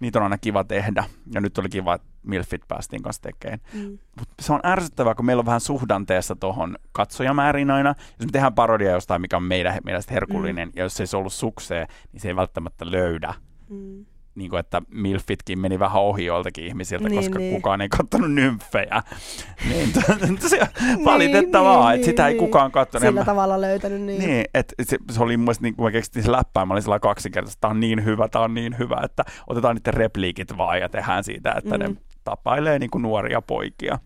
niitä 0.00 0.18
on 0.18 0.22
aina 0.22 0.38
kiva 0.38 0.64
tehdä. 0.64 1.04
Ja 1.34 1.40
nyt 1.40 1.58
oli 1.58 1.68
kiva, 1.68 1.94
että 1.94 2.06
Milfit 2.22 2.68
päästiin 2.68 3.02
kanssa 3.02 3.22
tekemään. 3.22 3.60
Mm. 3.74 3.98
Mut 4.18 4.28
se 4.40 4.52
on 4.52 4.60
ärsyttävää, 4.64 5.14
kun 5.14 5.24
meillä 5.26 5.40
on 5.40 5.46
vähän 5.46 5.60
suhdanteessa 5.60 6.36
tuohon 6.36 6.76
katsojamäärin 6.92 7.70
aina. 7.70 7.94
Jos 8.18 8.26
me 8.26 8.32
tehdään 8.32 8.54
parodia 8.54 8.90
jostain, 8.90 9.20
mikä 9.20 9.36
on 9.36 9.42
meidän 9.42 9.78
mielestä 9.84 10.14
herkullinen, 10.14 10.68
mm. 10.68 10.72
ja 10.76 10.82
jos 10.82 10.94
se 10.94 11.02
ei 11.02 11.06
se 11.06 11.16
ollut 11.16 11.32
sukseen, 11.32 11.86
niin 12.12 12.20
se 12.20 12.28
ei 12.28 12.36
välttämättä 12.36 12.90
löydä 12.90 13.34
Mm. 13.68 14.06
Niin 14.34 14.50
kuin, 14.50 14.60
että 14.60 14.82
Milfitkin 14.94 15.58
meni 15.58 15.78
vähän 15.78 16.02
ohi 16.02 16.24
joiltakin 16.24 16.64
ihmisiltä, 16.66 17.08
Niin, 17.08 17.18
koska 17.20 17.38
niin. 17.38 17.54
kukaan 17.54 17.80
ei 17.80 17.88
katsonut 17.88 18.32
nymfejä. 18.32 19.02
niin, 19.68 19.92
se 20.38 20.60
on 20.60 21.04
valitettavaa, 21.04 21.88
niin, 21.90 21.94
että 21.94 22.04
sitä 22.04 22.26
ei 22.26 22.32
niin. 22.32 22.38
kukaan 22.38 22.72
katsonut. 22.72 23.08
Sillä 23.08 23.20
mä- 23.20 23.24
tavalla 23.24 23.60
löytänyt. 23.60 24.00
Niin. 24.00 24.18
Niin, 24.18 24.44
että 24.54 24.74
se, 24.82 24.98
se 25.10 25.22
oli 25.22 25.36
mun 25.36 25.44
mielestä, 25.44 25.62
niin 25.62 25.76
kun 25.76 25.84
mä 25.84 25.90
keksittiin 25.90 26.22
se 26.24 26.32
läppää, 26.32 26.66
mä 26.66 26.74
olin 26.74 26.82
sillä 26.82 26.98
kaksinkertaisesti, 26.98 27.60
tämä 27.60 27.70
on 27.70 27.80
niin 27.80 28.04
hyvä, 28.04 28.28
tämä 28.28 28.44
on 28.44 28.54
niin 28.54 28.78
hyvä, 28.78 29.00
että 29.04 29.24
otetaan 29.46 29.76
niiden 29.76 29.94
repliikit 29.94 30.56
vaan 30.56 30.80
ja 30.80 30.88
tehdään 30.88 31.24
siitä, 31.24 31.54
että 31.58 31.78
mm. 31.78 31.84
ne 31.84 31.96
tapailee 32.24 32.78
niin 32.78 32.90
kuin 32.90 33.02
nuoria 33.02 33.42
poikia. 33.42 33.98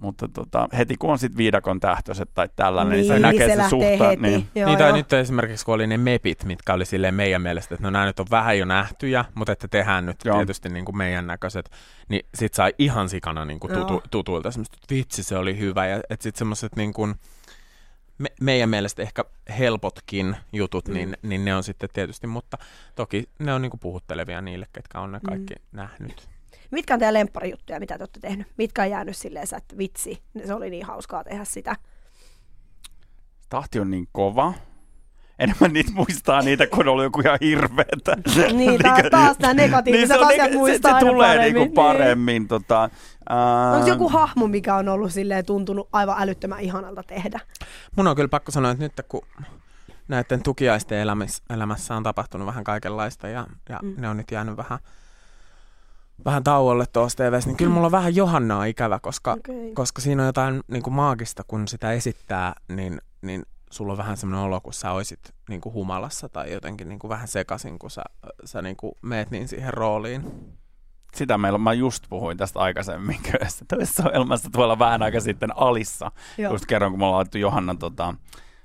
Mutta 0.00 0.28
tota, 0.28 0.68
heti 0.78 0.96
kun 0.96 1.10
on 1.10 1.18
sitten 1.18 1.36
viidakon 1.38 1.80
tähtöiset 1.80 2.30
tai 2.34 2.48
tällainen, 2.56 2.90
niin, 2.92 2.98
Niin, 3.00 3.08
se 3.08 3.12
niin 3.14 3.22
näkee 3.22 3.56
se 3.56 3.62
se 3.62 3.68
suhta. 3.68 4.08
heti. 4.08 4.22
Niin, 4.22 4.48
Joo, 4.54 4.66
niin 4.68 4.78
tai 4.78 4.88
joo. 4.88 4.96
nyt 4.96 5.12
esimerkiksi 5.12 5.64
kun 5.64 5.74
oli 5.74 5.86
ne 5.86 5.98
mepit, 5.98 6.44
mitkä 6.44 6.74
oli 6.74 6.84
silleen 6.84 7.14
meidän 7.14 7.42
mielestä, 7.42 7.74
että 7.74 7.82
no 7.86 7.90
nämä 7.90 8.04
nyt 8.06 8.20
on 8.20 8.26
vähän 8.30 8.58
jo 8.58 8.64
nähtyjä, 8.64 9.24
mutta 9.34 9.52
että 9.52 9.68
tehdään 9.68 10.06
nyt 10.06 10.16
Joo. 10.24 10.36
Tietysti 10.36 10.68
niin 10.68 10.84
kuin 10.84 10.96
meidän 10.96 11.26
näköiset, 11.26 11.70
niin 12.08 12.26
sit 12.34 12.54
sai 12.54 12.74
ihan 12.78 13.08
sikana 13.08 13.44
niin 13.44 13.60
kuin 13.60 13.72
tutu, 13.72 14.02
tutuilta 14.10 14.50
semmoista, 14.50 14.76
että 14.82 14.94
vitsi 14.94 15.22
se 15.22 15.36
oli 15.36 15.58
hyvä 15.58 15.86
ja 15.86 16.00
että 16.10 16.22
sit 16.22 16.36
semmoiset 16.36 16.76
niin 16.76 16.92
kuin 16.92 17.14
me, 18.18 18.28
meidän 18.40 18.68
mielestä 18.68 19.02
ehkä 19.02 19.24
helpotkin 19.58 20.36
jutut, 20.52 20.88
Mm. 20.88 20.94
niin, 20.94 21.16
niin 21.22 21.44
ne 21.44 21.54
on 21.54 21.62
sitten 21.62 21.88
tietysti, 21.92 22.26
mutta 22.26 22.58
toki 22.94 23.28
ne 23.38 23.54
on 23.54 23.62
niin 23.62 23.70
kuin 23.70 23.80
puhuttelevia 23.80 24.40
niille, 24.40 24.66
ketkä 24.72 25.00
on 25.00 25.12
ne 25.12 25.18
Mm. 25.18 25.28
kaikki 25.28 25.54
nähnyt. 25.72 26.28
Mitkä 26.74 26.94
on 26.94 27.00
teidän 27.00 27.14
lempparijuttuja, 27.14 27.80
mitä 27.80 27.98
te 27.98 28.02
olette 28.02 28.20
tehnyt? 28.20 28.46
Mitkä 28.56 28.82
on 28.82 28.90
jäänyt 28.90 29.16
silleen, 29.16 29.46
että 29.56 29.78
vitsi, 29.78 30.22
se 30.46 30.54
oli 30.54 30.70
niin 30.70 30.86
hauskaa 30.86 31.24
tehdä 31.24 31.44
sitä. 31.44 31.76
tahti 33.48 33.80
on 33.80 33.90
niin 33.90 34.08
kova. 34.12 34.54
Enemmän 35.38 35.72
niitä 35.72 35.92
muistaa 35.92 36.42
niitä, 36.42 36.66
kun 36.66 36.88
ollut 36.88 37.04
joku 37.04 37.20
ihan 37.20 37.38
hirveetä. 37.40 38.16
Niin, 38.52 38.80
taas, 38.82 39.02
taas 39.10 39.38
nämä 39.38 39.54
negatiiviset 39.54 40.08
se 40.08 40.18
on 40.18 40.26
asiat 40.26 40.50
neg- 40.50 40.54
muistaa 40.54 40.92
se, 40.92 41.00
se 41.00 41.10
tulee 41.10 41.28
paremmin. 41.36 41.54
niinku 41.54 41.74
paremmin. 41.74 42.48
Tota, 42.48 42.90
ää, 43.28 43.72
Onko 43.72 43.88
joku 43.88 44.08
hahmo, 44.08 44.48
mikä 44.48 44.74
on 44.74 44.88
ollut 44.88 45.12
silleen 45.12 45.46
tuntunut 45.46 45.88
aivan 45.92 46.16
älyttömän 46.18 46.60
ihanalta 46.60 47.02
tehdä? 47.02 47.40
Mun 47.96 48.06
on 48.06 48.16
kyllä 48.16 48.28
pakko 48.28 48.52
sanoa, 48.52 48.70
että 48.70 48.84
nyt 48.84 48.92
kun 49.08 49.22
näiden 50.08 50.42
tukiaisten 50.42 50.98
elämässä, 50.98 51.42
elämässä 51.50 51.96
on 51.96 52.02
tapahtunut 52.02 52.46
vähän 52.46 52.64
kaikenlaista 52.64 53.28
ja, 53.28 53.46
ja 53.68 53.78
mm. 53.82 53.94
ne 53.98 54.08
on 54.08 54.16
nyt 54.16 54.30
jäänyt 54.30 54.56
vähän, 54.56 54.78
vähän 56.24 56.44
tauolle 56.44 56.84
tuossa 56.92 57.24
TVssä, 57.24 57.48
niin 57.48 57.56
kyllä 57.56 57.70
mulla 57.70 57.86
on 57.86 57.92
vähän 57.92 58.16
Johannaa 58.16 58.64
ikävä, 58.64 58.98
koska, 58.98 59.32
Okei. 59.32 59.72
koska 59.74 60.00
siinä 60.02 60.22
on 60.22 60.26
jotain 60.26 60.62
niin 60.68 60.82
kuin 60.82 60.94
maagista, 60.94 61.44
kun 61.48 61.68
sitä 61.68 61.92
esittää, 61.92 62.54
niin, 62.68 63.00
niin 63.22 63.42
sulla 63.70 63.92
on 63.92 63.98
vähän 63.98 64.16
semmoinen 64.16 64.46
olo, 64.46 64.60
kun 64.60 64.72
sä 64.72 64.92
oisit 64.92 65.20
niin 65.48 65.60
kuin 65.60 65.72
humalassa 65.72 66.28
tai 66.28 66.52
jotenkin 66.52 66.88
niin 66.88 66.98
kuin 66.98 67.08
vähän 67.08 67.28
sekasin, 67.28 67.78
kun 67.78 67.90
sä, 67.90 68.02
sä 68.44 68.62
niin 68.62 68.76
kuin 68.76 68.92
meet 69.02 69.30
niin 69.30 69.48
siihen 69.48 69.74
rooliin. 69.74 70.32
Sitä 71.14 71.38
meillä, 71.38 71.58
mä 71.58 71.72
just 71.72 72.04
puhuin 72.08 72.36
tästä 72.36 72.60
aikaisemmin 72.60 73.18
yhdessä 73.28 73.64
toisessa 73.74 74.02
ohjelmassa 74.08 74.50
tuolla 74.52 74.78
vähän 74.78 75.02
aika 75.02 75.20
sitten 75.20 75.56
Alissa. 75.56 76.10
Joo. 76.38 76.52
Just 76.52 76.66
kerron, 76.66 76.92
kun 76.92 76.98
me 76.98 77.04
ollaan 77.04 77.16
laitettu 77.16 77.38
Johanna 77.38 77.74
tota, 77.74 78.14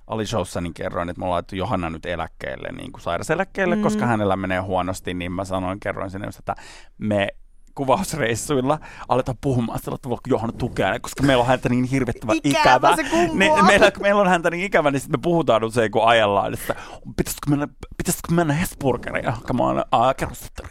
Ali-showssa, 0.10 0.62
niin 0.62 0.74
kerroin, 0.74 1.10
että 1.10 1.20
me 1.20 1.26
ollaan 1.26 1.44
Johanna 1.52 1.90
nyt 1.90 2.06
eläkkeelle, 2.06 2.70
niin 2.72 2.92
kuin 2.92 3.02
sairaseläkkeelle, 3.02 3.76
Mm. 3.76 3.82
koska 3.82 4.06
hänellä 4.06 4.36
menee 4.36 4.60
huonosti, 4.60 5.14
niin 5.14 5.32
mä 5.32 5.46
sanoin, 5.46 5.80
kerroin 5.80 6.12
sinne 6.12 6.28
että 6.40 6.56
me 6.98 7.28
kuvausreissuilla 7.76 8.80
aletaan 9.10 9.38
puhumaan 9.42 9.80
sillä 9.80 9.98
tavalla, 10.02 10.22
kun 10.24 10.32
Johanna 10.32 10.58
tukee, 10.58 11.00
koska 11.00 11.24
meillä 11.24 11.42
on 11.42 11.48
häntä 11.48 11.70
niin 11.70 11.84
hirvittävän 11.84 12.38
Ikävä 12.44 12.62
ikävä. 12.62 12.96
Niin, 13.34 13.66
meillä, 13.66 13.92
meillä 14.02 14.22
on 14.22 14.28
häntä 14.28 14.50
niin 14.50 14.64
ikävä, 14.66 14.92
niin 14.92 15.00
sitten 15.00 15.20
me 15.20 15.24
puhutaan 15.24 15.64
usein, 15.64 15.92
kun 15.92 16.08
ajellaan, 16.08 16.54
että 16.54 16.76
pitäisikö 17.18 17.50
mennä, 17.50 17.68
pitäisikö 17.98 18.34
mennä 18.34 18.54
Hesburgeriin, 18.54 19.26
johonka 19.26 19.54
mä 19.54 19.64
oon, 19.64 19.84
"Aa, 19.92 20.14
kerro 20.14 20.36
sitten 20.36 20.66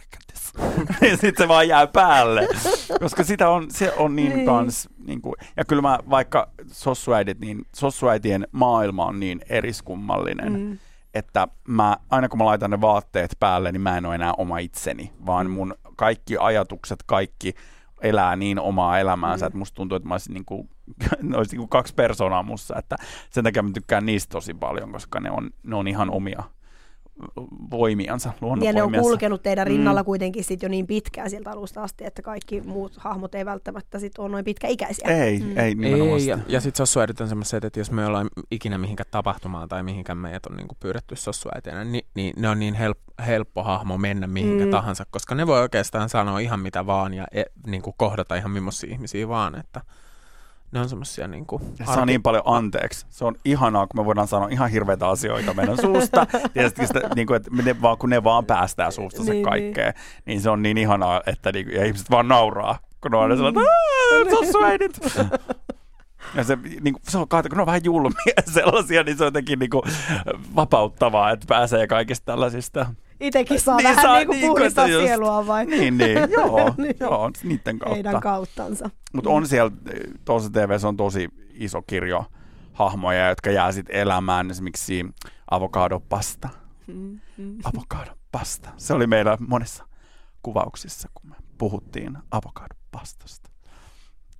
Rikentis." 0.55 1.01
niin 1.01 1.17
sitten 1.17 1.43
se 1.43 1.47
vaan 1.47 1.67
jää 1.67 1.87
päälle, 1.87 2.47
koska 2.99 3.23
sitä 3.23 3.49
on, 3.49 3.71
se 3.71 3.93
on 3.97 4.15
niin, 4.15 4.33
Niin. 4.33 4.45
kans, 4.45 4.89
niin 5.07 5.21
kuin, 5.21 5.35
ja 5.57 5.65
kyllä 5.65 5.81
mä 5.81 5.99
vaikka 6.09 6.49
sossuäidit, 6.71 7.39
niin 7.39 7.61
sossuäitien 7.75 8.47
maailma 8.51 9.05
on 9.05 9.19
niin 9.19 9.41
eriskummallinen, 9.49 10.59
mm. 10.59 10.77
Että 11.13 11.47
mä, 11.67 11.97
aina 12.09 12.29
kun 12.29 12.37
mä 12.37 12.45
laitan 12.45 12.71
ne 12.71 12.81
vaatteet 12.81 13.35
päälle, 13.39 13.71
niin 13.71 13.81
mä 13.81 13.97
en 13.97 14.05
ole 14.05 14.15
enää 14.15 14.33
oma 14.37 14.57
itseni, 14.57 15.13
vaan 15.25 15.49
mun 15.49 15.75
kaikki 15.95 16.37
ajatukset, 16.39 17.03
kaikki 17.05 17.53
elää 18.01 18.35
niin 18.35 18.59
omaa 18.59 18.99
elämäänsä, 18.99 19.45
mm. 19.45 19.47
että 19.47 19.57
musta 19.57 19.75
tuntuu, 19.75 19.95
että 19.95 20.07
mä 20.07 20.13
olisin, 20.13 20.33
niin 20.33 20.45
kuin, 20.45 20.69
olisi 21.35 21.51
niin 21.51 21.59
kuin 21.59 21.69
kaksi 21.69 21.93
persoonaa 21.93 22.43
mussa, 22.43 22.75
että 22.77 22.95
sen 23.29 23.43
takia 23.43 23.63
mä 23.63 23.69
tykkään 23.73 24.05
niistä 24.05 24.31
tosi 24.31 24.53
paljon, 24.53 24.91
koska 24.91 25.19
ne 25.19 25.31
on, 25.31 25.49
ne 25.63 25.75
on 25.75 25.87
ihan 25.87 26.09
omia 26.09 26.43
voimiansa, 27.71 28.33
luonnon 28.41 28.65
Ja 28.65 28.73
ne 28.73 28.83
on 28.83 28.91
kulkenut 28.91 29.43
teidän 29.43 29.67
rinnalla 29.67 30.01
Mm. 30.01 30.05
kuitenkin 30.05 30.43
sit 30.43 30.61
jo 30.63 30.69
niin 30.69 30.87
pitkään 30.87 31.29
sieltä 31.29 31.51
alusta 31.51 31.83
asti, 31.83 32.05
että 32.05 32.21
kaikki 32.21 32.61
muut 32.61 32.97
hahmot 32.97 33.35
ei 33.35 33.45
välttämättä 33.45 33.99
sit 33.99 34.17
ole 34.19 34.29
noin 34.29 34.45
pitkäikäisiä. 34.45 35.07
Ei, 35.07 35.39
Mm. 35.39 35.57
ei 35.57 35.75
nimenomaan 35.75 36.19
Ei, 36.19 36.27
ja, 36.27 36.39
ja 36.47 36.61
sitten 36.61 36.77
sossuäidit 36.77 37.21
on 37.21 37.27
semmoiset, 37.27 37.63
että 37.63 37.79
jos 37.79 37.91
me 37.91 38.05
ollaan 38.05 38.27
ikinä 38.51 38.77
mihinkään 38.77 39.07
tapahtumaan 39.11 39.69
tai 39.69 39.83
mihinkään 39.83 40.17
meidät 40.17 40.45
on 40.45 40.57
niinku 40.57 40.75
pyydetty 40.79 41.15
sossuäitinä, 41.15 41.83
niin, 41.83 42.05
niin 42.15 42.33
ne 42.37 42.49
on 42.49 42.59
niin 42.59 42.73
help, 42.73 42.97
helppo 43.27 43.63
hahmo 43.63 43.97
mennä 43.97 44.27
mihinkä 44.27 44.63
Mm. 44.63 44.67
mm. 44.67 44.71
tahansa, 44.71 45.05
koska 45.11 45.35
ne 45.35 45.47
voi 45.47 45.59
oikeastaan 45.61 46.09
sanoa 46.09 46.39
ihan 46.39 46.59
mitä 46.59 46.85
vaan 46.85 47.13
ja 47.13 47.27
e, 47.31 47.43
niinku 47.67 47.93
kohdata 47.97 48.35
ihan 48.35 48.51
millaisia 48.51 48.91
ihmisiä 48.91 49.27
vaan, 49.27 49.59
että 49.59 49.81
ne 50.71 50.79
on 50.79 50.89
semmoisia 50.89 51.27
niinku 51.27 51.61
Ja 51.79 51.85
Se 51.85 51.99
on 51.99 52.07
niin 52.07 52.23
paljon 52.23 52.43
anteeksi. 52.45 53.05
Se 53.09 53.25
on 53.25 53.35
ihanaa, 53.45 53.87
kun 53.87 54.01
me 54.01 54.05
voidaan 54.05 54.27
sanoa 54.27 54.47
ihan 54.47 54.69
hirveitä 54.69 55.07
asioita 55.07 55.53
meidän 55.53 55.77
suusta. 55.85 56.27
Tietysti 56.53 56.87
sitä, 56.87 57.01
niin 57.15 57.27
kuin, 57.27 57.37
että 57.37 57.49
ne 57.63 57.81
vaan, 57.81 57.97
kun 57.97 58.09
ne 58.09 58.23
vaan 58.23 58.45
päästää 58.45 58.91
suusta 58.91 59.23
se 59.23 59.31
Niin, 59.31 59.45
kaikkea, 59.45 59.93
niin 60.25 60.41
se 60.41 60.49
on 60.49 60.61
niin 60.63 60.77
ihanaa, 60.77 61.21
että 61.25 61.51
niin, 61.51 61.71
ja 61.71 61.85
ihmiset 61.85 62.09
vaan 62.09 62.27
nauraa, 62.27 62.79
kun 63.01 63.11
ne 63.11 63.17
on 63.17 63.23
aina 63.23 63.35
sellainen, 63.35 63.63
"Aa, 63.63 64.29
sossuäidit. 64.39 64.99
Ja 66.35 66.43
se, 66.43 66.55
niin 66.81 66.93
kuin, 66.93 67.01
se 67.09 67.17
on, 67.17 67.27
kun 67.29 67.41
ne 67.55 67.61
on 67.61 67.65
vähän 67.65 67.83
julmia 67.83 68.41
sellaisia, 68.53 69.03
niin 69.03 69.17
se 69.17 69.23
on 69.23 69.27
jotenkin 69.27 69.59
niin 69.59 69.69
kuin, 69.69 69.83
vapauttavaa, 70.55 71.31
että 71.31 71.45
pääsee 71.49 71.87
kaikista 71.87 72.25
tällaisista. 72.25 72.85
Itekin 73.19 73.59
saa 73.59 73.77
Niin 73.77 73.83
vähän 73.89 74.01
saa, 74.03 74.15
niin 74.15 74.27
kuin 74.27 74.35
niin 74.35 74.47
kuin, 74.47 74.57
puhdistaa 74.57 74.87
just- 74.87 75.05
sielua 75.05 75.47
vai 75.47 75.65
Niin, 75.65 75.97
niin, 75.97 76.17
joo, 76.37 76.73
Niin. 76.77 76.95
joo 76.99 77.31
niiden 77.43 77.79
kautta. 77.79 77.95
heidän 77.95 78.19
kauttansa. 78.21 78.89
Mutta 79.13 79.29
on 79.29 79.47
siellä, 79.47 79.71
tuossa 80.25 80.49
TV 80.49 80.77
on 80.87 80.97
tosi 80.97 81.29
iso 81.53 81.81
kirjo 81.81 82.25
hahmoja, 82.73 83.29
jotka 83.29 83.51
jää 83.51 83.71
sitten 83.71 83.95
elämään. 83.95 84.51
Esimerkiksi 84.51 85.05
avokadopasta. 85.51 86.49
Mm, 86.87 87.19
mm. 87.37 87.57
Avokadopasta. 87.63 88.69
Se 88.77 88.93
oli 88.93 89.07
meillä 89.07 89.37
monessa 89.47 89.85
kuvauksissa, 90.43 91.09
kun 91.13 91.29
me 91.29 91.35
puhuttiin 91.57 92.17
avokadopastasta. 92.31 93.49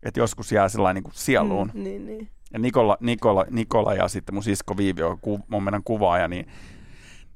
Että 0.03 0.19
joskus 0.19 0.51
jää 0.51 0.69
sellainen 0.69 1.03
niin 1.03 1.13
sieluun. 1.15 1.71
Mm, 1.73 1.84
niin, 1.84 2.05
niin. 2.05 2.30
Ja 2.53 2.59
Nikola, 2.59 2.97
Nikola, 2.99 3.45
Nikola 3.49 3.93
ja 3.93 4.07
sitten 4.07 4.36
mun 4.36 4.43
sisko 4.43 4.77
Viivi 4.77 5.03
on, 5.03 5.19
ku, 5.19 5.39
on 5.51 5.63
meidän 5.63 5.84
kuvaaja, 5.84 6.27
niin 6.27 6.47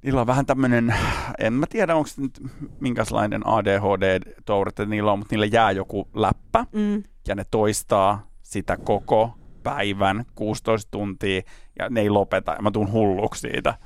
niillä 0.04 0.22
on 0.22 0.28
vähän 0.28 0.46
tämmöinen, 0.46 0.96
en 1.40 1.54
mä 1.54 1.66
tiedä 1.70 1.96
onko 1.96 2.08
se 2.08 2.22
nyt 2.22 2.42
minkälainen 2.80 3.42
ADHD-toure, 3.48 4.70
että 4.70 4.86
niillä 4.86 5.12
on, 5.12 5.20
mutta 5.20 5.34
niillä 5.34 5.46
jää 5.46 5.72
joku 5.72 6.08
läppä 6.14 6.66
Mm. 6.72 7.04
ja 7.28 7.36
ne 7.36 7.44
toistaa 7.52 8.28
sitä 8.42 8.78
koko 8.78 9.34
päivän 9.64 10.26
16 10.36 10.92
tuntia 10.92 11.42
ja 11.80 11.90
ne 11.90 12.02
ei 12.02 12.10
lopeta. 12.10 12.52
Ja 12.54 12.62
mä 12.62 12.72
tuun 12.72 12.92
hulluksi 12.92 13.42
siitä. 13.42 13.78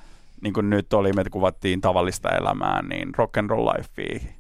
Niin 0.42 0.54
kuin 0.54 0.70
nyt 0.70 0.94
oli, 0.94 1.14
me 1.14 1.24
kuvattiin 1.32 1.82
tavallista 1.82 2.30
elämää, 2.30 2.82
niin 2.82 3.16
rock 3.18 3.38
and 3.38 3.50
roll 3.50 3.68
lifea 3.68 4.37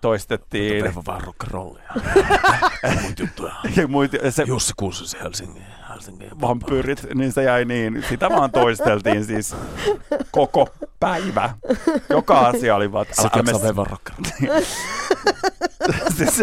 toistettiin. 0.00 0.84
Päivä 0.84 1.02
vaan 1.06 1.22
rock'n'rollia. 1.22 2.00
Muut 3.02 3.18
juttuja. 3.18 3.52
Ja 3.76 3.88
muita, 3.88 4.30
se 4.30 4.42
Jussi 4.46 4.72
Kuusosen 4.76 5.20
Helsingin. 5.20 5.62
Helsingin 5.88 6.40
vampyyrit, 6.40 7.06
niin 7.14 7.32
se 7.32 7.42
jäi 7.42 7.64
niin. 7.64 8.04
Sitä 8.08 8.30
vaan 8.30 8.50
toisteltiin 8.50 9.24
siis 9.24 9.56
koko 10.30 10.68
päivä. 11.00 11.50
Joka 12.10 12.38
asia 12.38 12.76
oli 12.76 12.92
vaan, 12.92 13.02
että 13.02 13.14
Se 13.22 13.28
älä- 13.34 13.42
me- 13.42 13.52
siis 16.16 16.42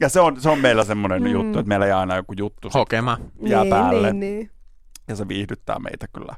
ja 0.00 0.08
se 0.08 0.20
on, 0.20 0.40
se 0.40 0.48
on 0.48 0.58
meillä 0.58 0.84
semmoinen 0.84 1.22
Mm. 1.22 1.28
juttu, 1.28 1.58
että 1.58 1.68
meillä 1.68 1.86
jää 1.86 2.00
aina 2.00 2.16
joku 2.16 2.32
juttu 2.36 2.70
hokema. 2.74 3.18
jää 3.42 3.60
niin, 3.62 3.70
päälle. 3.70 4.12
Niin, 4.12 4.20
niin. 4.20 4.50
ja 5.08 5.16
se 5.16 5.28
viihdyttää 5.28 5.78
meitä 5.78 6.06
kyllä. 6.12 6.36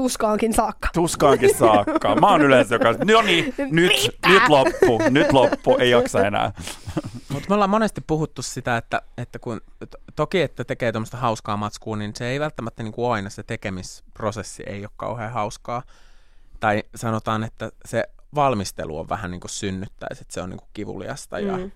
Tuskaankin 0.00 0.54
saakka. 0.54 0.88
Tuskaankin 0.94 1.56
saakka. 1.58 2.14
Mä 2.14 2.26
oon 2.30 2.42
yleensä 2.42 2.74
joka, 2.74 2.92
no 3.04 3.22
niin, 3.22 3.54
nyt, 3.58 3.92
nyt 4.26 4.48
loppu, 4.48 5.02
nyt 5.10 5.32
loppu, 5.32 5.76
ei 5.78 5.90
jaksa 5.90 6.26
enää. 6.26 6.52
Mutta 7.28 7.48
me 7.48 7.54
ollaan 7.54 7.70
monesti 7.70 8.00
puhuttu 8.00 8.42
sitä, 8.42 8.76
että, 8.76 9.02
että 9.18 9.38
kun, 9.38 9.60
to, 9.90 9.98
toki 10.16 10.40
että 10.42 10.64
tekee 10.64 10.92
tuommoista 10.92 11.16
hauskaa 11.16 11.56
matskua, 11.56 11.96
niin 11.96 12.12
se 12.16 12.26
ei 12.26 12.40
välttämättä 12.40 12.82
niin 12.82 12.92
kuin 12.92 13.12
aina 13.12 13.30
se 13.30 13.42
tekemisprosessi 13.42 14.62
ei 14.66 14.80
ole 14.84 14.90
kauhean 14.96 15.32
hauskaa. 15.32 15.82
Tai 16.60 16.82
sanotaan, 16.94 17.44
että 17.44 17.70
se 17.84 18.04
valmistelu 18.34 18.98
on 18.98 19.08
vähän 19.08 19.30
niin 19.30 19.40
kuin 19.40 19.50
synnyttäisi, 19.50 20.22
että 20.22 20.34
se 20.34 20.40
on 20.42 20.50
niin 20.50 20.58
kuin 20.58 20.70
kivuliasta 20.72 21.38
ja, 21.40 21.56
Mm. 21.56 21.70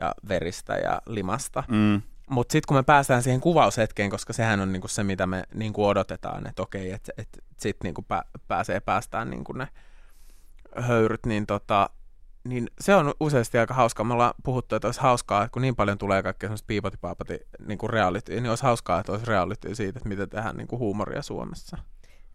ja 0.00 0.14
veristä 0.28 0.74
ja 0.74 1.02
limasta. 1.06 1.64
Mm. 1.68 2.02
Mutta 2.30 2.52
sitten 2.52 2.66
kun 2.68 2.76
me 2.76 2.82
päästään 2.82 3.22
siihen 3.22 3.40
kuvaushetkeen, 3.40 4.10
koska 4.10 4.32
sehän 4.32 4.60
on 4.60 4.72
niinku 4.72 4.88
se, 4.88 5.04
mitä 5.04 5.26
me 5.26 5.44
niinku 5.54 5.86
odotetaan, 5.86 6.46
että 6.46 6.62
okei, 6.62 6.92
että 6.92 7.12
et, 7.18 7.28
sitten 7.56 7.86
niinku 7.86 8.02
pä, 8.02 8.24
pääsee 8.48 8.80
päästään 8.80 9.30
niinku 9.30 9.52
ne 9.52 9.68
höyryt, 10.76 11.26
niin, 11.26 11.46
tota, 11.46 11.90
niin 12.44 12.70
se 12.80 12.94
on 12.94 13.14
useasti 13.20 13.58
aika 13.58 13.74
hauskaa. 13.74 14.04
Me 14.04 14.12
ollaan 14.12 14.34
puhuttu, 14.42 14.74
että 14.74 14.88
olisi 14.88 15.00
hauskaa, 15.00 15.42
että 15.44 15.52
kun 15.52 15.62
niin 15.62 15.76
paljon 15.76 15.98
tulee 15.98 16.22
kaikkea 16.22 16.48
semmoista 16.48 16.66
piipotipaapati 16.66 17.40
niinku 17.66 17.88
reality, 17.88 18.34
niin 18.34 18.50
olisi 18.50 18.64
hauskaa, 18.64 19.00
että 19.00 19.12
olisi 19.12 19.26
reality 19.26 19.74
siitä, 19.74 19.98
että 19.98 20.08
miten 20.08 20.28
tehdään 20.28 20.56
niinku 20.56 20.78
huumoria 20.78 21.22
Suomessa. 21.22 21.78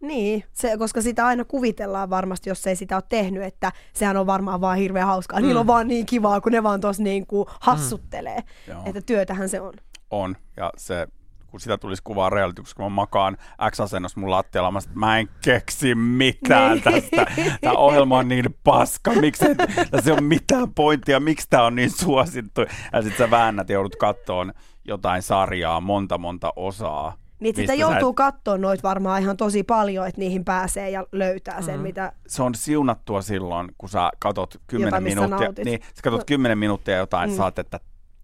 Niin, 0.00 0.44
se, 0.52 0.76
koska 0.78 1.02
sitä 1.02 1.26
aina 1.26 1.44
kuvitellaan 1.44 2.10
varmasti, 2.10 2.50
jos 2.50 2.66
ei 2.66 2.76
sitä 2.76 2.96
ole 2.96 3.02
tehnyt, 3.08 3.42
että 3.42 3.72
sehän 3.92 4.16
on 4.16 4.26
varmaan 4.26 4.60
vaan 4.60 4.78
hirveän 4.78 5.06
hauskaa. 5.06 5.40
Mm. 5.40 5.46
Niillä 5.46 5.60
on 5.60 5.66
vaan 5.66 5.88
niin 5.88 6.06
kivaa, 6.06 6.40
kun 6.40 6.52
ne 6.52 6.62
vaan 6.62 6.80
tuossa 6.80 7.02
niin 7.02 7.26
kuin 7.26 7.46
hassuttelee. 7.60 8.38
Joo. 8.68 8.82
Että 8.84 9.00
työtähän 9.00 9.48
se 9.48 9.60
on. 9.60 9.72
On. 10.10 10.36
Ja 10.56 10.72
se, 10.76 11.06
kun 11.46 11.60
sitä 11.60 11.78
tulisi 11.78 12.02
kuvaa 12.02 12.30
reality, 12.30 12.62
koska 12.62 12.82
mä 12.82 12.88
makaan 12.88 13.36
X-asennossa 13.70 14.20
mun 14.20 14.30
lattialla, 14.30 14.70
mä, 14.70 14.80
sanoin, 14.80 14.98
mä 14.98 15.18
en 15.18 15.28
keksi 15.44 15.94
mitään 15.94 16.72
Niin. 16.72 16.82
tästä. 16.82 17.26
Tämä 17.60 17.74
ohjelma 17.74 18.18
on 18.18 18.28
niin 18.28 18.56
paska, 18.64 19.12
miksi 19.12 19.44
tässä 19.90 20.10
ei 20.10 20.12
ole 20.12 20.20
mitään 20.20 20.74
pointtia, 20.74 21.20
miksi 21.20 21.46
tämä 21.50 21.62
on 21.62 21.74
niin 21.74 21.90
suosittu. 21.90 22.60
Ja 22.92 23.02
sitten 23.02 23.18
sä 23.26 23.30
väännät 23.30 23.68
ja 23.68 23.72
joudut 23.74 23.96
kattoon 23.96 24.52
jotain 24.84 25.22
sarjaa, 25.22 25.80
monta 25.80 26.18
monta 26.18 26.52
osaa. 26.56 27.16
Niin 27.40 27.56
sitä 27.56 27.74
joutuu 27.74 28.10
et- 28.10 28.16
katsoa 28.16 28.58
noit 28.58 28.82
varmaan 28.82 29.22
ihan 29.22 29.36
tosi 29.36 29.62
paljon, 29.62 30.06
että 30.08 30.20
niihin 30.20 30.44
pääsee 30.44 30.90
ja 30.90 31.04
löytää 31.12 31.62
sen, 31.62 31.76
Mm. 31.76 31.82
mitä... 31.82 32.12
se 32.26 32.42
on 32.42 32.54
siunattua 32.54 33.22
silloin, 33.22 33.68
kun 33.78 33.88
sä 33.88 34.10
katot 34.18 34.56
10 34.66 34.86
Jotain, 34.88 35.02
mistä 35.02 35.20
minuuttia. 35.20 35.46
nautit. 35.46 35.64
Niin, 35.64 35.80
sä 35.94 36.02
katot 36.02 36.24
10 36.24 36.58
minuuttia 36.58 36.96
jotain, 36.96 37.30
Mm. 37.30 37.36
saat, 37.36 37.58
että 37.58 37.80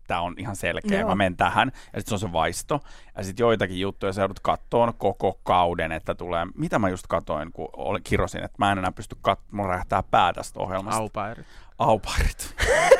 tämä 0.07 0.21
on 0.21 0.35
ihan 0.39 0.57
selkeä, 0.57 1.01
Joo. 1.01 1.09
mä 1.09 1.15
menen 1.15 1.37
tähän. 1.37 1.73
Ja 1.75 2.01
sitten 2.01 2.19
se 2.19 2.25
on 2.25 2.29
se 2.31 2.33
vaisto. 2.33 2.81
Ja 3.17 3.25
sitten 3.25 3.45
joitakin 3.45 3.81
juttuja 3.81 4.13
sä 4.13 4.21
joudut 4.23 4.41
kattoon 4.41 4.93
koko 4.99 5.41
kauden, 5.43 5.93
että 5.93 6.15
tulee, 6.15 6.47
mitä 6.55 6.79
mä 6.79 6.89
just 6.89 7.07
katoin, 7.07 7.53
kun 7.53 7.69
olin, 7.73 8.03
kirosin, 8.03 8.45
että 8.45 8.57
mä 8.59 8.73
en 8.73 8.79
enää 8.79 8.93
pysty 8.93 9.17
katsomaan, 9.23 9.57
mulla 9.57 9.69
räjähtää 9.71 10.03
pää 10.03 10.33
tästä 10.33 10.61
ohjelmasta. 10.61 11.01
Aupairit. 11.01 11.47
Auparit. 11.79 12.55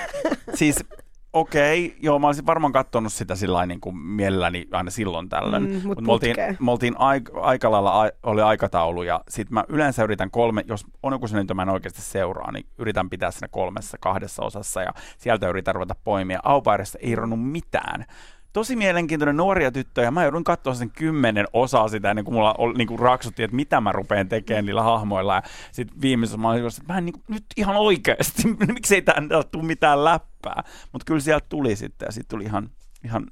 siis 0.55 0.85
okei, 1.33 1.87
okay, 1.87 1.99
joo, 2.03 2.19
mä 2.19 2.27
olisin 2.27 2.47
varmaan 2.47 2.73
katsonut 2.73 3.13
sitä 3.13 3.35
sillä 3.35 3.67
niin 3.67 3.81
kuin 3.81 3.97
mielelläni 3.97 4.69
aina 4.73 4.91
silloin 4.91 5.29
tällöin. 5.29 5.63
Mm, 5.63 5.73
mut 5.75 5.83
Mut 5.85 6.01
me 6.07 6.13
oltiin, 6.13 6.31
putkeen. 6.31 6.57
me 6.61 6.71
oltiin 6.71 6.95
aik- 6.95 7.39
aika 7.41 7.71
lailla, 7.71 8.01
ai- 8.01 8.13
oli 8.23 8.43
aikataulu 8.43 9.03
ja 9.03 9.21
sit 9.29 9.51
mä 9.51 9.65
yleensä 9.69 10.05
yritän 10.05 10.31
kolme, 10.31 10.65
jos 10.69 10.87
on 11.03 11.13
joku 11.13 11.27
sellainen, 11.29 11.45
jota 11.45 11.55
mä 11.55 11.63
en 11.63 11.69
oikeasti 11.69 12.03
seuraa, 12.03 12.53
niin 12.53 12.67
yritän 12.79 13.11
pitää 13.11 13.31
siinä 13.31 13.49
kolmessa, 13.51 13.97
kahdessa 14.01 14.43
osassa 14.43 14.83
ja 14.83 14.93
sieltä 15.19 15.49
yritän 15.49 15.75
ruveta 15.75 15.95
poimia. 16.05 16.41
Aupairissa 16.43 16.99
ei 17.03 17.13
eronnut 17.13 17.51
mitään. 17.51 18.05
Tosi 18.53 18.77
mielenkiintoinen 18.77 19.37
nuoria 19.37 19.73
tyttöjä. 19.73 20.11
Mä 20.11 20.23
joudun 20.23 20.45
katsoa 20.45 20.75
sen 20.75 20.91
kymmenen 20.91 21.47
osaa 21.53 21.89
sitä, 21.89 22.11
ennen 22.11 22.25
kuin 22.25 22.35
mulla 22.35 22.55
oli, 22.59 22.75
niin 22.75 22.89
kuin 22.89 22.99
raksuttiin, 22.99 23.45
että 23.45 23.57
mitä 23.57 23.81
mä 23.81 23.93
rupean 23.93 24.29
tekemään 24.29 24.65
niillä 24.65 24.83
hahmoilla. 24.83 25.35
Ja 25.35 25.43
sitten 25.73 26.01
viimeisessä 26.01 26.39
mä 26.39 26.51
olin, 26.51 26.67
että 26.67 26.93
mä 26.93 26.99
en 26.99 27.05
niin 27.05 27.13
kuin, 27.13 27.23
nyt 27.29 27.45
ihan 27.57 27.77
oikeasti, 27.77 28.43
miksi 28.75 28.95
ei 28.95 29.03
tähän 29.03 29.29
tule 29.51 29.65
mitään 29.65 30.05
läppää. 30.05 30.65
Mutta 30.93 31.05
kyllä 31.05 31.21
sieltä 31.21 31.47
tuli 31.49 31.77
sitten 31.77 32.07
ja 32.07 32.13
sitten 32.13 32.29
tuli 32.31 32.45
ihan, 32.45 32.71
ihan 33.05 33.27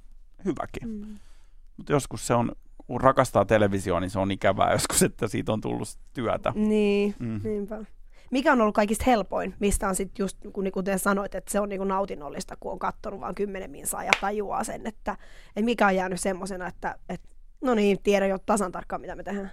hyväkin. 0.44 0.88
Mm. 0.88 1.16
Mutta 1.76 1.92
joskus 1.92 2.26
se 2.26 2.34
on, 2.34 2.52
kun 2.86 3.00
rakastaa 3.00 3.44
televisioon, 3.44 4.02
niin 4.02 4.10
se 4.10 4.18
on 4.18 4.30
ikävää 4.30 4.72
joskus, 4.72 5.02
että 5.02 5.28
siitä 5.28 5.52
on 5.52 5.60
tullut 5.60 5.88
työtä. 6.12 6.52
Niin, 6.56 7.14
Mm. 7.18 7.40
niinpä. 7.44 7.78
Mikä 8.30 8.52
on 8.52 8.60
ollut 8.60 8.74
kaikista 8.74 9.04
helpoin, 9.06 9.54
mistä 9.60 9.88
on 9.88 9.94
sitten 9.94 10.22
just, 10.24 10.38
kun 10.52 10.72
kuten 10.72 10.98
sanoit, 10.98 11.34
että 11.34 11.52
se 11.52 11.60
on 11.60 11.68
niinku 11.68 11.84
nautinnollista, 11.84 12.56
kun 12.60 12.72
on 12.72 12.78
katsonut 12.78 13.20
vain 13.20 13.34
kymmenen 13.34 13.70
minsaa 13.70 14.04
ja 14.04 14.10
tajuaa 14.20 14.64
sen, 14.64 14.86
että, 14.86 15.12
että 15.48 15.64
mikä 15.64 15.86
on 15.86 15.96
jäänyt 15.96 16.20
semmoisena, 16.20 16.66
että, 16.66 16.98
että 17.08 17.28
no 17.60 17.74
niin, 17.74 18.02
tiedän 18.02 18.28
jo 18.28 18.38
tasan 18.38 18.72
tarkkaan, 18.72 19.00
mitä 19.00 19.14
me 19.14 19.22
tehdään. 19.22 19.50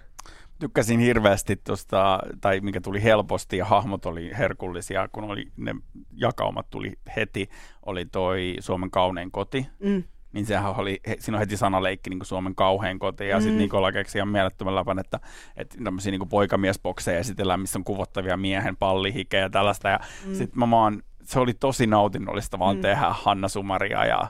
Tykkäsin 0.58 1.00
hirveästi 1.00 1.56
tuosta, 1.56 2.20
tai 2.40 2.60
mikä 2.60 2.80
tuli 2.80 3.02
helposti 3.02 3.56
ja 3.56 3.64
hahmot 3.64 4.06
oli 4.06 4.30
herkullisia, 4.38 5.08
kun 5.12 5.24
oli, 5.24 5.52
ne 5.56 5.74
jakaumat 6.12 6.70
tuli 6.70 6.92
heti, 7.16 7.48
oli 7.86 8.06
toi 8.06 8.56
Suomen 8.60 8.90
kaunein 8.90 9.30
koti. 9.30 9.66
Mm. 9.78 10.02
Niin 10.32 10.46
sehän 10.46 10.74
oli, 10.76 11.00
siinä 11.18 11.36
on 11.36 11.40
heti 11.40 11.56
sanaleikki 11.56 12.10
niin 12.10 12.18
kuin 12.18 12.26
Suomen 12.26 12.54
kauhein 12.54 12.98
koti. 12.98 13.28
Ja 13.28 13.36
mm. 13.36 13.42
Sitten 13.42 13.58
Nikola 13.58 13.92
keksi 13.92 14.18
ihan 14.18 14.28
mielettömän 14.28 14.74
läpän, 14.74 14.98
että, 14.98 15.20
että 15.56 15.76
tämmöisiä 15.84 16.10
niin 16.10 16.28
poikamiesbokseja 16.28 17.18
esitellään, 17.18 17.60
missä 17.60 17.78
on 17.78 17.84
kuvottavia 17.84 18.36
miehen 18.36 18.76
pallihikejä 18.76 19.42
ja 19.42 19.50
tällaista. 19.50 19.88
Ja 19.88 20.00
mm. 20.26 20.34
sitten 20.34 20.58
mä 20.58 20.70
vaan, 20.70 21.02
se 21.24 21.40
oli 21.40 21.54
tosi 21.54 21.86
nautinnollista 21.86 22.58
vaan 22.58 22.76
Mm. 22.76 22.82
tehdä 22.82 23.06
Hanna 23.10 23.48
Sumaria 23.48 24.04
ja 24.04 24.26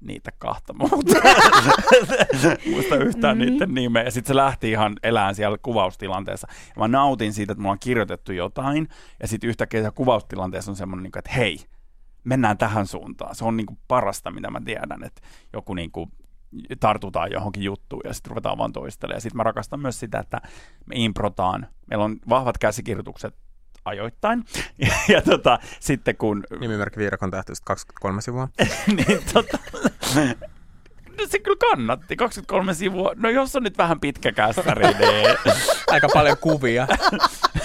niitä 0.00 0.30
kahta 0.38 0.72
muuta. 0.72 1.20
Muista 2.70 2.96
yhtään 2.96 3.38
Mm. 3.38 3.44
niiden 3.44 3.74
nimeä. 3.74 4.02
Ja 4.02 4.10
sitten 4.10 4.28
se 4.28 4.36
lähti 4.36 4.70
ihan 4.70 4.96
elään 5.02 5.34
siellä 5.34 5.58
kuvaustilanteessa. 5.62 6.48
Ja 6.50 6.74
mä 6.80 6.88
nautin 6.88 7.32
siitä, 7.32 7.52
että 7.52 7.62
mulla 7.62 7.72
on 7.72 7.78
kirjoitettu 7.80 8.32
jotain. 8.32 8.88
Ja 9.22 9.28
sitten 9.28 9.50
yhtäkkiä 9.50 9.80
siellä 9.80 9.94
kuvaustilanteessa 9.94 10.70
on 10.70 10.76
semmoinen, 10.76 11.02
niin 11.02 11.18
että 11.18 11.30
hei, 11.36 11.58
mennään 12.24 12.58
tähän 12.58 12.86
suuntaan. 12.86 13.34
Se 13.34 13.44
on 13.44 13.56
niin 13.56 13.66
kuin 13.66 13.78
parasta, 13.88 14.30
mitä 14.30 14.50
mä 14.50 14.60
tiedän, 14.64 15.04
että 15.04 15.22
joku 15.52 15.74
niin 15.74 15.90
kuin 15.90 16.12
tartutaan 16.80 17.32
johonkin 17.32 17.62
juttuun 17.62 18.02
ja 18.04 18.14
sitten 18.14 18.30
ruvetaan 18.30 18.58
vaan 18.58 18.72
toistelemaan. 18.72 19.16
Ja 19.16 19.20
sitten 19.20 19.36
mä 19.36 19.42
rakastan 19.42 19.80
myös 19.80 20.00
sitä, 20.00 20.18
että 20.18 20.40
me 20.86 20.94
improtaan. 20.96 21.66
Meillä 21.86 22.04
on 22.04 22.16
vahvat 22.28 22.58
käsikirjoitukset 22.58 23.34
ajoittain. 23.84 24.44
Ja, 24.78 24.94
ja 25.08 25.22
tota, 25.22 25.58
sitten 25.80 26.16
kun... 26.16 26.44
Nimimerkki 26.60 27.00
Viirakon 27.00 27.30
tähtöistä 27.30 27.64
23 27.64 28.20
sivua. 28.20 28.48
niin 28.96 29.22
tota, 29.32 29.58
se 31.28 31.38
kyllä 31.38 31.56
kannatti, 31.70 32.16
23 32.16 32.74
sivua. 32.74 33.12
No 33.16 33.30
jos 33.30 33.56
on 33.56 33.62
nyt 33.62 33.78
vähän 33.78 34.00
pitkä 34.00 34.32
kässäri, 34.32 34.86
niin... 34.86 35.36
Aika 35.90 36.08
paljon 36.14 36.36
kuvia. 36.40 36.86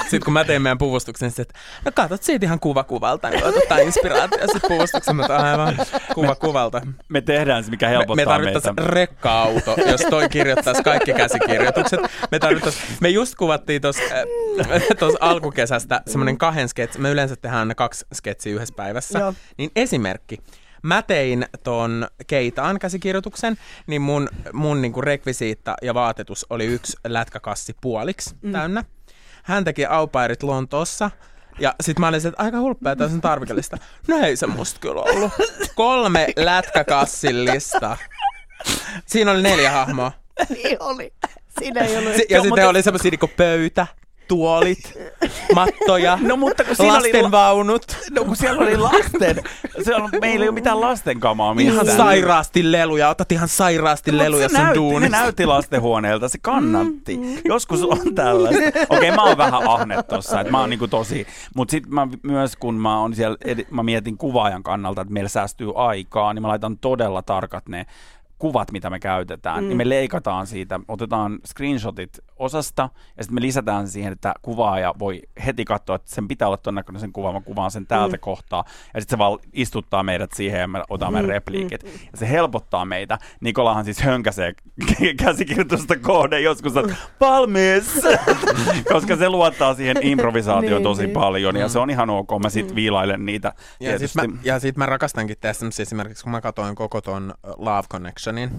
Sitten 0.01 0.23
kun 0.25 0.33
mä 0.33 0.43
tein 0.43 0.61
meidän 0.61 0.77
puvustuksen, 0.77 1.29
niin 1.29 1.41
että 1.41 1.59
no 1.85 1.91
katsot 1.95 2.23
siitä 2.23 2.45
ihan 2.45 2.59
kuva 2.59 2.83
kuvalta, 2.83 3.29
niin 3.29 3.45
otetaan 3.45 3.81
inspiraatio. 3.81 4.39
Sitten 4.39 4.67
puvustuksen, 4.67 5.15
mutta 5.15 5.35
aivan 5.35 5.77
kuva 6.13 6.35
kuvalta. 6.35 6.81
Me 7.09 7.21
tehdään 7.21 7.63
se, 7.63 7.71
mikä 7.71 7.85
Me, 7.85 7.91
helpottaa 7.91 8.15
me 8.15 8.25
tarvittaisiin 8.25 8.73
meitä. 8.77 8.91
rekka-auto, 8.91 9.75
jos 9.91 10.01
toi 10.09 10.29
kirjoittaisi 10.29 10.83
kaikki 10.83 11.13
käsikirjoitukset. 11.13 11.99
Me 12.31 12.39
tarvittaisiin, 12.39 12.83
me 13.01 13.09
just 13.09 13.35
kuvattiin 13.35 13.81
tuossa 13.81 14.03
äh, 14.03 14.21
alkukesästä 15.19 16.01
semmoinen 16.07 16.37
kahden 16.37 16.69
sketsi, 16.69 16.99
me 16.99 17.09
yleensä 17.11 17.35
tehdään 17.35 17.59
aina 17.59 17.75
kaksi 17.75 18.05
sketsiä 18.13 18.53
yhdessä 18.55 18.75
päivässä. 18.77 19.19
Joo. 19.19 19.33
Niin 19.57 19.71
esimerkki. 19.75 20.37
Mä 20.85 21.01
tein 21.01 21.45
ton 21.63 22.07
Keitaan 22.27 22.79
käsikirjoituksen, 22.79 23.57
niin 23.87 24.01
mun, 24.01 24.29
mun 24.53 24.81
niinku 24.81 25.01
rekvisiitta 25.01 25.75
ja 25.81 25.93
vaatetus 25.93 26.45
oli 26.49 26.65
yksi 26.65 26.97
lätkäkassi 27.07 27.75
puoliksi 27.81 28.35
mm. 28.41 28.51
täynnä. 28.51 28.83
Hän 29.43 29.63
teki 29.63 29.85
aupairit 29.85 30.43
Lontoossa, 30.43 31.11
ja 31.59 31.75
sit 31.81 31.99
mä 31.99 32.07
olin 32.07 32.21
se, 32.21 32.27
että 32.27 32.43
aika 32.43 32.59
hulppea, 32.59 32.95
tässä 32.95 33.15
on 33.15 33.21
tarvikellista. 33.21 33.77
No 34.07 34.17
ei 34.17 34.35
se 34.35 34.47
musta 34.47 34.79
kyllä 34.79 35.01
ollut. 35.01 35.31
Kolme 35.75 36.27
lätkäkassillista. 36.35 37.97
Siinä 39.05 39.31
oli 39.31 39.41
neljä 39.41 39.71
hahmoa. 39.71 40.11
Niin 40.49 40.77
oli. 40.79 41.13
Siinä 41.59 41.81
ei 41.81 41.97
ollut. 41.97 42.15
Si- 42.15 42.25
ja 42.29 42.41
sitten 42.41 42.67
oli 42.67 42.83
semmosia 42.83 43.11
niinku 43.11 43.29
pöytä, 43.37 43.87
tuolit, 44.27 44.99
mattoja, 45.55 46.19
No 46.21 46.37
mutta 46.37 46.63
kun 46.63 46.75
siinä 46.75 46.93
oli... 46.93 47.01
lastenvaunut. 47.01 47.97
No 48.11 48.25
kun 48.25 48.35
siellä 48.35 48.61
oli 48.61 48.77
lasten, 48.77 49.43
se 49.83 49.95
on, 49.95 50.09
meillä 50.21 50.43
ei 50.43 50.49
ole 50.49 50.55
mitään 50.55 50.81
lastenkamaa 50.81 51.53
missään. 51.53 51.85
Ihan 51.85 51.97
sairaasti 51.97 52.71
leluja, 52.71 53.09
otat 53.09 53.31
ihan 53.31 53.47
sairaasti 53.47 54.11
Mut 54.11 54.21
leluja 54.21 54.49
se 54.49 54.55
sun 54.55 54.63
näytti, 54.63 54.79
duunissa. 54.79 55.17
Ne 55.17 55.23
näytti 55.23 55.45
lastenhuoneelta, 55.45 56.29
se 56.29 56.37
kannatti. 56.41 57.19
Joskus 57.45 57.83
on 57.83 58.15
tällaista. 58.15 58.61
Okei, 58.89 59.11
mä 59.11 59.23
oon 59.23 59.37
vähän 59.37 59.67
ahne 59.67 60.03
tossa, 60.03 60.41
että 60.41 60.51
mä 60.51 60.59
oon 60.59 60.69
niinku 60.69 60.87
tosi... 60.87 61.27
Mutta 61.55 61.71
sitten 61.71 61.93
mä 61.93 62.07
myös, 62.23 62.55
kun 62.55 62.75
mä, 62.75 62.99
on 62.99 63.15
siellä, 63.15 63.37
mä 63.69 63.83
mietin 63.83 64.17
kuvaajan 64.17 64.63
kannalta, 64.63 65.01
että 65.01 65.13
meillä 65.13 65.29
säästyy 65.29 65.71
aikaa, 65.75 66.33
niin 66.33 66.41
mä 66.41 66.47
laitan 66.47 66.77
todella 66.77 67.21
tarkat 67.21 67.69
ne 67.69 67.85
kuvat, 68.39 68.71
mitä 68.71 68.89
me 68.89 68.99
käytetään, 68.99 69.63
mm. 69.63 69.67
niin 69.67 69.77
me 69.77 69.89
leikataan 69.89 70.47
siitä, 70.47 70.79
otetaan 70.87 71.39
screenshotit 71.45 72.19
osasta 72.35 72.89
ja 73.17 73.23
sitten 73.23 73.35
me 73.35 73.41
lisätään 73.41 73.87
siihen, 73.87 74.13
että 74.13 74.33
kuvaaja 74.41 74.93
voi 74.99 75.21
heti 75.45 75.65
katsoa, 75.65 75.95
että 75.95 76.15
sen 76.15 76.27
pitää 76.27 76.47
olla 76.47 76.57
ton 76.57 76.75
näköinen 76.75 76.99
sen 76.99 77.11
kuva, 77.11 77.33
mä 77.33 77.41
kuvaan 77.41 77.71
sen 77.71 77.87
täältä 77.87 78.17
mm. 78.17 78.21
kohtaa 78.21 78.63
ja 78.93 79.01
sitten 79.01 79.17
se 79.17 79.19
vaan 79.19 79.39
istuttaa 79.53 80.03
meidät 80.03 80.31
siihen 80.31 80.59
ja 80.59 80.67
me 80.67 80.83
otamme 80.89 81.21
mm. 81.21 81.27
repliikit. 81.27 81.83
Mm. 81.83 81.89
Ja 82.11 82.17
se 82.17 82.29
helpottaa 82.29 82.85
meitä. 82.85 83.17
Nikolahan 83.41 83.85
siis 83.85 84.01
hönkäsee 84.01 84.53
käsikirjoitusta 85.23 85.99
kohde 85.99 86.39
joskus, 86.39 86.77
että 86.77 86.95
valmis! 87.19 88.01
Koska 88.93 89.15
se 89.15 89.29
luottaa 89.29 89.75
siihen 89.75 89.97
improvisaatioon 90.01 90.75
Niin, 90.75 90.83
tosi 90.83 91.03
niin. 91.03 91.13
paljon 91.13 91.55
ja 91.55 91.69
se 91.69 91.79
on 91.79 91.89
ihan 91.89 92.09
ok. 92.09 92.29
Mä 92.41 92.49
sit 92.49 92.75
viilailen 92.75 93.25
niitä 93.25 93.53
Ja 93.79 93.89
tietysti. 93.89 94.19
sit, 94.21 94.31
mä, 94.31 94.37
ja 94.43 94.59
sit 94.59 94.77
mä 94.77 94.85
rakastankin 94.85 95.37
semmosia 95.51 95.83
esimerkiksi, 95.83 96.23
kun 96.23 96.31
mä 96.31 96.41
katsoin 96.41 96.75
koko 96.75 97.01
ton 97.01 97.33
Love 97.57 97.87
Connectionin, 97.91 98.49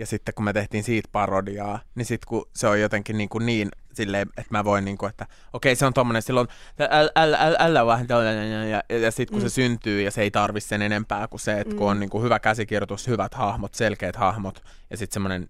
ja 0.00 0.06
sitten 0.06 0.34
kun 0.34 0.44
me 0.44 0.52
tehtiin 0.52 0.84
siitä 0.84 1.08
parodiaa, 1.12 1.80
niin 1.94 2.06
sitten 2.06 2.28
kun 2.28 2.48
se 2.56 2.68
on 2.68 2.80
jotenkin 2.80 3.18
niin, 3.18 3.28
kuin 3.28 3.46
niin 3.46 3.68
silleen, 3.92 4.28
että 4.28 4.50
mä 4.50 4.64
voin 4.64 4.84
niin 4.84 4.98
kuin, 4.98 5.10
että 5.10 5.26
okei 5.52 5.76
se 5.76 5.86
on 5.86 5.94
tommonen 5.94 6.22
silloin, 6.22 6.48
älä, 6.90 7.10
älä, 7.16 7.36
älä, 7.40 7.56
älä 7.58 7.86
vaan 7.86 8.06
tollanen, 8.06 8.50
ja, 8.50 8.82
ja, 8.88 8.98
ja 8.98 9.10
sitten 9.10 9.34
kun 9.34 9.42
mm. 9.42 9.48
se 9.48 9.54
syntyy 9.54 10.02
ja 10.02 10.10
se 10.10 10.22
ei 10.22 10.30
tarvi 10.30 10.60
sen 10.60 10.82
enempää 10.82 11.28
kuin 11.28 11.40
se, 11.40 11.60
että 11.60 11.74
mm. 11.74 11.78
kun 11.78 11.90
on 11.90 12.00
niin 12.00 12.10
kuin 12.10 12.24
hyvä 12.24 12.38
käsikirjoitus, 12.38 13.06
hyvät 13.06 13.34
hahmot, 13.34 13.74
selkeät 13.74 14.16
hahmot 14.16 14.62
ja 14.90 14.96
sitten 14.96 15.14
semmoinen 15.14 15.46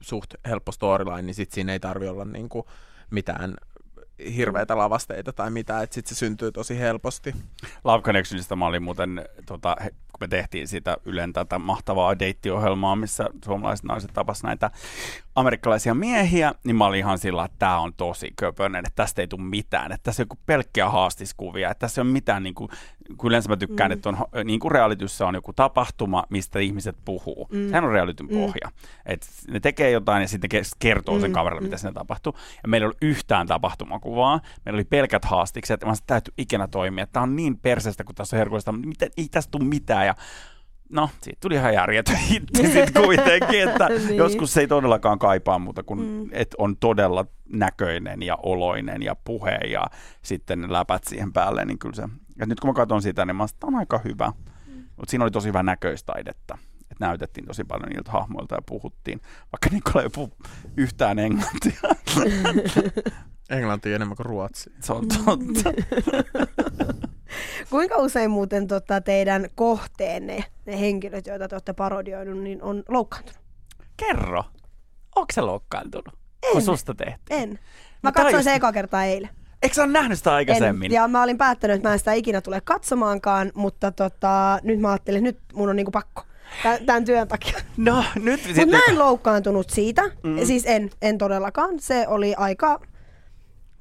suht 0.00 0.34
helppo 0.48 0.72
storyline, 0.72 1.22
niin 1.22 1.34
sitten 1.34 1.54
siinä 1.54 1.72
ei 1.72 1.80
tarvi 1.80 2.08
olla 2.08 2.24
niin 2.24 2.48
kuin 2.48 2.66
mitään 3.10 3.54
hirveitä 4.36 4.78
lavasteita 4.78 5.32
tai 5.32 5.50
mitään, 5.50 5.84
että 5.84 5.94
sitten 5.94 6.14
se 6.14 6.18
syntyy 6.18 6.52
tosi 6.52 6.78
helposti. 6.78 7.34
Love 7.84 8.02
Connectionista 8.02 8.56
mä 8.56 8.66
olin 8.66 8.82
muuten, 8.82 9.28
tota, 9.46 9.76
kun 10.14 10.18
me 10.20 10.28
tehtiin 10.28 10.68
sitä 10.68 10.96
Ylen 11.04 11.32
tätä 11.32 11.58
mahtavaa 11.58 12.18
deittiohjelmaa, 12.18 12.96
missä 12.96 13.28
suomalaiset 13.44 13.84
naiset 13.84 14.12
tapas 14.12 14.42
näitä 14.42 14.70
amerikkalaisia 15.34 15.94
miehiä, 15.94 16.54
niin 16.64 16.76
mä 16.76 16.86
olin 16.86 16.98
ihan 16.98 17.18
sillä, 17.18 17.44
että 17.44 17.58
tämä 17.58 17.78
on 17.78 17.94
tosi 17.94 18.32
köpönen, 18.36 18.84
että 18.86 19.02
tästä 19.02 19.22
ei 19.22 19.28
tule 19.28 19.42
mitään, 19.42 19.92
että 19.92 20.04
tässä 20.04 20.22
on 20.22 20.24
joku 20.24 20.38
pelkkiä 20.46 20.90
haastiskuvia, 20.90 21.70
että 21.70 21.80
tässä 21.80 22.00
ei 22.00 22.06
ole 22.06 22.12
mitään, 22.12 22.42
niin 22.42 22.54
kuin, 22.54 22.68
kun 23.16 23.30
yleensä 23.30 23.48
mä 23.48 23.56
tykkään, 23.56 23.90
mm. 23.90 23.92
että 23.92 24.08
on, 24.08 24.16
niin 24.44 24.60
kuin 24.60 24.72
realityssä 24.72 25.26
on 25.26 25.34
joku 25.34 25.52
tapahtuma, 25.52 26.24
mistä 26.30 26.58
ihmiset 26.58 26.96
puhuu. 27.04 27.48
Mm. 27.52 27.66
Sehän 27.66 27.84
on 27.84 27.92
realityn 27.92 28.28
pohja. 28.28 28.70
Et 29.06 29.26
ne 29.50 29.60
tekee 29.60 29.90
jotain 29.90 30.22
ja 30.22 30.28
sitten 30.28 30.50
kertoo 30.78 31.20
sen 31.20 31.32
kaverille, 31.32 31.62
mitä 31.62 31.76
siinä 31.76 31.92
tapahtuu. 31.92 32.34
Ja 32.62 32.68
meillä 32.68 32.84
ei 32.84 32.86
ollut 32.86 33.02
yhtään 33.02 33.46
tapahtumakuvaa, 33.46 34.40
meillä 34.64 34.76
oli 34.76 34.84
pelkät 34.84 35.24
haastikset, 35.24 35.80
ja 35.80 35.86
mä 35.86 35.92
että 35.92 36.04
täytyy 36.06 36.34
ikinä 36.38 36.68
toimia. 36.68 37.06
Tämä 37.06 37.22
on 37.22 37.36
niin 37.36 37.58
perseestä, 37.58 38.04
kun 38.04 38.14
tässä 38.14 38.36
on 38.36 38.38
herkullista, 38.38 38.72
mitä, 38.72 39.06
ei 39.16 39.28
tästä 39.30 39.50
tule 39.50 39.64
mitään. 39.64 40.06
Ja 40.06 40.14
No, 40.90 41.10
siitä 41.22 41.38
tuli 41.40 41.54
ihan 41.54 41.74
järjetön 41.74 42.16
hitti 42.16 42.66
sitten 42.72 43.02
kuitenkin, 43.02 43.68
että 43.68 43.88
Niin. 44.08 44.16
joskus 44.16 44.52
se 44.52 44.60
ei 44.60 44.68
todellakaan 44.68 45.18
kaipaa 45.18 45.58
muuta 45.58 45.82
kuin, 45.82 46.00
mm. 46.00 46.28
että 46.32 46.54
on 46.58 46.76
todella 46.76 47.26
näköinen 47.48 48.22
ja 48.22 48.36
oloinen 48.42 49.02
ja 49.02 49.16
puhe 49.24 49.58
ja 49.70 49.86
sitten 50.22 50.60
ne 50.60 50.72
läpät 50.72 51.04
siihen 51.04 51.32
päälle, 51.32 51.64
niin 51.64 51.78
kyllä 51.78 51.94
se. 51.94 52.08
Ja 52.38 52.46
nyt 52.46 52.60
kun 52.60 52.70
mä 52.70 52.74
katson 52.74 53.02
sitä, 53.02 53.24
niin 53.24 53.36
mä 53.36 53.46
sanoin, 53.46 53.54
että 53.54 53.66
on 53.66 53.74
aika 53.74 54.00
hyvä. 54.04 54.32
Mm. 54.66 54.72
Mutta 54.96 55.10
siinä 55.10 55.24
oli 55.24 55.30
tosi 55.30 55.48
hyvä 55.48 55.62
näköistaidetta. 55.62 56.58
Että 56.90 57.06
näytettiin 57.06 57.46
tosi 57.46 57.64
paljon 57.64 57.88
niiltä 57.88 58.10
hahmoilta 58.12 58.54
ja 58.54 58.62
puhuttiin, 58.66 59.20
vaikka 59.52 59.68
Nikola 59.72 60.02
ei 60.02 60.08
puhu 60.14 60.32
yhtään 60.76 61.18
englantia. 61.18 61.80
Englanti 63.50 63.92
enemmän 63.92 64.16
kuin 64.16 64.26
ruotsi. 64.26 64.72
Se 64.80 64.92
on 64.92 65.08
totta. 65.08 65.72
Kuinka 67.70 67.96
usein 67.96 68.30
muuten 68.30 68.66
tota, 68.66 69.00
teidän 69.00 69.46
kohteenne, 69.54 70.44
ne 70.66 70.80
henkilöt, 70.80 71.26
joita 71.26 71.48
te 71.48 71.54
olette 71.54 71.72
parodioinut, 71.72 72.38
niin 72.38 72.62
on 72.62 72.82
loukkaantunut? 72.88 73.40
Kerro, 73.96 74.44
onko 75.16 75.26
se 75.32 75.40
loukkaantunut? 75.40 76.14
Kun 76.52 76.62
susta 76.62 76.94
tehtiin. 76.94 77.40
En. 77.42 77.50
No 77.50 77.56
Mä 78.02 78.12
katsoin 78.12 78.32
taisi- 78.32 78.44
sen 78.44 78.54
eka 78.54 78.72
kertaa 78.72 79.04
eilen. 79.04 79.30
Eikö 79.62 79.74
sä 79.74 79.82
ole 79.82 79.92
nähnyt 79.92 80.18
sitä 80.18 80.34
aikaisemmin? 80.34 80.92
En, 80.92 80.94
ja 80.94 81.08
mä 81.08 81.22
olin 81.22 81.38
päättänyt, 81.38 81.74
että 81.74 81.88
mä 81.88 81.92
en 81.92 81.98
sitä 81.98 82.12
ikinä 82.12 82.40
tule 82.40 82.60
katsomaankaan, 82.60 83.52
mutta 83.54 83.90
tota, 83.92 84.58
nyt 84.62 84.80
mä 84.80 84.90
ajattelin, 84.90 85.26
että 85.26 85.38
nyt 85.40 85.56
mun 85.58 85.68
on 85.70 85.76
niinku 85.76 85.90
pakko. 85.90 86.22
Tämän 86.86 87.04
työn 87.04 87.28
takia. 87.28 87.58
No, 87.76 88.04
nyt 88.14 88.24
Mutta 88.40 88.46
sitten... 88.46 88.68
mä 88.70 88.80
en 88.88 88.98
loukkaantunut 88.98 89.70
siitä. 89.70 90.02
Mm. 90.22 90.44
Siis 90.44 90.62
en, 90.66 90.90
en 91.02 91.18
todellakaan. 91.18 91.80
Se 91.80 92.08
oli 92.08 92.34
aika... 92.34 92.80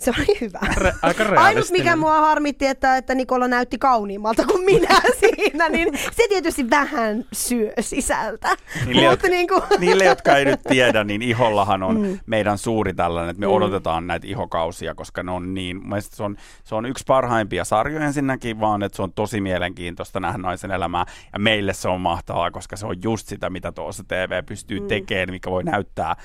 Se 0.04 0.12
oli 0.18 0.38
hyvä. 0.42 0.60
Re- 0.64 0.96
aika 1.02 1.24
Ainut 1.36 1.72
mikä 1.72 1.96
mua 1.96 2.20
harmitti, 2.22 2.68
että, 2.68 2.98
että 2.98 3.16
Nikola 3.16 3.48
näytti 3.48 3.78
kauniimmalta 3.78 4.46
kuin 4.46 4.66
minä 4.66 5.02
siinä, 5.20 5.70
niin 5.70 5.98
se 6.12 6.24
tietysti 6.30 6.70
vähän 6.70 7.26
syö 7.34 7.74
sisältä. 7.80 8.56
Niille, 8.86 9.10
Mutta 9.10 9.28
niin 9.28 9.48
kuin, 9.48 9.62
Niille, 9.80 10.06
jotka 10.06 10.38
ei 10.38 10.46
nyt 10.46 10.60
tiedä, 10.70 11.04
niin 11.04 11.22
ihollahan 11.22 11.84
on 11.84 11.94
Mm. 12.04 12.20
meidän 12.26 12.58
suuri 12.58 12.94
tällainen, 12.94 13.30
että 13.30 13.40
me 13.40 13.46
mm. 13.46 13.52
odotetaan 13.54 14.08
näitä 14.08 14.28
ihokausia, 14.28 14.96
koska 14.96 15.24
ne 15.24 15.32
on 15.32 15.54
niin, 15.54 15.82
se 16.00 16.24
on, 16.24 16.38
se 16.64 16.76
on 16.76 16.86
yksi 16.86 17.04
parhaimpia 17.08 17.66
sarjoja 17.66 18.06
ensinnäkin, 18.06 18.60
vaan 18.60 18.84
että 18.84 18.96
se 18.96 19.02
on 19.02 19.14
tosi 19.14 19.42
mielenkiintoista 19.42 20.20
nähdä 20.20 20.38
naisen 20.38 20.72
elämää. 20.72 21.06
Ja 21.34 21.40
meille 21.40 21.74
se 21.74 21.88
on 21.88 22.02
mahtavaa, 22.02 22.52
koska 22.52 22.76
se 22.78 22.86
on 22.86 22.96
just 23.04 23.28
sitä, 23.28 23.50
mitä 23.50 23.72
tuossa 23.72 24.04
TV 24.08 24.44
pystyy 24.46 24.80
mm. 24.80 24.88
tekemään, 24.88 25.32
mikä 25.32 25.52
voi 25.52 25.64
näyttää 25.64 26.16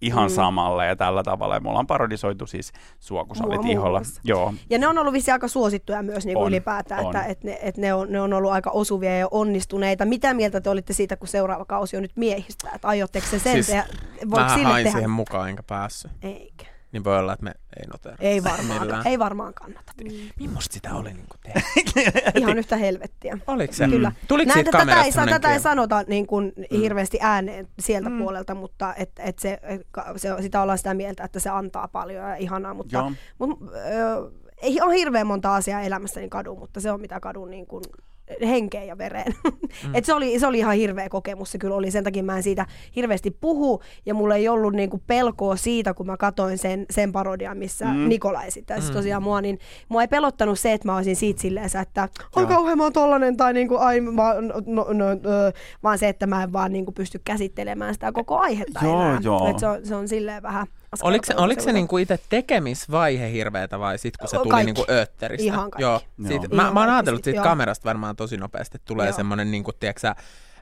ihan 0.00 0.30
mm. 0.30 0.34
samalle 0.34 0.86
ja 0.86 0.96
tällä 0.96 1.22
tavalla. 1.22 1.54
Ja 1.54 1.60
me 1.60 1.68
ollaan 1.68 1.86
parodisoitu 1.86 2.46
siis 2.46 2.72
sua, 3.00 3.24
kun 3.24 3.36
sä 3.36 3.42
Mua 3.42 3.62
iholla. 3.66 4.02
Joo, 4.24 4.54
ja 4.70 4.78
ne 4.78 4.88
on 4.88 4.98
ollut 4.98 5.12
vissi 5.12 5.30
aika 5.30 5.48
suosittuja 5.48 6.02
myös 6.02 6.26
niin 6.26 6.34
kuin 6.34 6.44
On, 6.44 6.52
ylipäätään, 6.52 7.04
on. 7.04 7.16
että, 7.16 7.28
että, 7.28 7.46
ne, 7.46 7.58
että 7.62 7.80
ne, 7.80 7.94
on, 7.94 8.12
ne 8.12 8.20
on 8.20 8.32
ollut 8.32 8.50
aika 8.52 8.70
osuvia 8.70 9.18
ja 9.18 9.28
onnistuneita. 9.30 10.04
Mitä 10.04 10.34
mieltä 10.34 10.60
te 10.60 10.70
olitte 10.70 10.92
siitä, 10.92 11.16
kun 11.16 11.28
seuraava 11.28 11.64
kausi 11.64 11.96
on 11.96 12.02
nyt 12.02 12.16
miehistä? 12.16 12.70
Että 12.74 12.88
aiotteko 12.88 13.26
se 13.26 13.38
sen 13.38 13.52
Siis 13.52 13.66
tehdä? 13.66 13.86
Voiko 14.30 14.44
Mä 14.44 14.54
sille 14.54 14.64
hain 14.64 14.84
tehdä? 14.84 14.98
siihen 14.98 15.10
mukaan 15.10 15.48
enkä 15.48 15.62
päässyt. 15.62 16.10
Eikä. 16.22 16.77
Niin 16.92 17.04
voi 17.04 17.18
olla, 17.18 17.32
että 17.32 17.44
me 17.44 17.50
ei 17.80 17.86
notera. 17.92 18.16
Ei 18.20 18.44
varmaan, 18.44 18.80
Millään. 18.80 19.06
ei 19.06 19.18
varmaan 19.18 19.54
kannata. 19.54 19.92
Millaista 20.38 20.72
sitä 20.74 20.94
oli 20.94 21.12
niin 21.12 21.26
kuin 21.28 21.40
tehdä? 21.42 21.60
Ihan 22.40 22.58
yhtä 22.58 22.76
helvettiä. 22.76 23.38
Oliko 23.46 23.72
se? 23.72 23.88
Kyllä. 23.88 24.12
Tuliko 24.28 24.48
Näin, 24.48 24.56
siitä 24.66 24.78
tätä, 24.78 25.02
ei, 25.02 25.12
saa- 25.12 25.26
tätä 25.26 25.52
ei 25.52 25.60
sanota 25.60 26.04
niin 26.06 26.26
kuin 26.26 26.52
Mm. 26.56 26.78
hirveästi 26.80 27.18
ääneen 27.20 27.68
sieltä 27.78 28.10
puolelta, 28.18 28.54
mutta 28.54 28.94
et, 28.94 29.10
et 29.18 29.38
se, 29.38 29.60
se, 30.16 30.28
sitä 30.40 30.62
ollaan 30.62 30.78
sitä 30.78 30.94
mieltä, 30.94 31.24
että 31.24 31.40
se 31.40 31.50
antaa 31.50 31.88
paljon 31.88 32.24
ja 32.30 32.34
ihanaa, 32.36 32.74
mutta, 32.74 32.96
Joo. 32.96 33.12
mutta 33.38 33.64
ö, 33.64 34.30
ei 34.62 34.80
ole 34.80 34.94
hirveän 34.94 35.26
monta 35.26 35.54
asiaa 35.54 35.80
elämässäni 35.80 36.28
kadun, 36.28 36.58
mutta 36.58 36.80
se 36.80 36.90
on 36.92 37.00
mitä 37.00 37.20
kadun 37.20 37.50
niin 37.50 37.66
kuin 37.66 37.82
henkeen 38.42 38.86
ja 38.86 38.98
vereen. 38.98 39.34
Mm. 39.86 39.94
Et 39.94 40.04
se, 40.04 40.14
oli, 40.14 40.38
se 40.38 40.46
oli 40.46 40.58
ihan 40.58 40.74
hirveä 40.74 41.08
kokemus, 41.08 41.52
se 41.52 41.58
kyllä 41.58 41.74
oli. 41.74 41.90
Sen 41.90 42.04
takia 42.04 42.22
mä 42.22 42.36
en 42.36 42.42
siitä 42.42 42.66
hirveästi 42.96 43.30
puhu, 43.30 43.82
ja 44.06 44.14
mulla 44.14 44.34
ei 44.34 44.48
ollut 44.48 44.72
niinku 44.72 45.02
pelkoa 45.06 45.56
siitä, 45.56 45.94
kun 45.94 46.06
mä 46.06 46.16
katoin 46.16 46.58
sen, 46.58 46.86
sen 46.90 47.12
parodian, 47.12 47.58
missä 47.58 47.84
mm. 47.84 48.08
Nikola 48.08 48.42
esittää. 48.42 48.78
Mm. 48.78 48.92
tosiaan 48.92 49.22
mua, 49.22 49.40
niin 49.40 49.58
mua 49.88 50.02
ei 50.02 50.08
pelottanut 50.08 50.58
se, 50.58 50.72
että 50.72 50.88
mä 50.88 50.96
olisin 50.96 51.16
siitä 51.16 51.40
silleen, 51.40 51.70
että 51.82 52.08
ai 52.36 52.46
kauhean 52.46 52.78
mä 52.78 52.82
oon 52.82 52.92
tollanen, 52.92 53.36
tai 53.36 53.52
niinku, 53.52 53.76
ai, 53.76 54.00
mä, 54.00 54.34
no, 54.40 54.54
no, 54.66 54.84
no, 54.92 55.04
vaan 55.82 55.98
se, 55.98 56.08
että 56.08 56.26
mä 56.26 56.42
en 56.42 56.52
vaan 56.52 56.72
niinku 56.72 56.92
pysty 56.92 57.20
käsittelemään 57.24 57.94
sitä 57.94 58.12
koko 58.12 58.38
aihetta 58.38 58.80
Joo, 58.82 59.00
enää. 59.00 59.20
joo. 59.22 59.50
Et 59.50 59.58
se, 59.58 59.66
on, 59.66 59.86
se 59.86 59.94
on 59.94 60.08
silleen 60.08 60.42
vähän 60.42 60.66
Oliko 61.02 61.26
se, 61.26 61.34
oliko 61.36 61.62
se 61.62 61.72
niinku 61.72 61.98
itse 61.98 62.18
tekemisvaihe 62.28 63.32
hirveätä 63.32 63.78
vai 63.78 63.98
sit 63.98 64.16
kun 64.16 64.28
se 64.28 64.36
tuli 64.36 64.48
kaikki. 64.50 64.66
niinku 64.66 64.84
öötteristä? 64.90 65.44
Ihan 65.44 65.70
kaikki. 65.70 65.82
Joo. 65.82 66.00
Joo. 66.18 66.28
Siitä, 66.28 66.46
Ihan 66.52 66.66
mä, 66.66 66.72
mä 66.72 66.80
oon 66.80 66.90
ajatellut 66.90 67.18
sit, 67.18 67.24
siitä 67.24 67.38
joo. 67.38 67.44
kamerasta 67.44 67.84
varmaan 67.84 68.16
tosi 68.16 68.36
nopeasti, 68.36 68.76
että 68.76 68.86
tulee 68.86 69.12
semmoinen, 69.12 69.50
niinku, 69.50 69.72
tiedätkö 69.72 70.14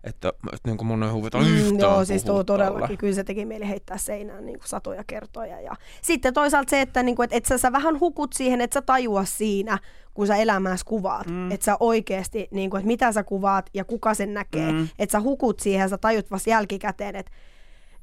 että, 0.06 0.28
että 0.52 0.68
niinku 0.68 0.84
mun 0.84 1.02
ei 1.02 1.10
huvita 1.10 1.38
Mm, 1.38 1.46
yhtään 1.46 1.78
joo, 1.78 2.04
siis 2.04 2.24
tuo 2.24 2.44
todellakin. 2.44 2.98
Kyllä 2.98 3.14
se 3.14 3.24
teki 3.24 3.44
mieli 3.44 3.68
heittää 3.68 3.98
seinään 3.98 4.46
niin 4.46 4.58
kuin 4.58 4.68
satoja 4.68 5.04
kertoja. 5.06 5.60
Ja 5.60 5.76
sitten 6.02 6.34
toisaalta 6.34 6.70
se, 6.70 6.80
että, 6.80 7.02
niin 7.02 7.16
kuin, 7.16 7.24
että, 7.24 7.36
että 7.36 7.48
sä, 7.48 7.58
sä 7.58 7.72
vähän 7.72 8.00
hukut 8.00 8.32
siihen, 8.32 8.60
että 8.60 8.74
sä 8.74 8.82
tajua 8.82 9.24
siinä, 9.24 9.78
kun 10.14 10.26
sä 10.26 10.36
elämääsi 10.36 10.84
kuvaat. 10.84 11.26
Mm. 11.26 11.50
Että 11.52 11.64
sä 11.64 11.76
oikeasti, 11.80 12.48
niin 12.50 12.70
kuin, 12.70 12.78
että 12.78 12.86
mitä 12.86 13.12
sä 13.12 13.22
kuvaat 13.22 13.70
ja 13.74 13.84
kuka 13.84 14.14
sen 14.14 14.34
näkee. 14.34 14.72
Mm. 14.72 14.88
Että 14.98 15.12
sä 15.12 15.20
hukut 15.20 15.60
siihen 15.60 15.80
ja 15.80 15.88
sä 15.88 15.98
tajut 15.98 16.30
vasta 16.30 16.50
jälkikäteen, 16.50 17.16
että 17.16 17.32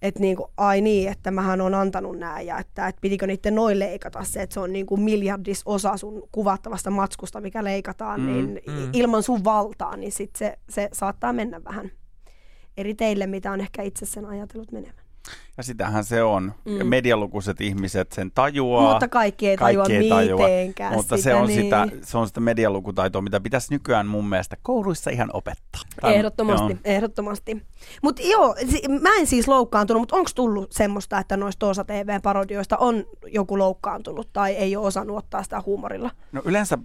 että 0.03 0.19
niinku, 0.19 0.51
ai 0.57 0.81
niin, 0.81 1.11
että 1.11 1.31
mähän 1.31 1.61
on 1.61 1.73
antanut 1.73 2.17
nämä 2.17 2.41
ja 2.41 2.59
että, 2.59 2.87
että 2.87 3.01
pitikö 3.01 3.27
niiden 3.27 3.55
noin 3.55 3.79
leikata 3.79 4.23
se, 4.23 4.41
että 4.41 4.53
se 4.53 4.59
on 4.59 4.73
niinku 4.73 4.97
miljardis 4.97 5.61
osa 5.65 5.97
sun 5.97 6.23
kuvattavasta 6.31 6.91
matskusta, 6.91 7.41
mikä 7.41 7.63
leikataan, 7.63 8.21
mm, 8.21 8.27
niin 8.27 8.61
mm. 8.67 8.89
ilman 8.93 9.23
sun 9.23 9.43
valtaa, 9.43 9.97
niin 9.97 10.11
sit 10.11 10.35
se, 10.35 10.59
se 10.69 10.89
saattaa 10.93 11.33
mennä 11.33 11.63
vähän 11.63 11.91
eri 12.77 12.93
teille, 12.93 13.27
mitä 13.27 13.51
on 13.51 13.61
ehkä 13.61 13.81
itse 13.81 14.05
sen 14.05 14.25
ajatellut 14.25 14.71
menevän. 14.71 15.02
Ja 15.57 15.63
sitähän 15.63 16.03
se 16.03 16.23
on. 16.23 16.53
Mm. 16.65 16.87
Medialukuiset 16.87 17.61
ihmiset 17.61 18.11
sen 18.11 18.31
tajuaa. 18.31 18.91
Mutta 18.91 19.07
kaikki 19.07 19.49
ei 19.49 19.57
tajua 19.57 19.83
kaikki 19.83 20.03
ei 20.03 20.09
tajua, 20.09 20.47
mitenkään 20.47 20.93
Mutta 20.93 21.17
sitä, 21.17 21.29
se, 21.29 21.35
on 21.35 21.47
niin. 21.47 21.61
sitä, 21.61 21.87
se 22.01 22.17
on 22.17 22.27
sitä 22.27 22.39
medialukutaitoa, 22.39 23.21
mitä 23.21 23.39
pitäisi 23.39 23.73
nykyään 23.73 24.07
mun 24.07 24.29
mielestä 24.29 24.57
kouluissa 24.61 25.09
ihan 25.09 25.29
opettaa. 25.33 25.81
Tai- 26.01 26.15
Ehdottomasti, 26.15 26.71
joo. 26.73 26.79
ehdottomasti. 26.83 27.65
Mutta 28.01 28.21
joo, 28.21 28.55
mä 29.01 29.15
en 29.19 29.27
siis 29.27 29.47
loukkaantunut, 29.47 30.01
mutta 30.01 30.15
onko 30.15 30.29
tullut 30.35 30.71
semmoista, 30.71 31.19
että 31.19 31.37
noista 31.37 31.59
Toosa 31.59 31.83
TV-parodioista 31.83 32.77
on 32.77 33.03
joku 33.27 33.57
loukkaantunut 33.57 34.29
tai 34.33 34.51
ei 34.51 34.75
ole 34.75 34.87
osannut 34.87 35.17
ottaa 35.17 35.43
sitä 35.43 35.61
huumorilla? 35.65 36.11
No 36.31 36.41
yleensä 36.45 36.77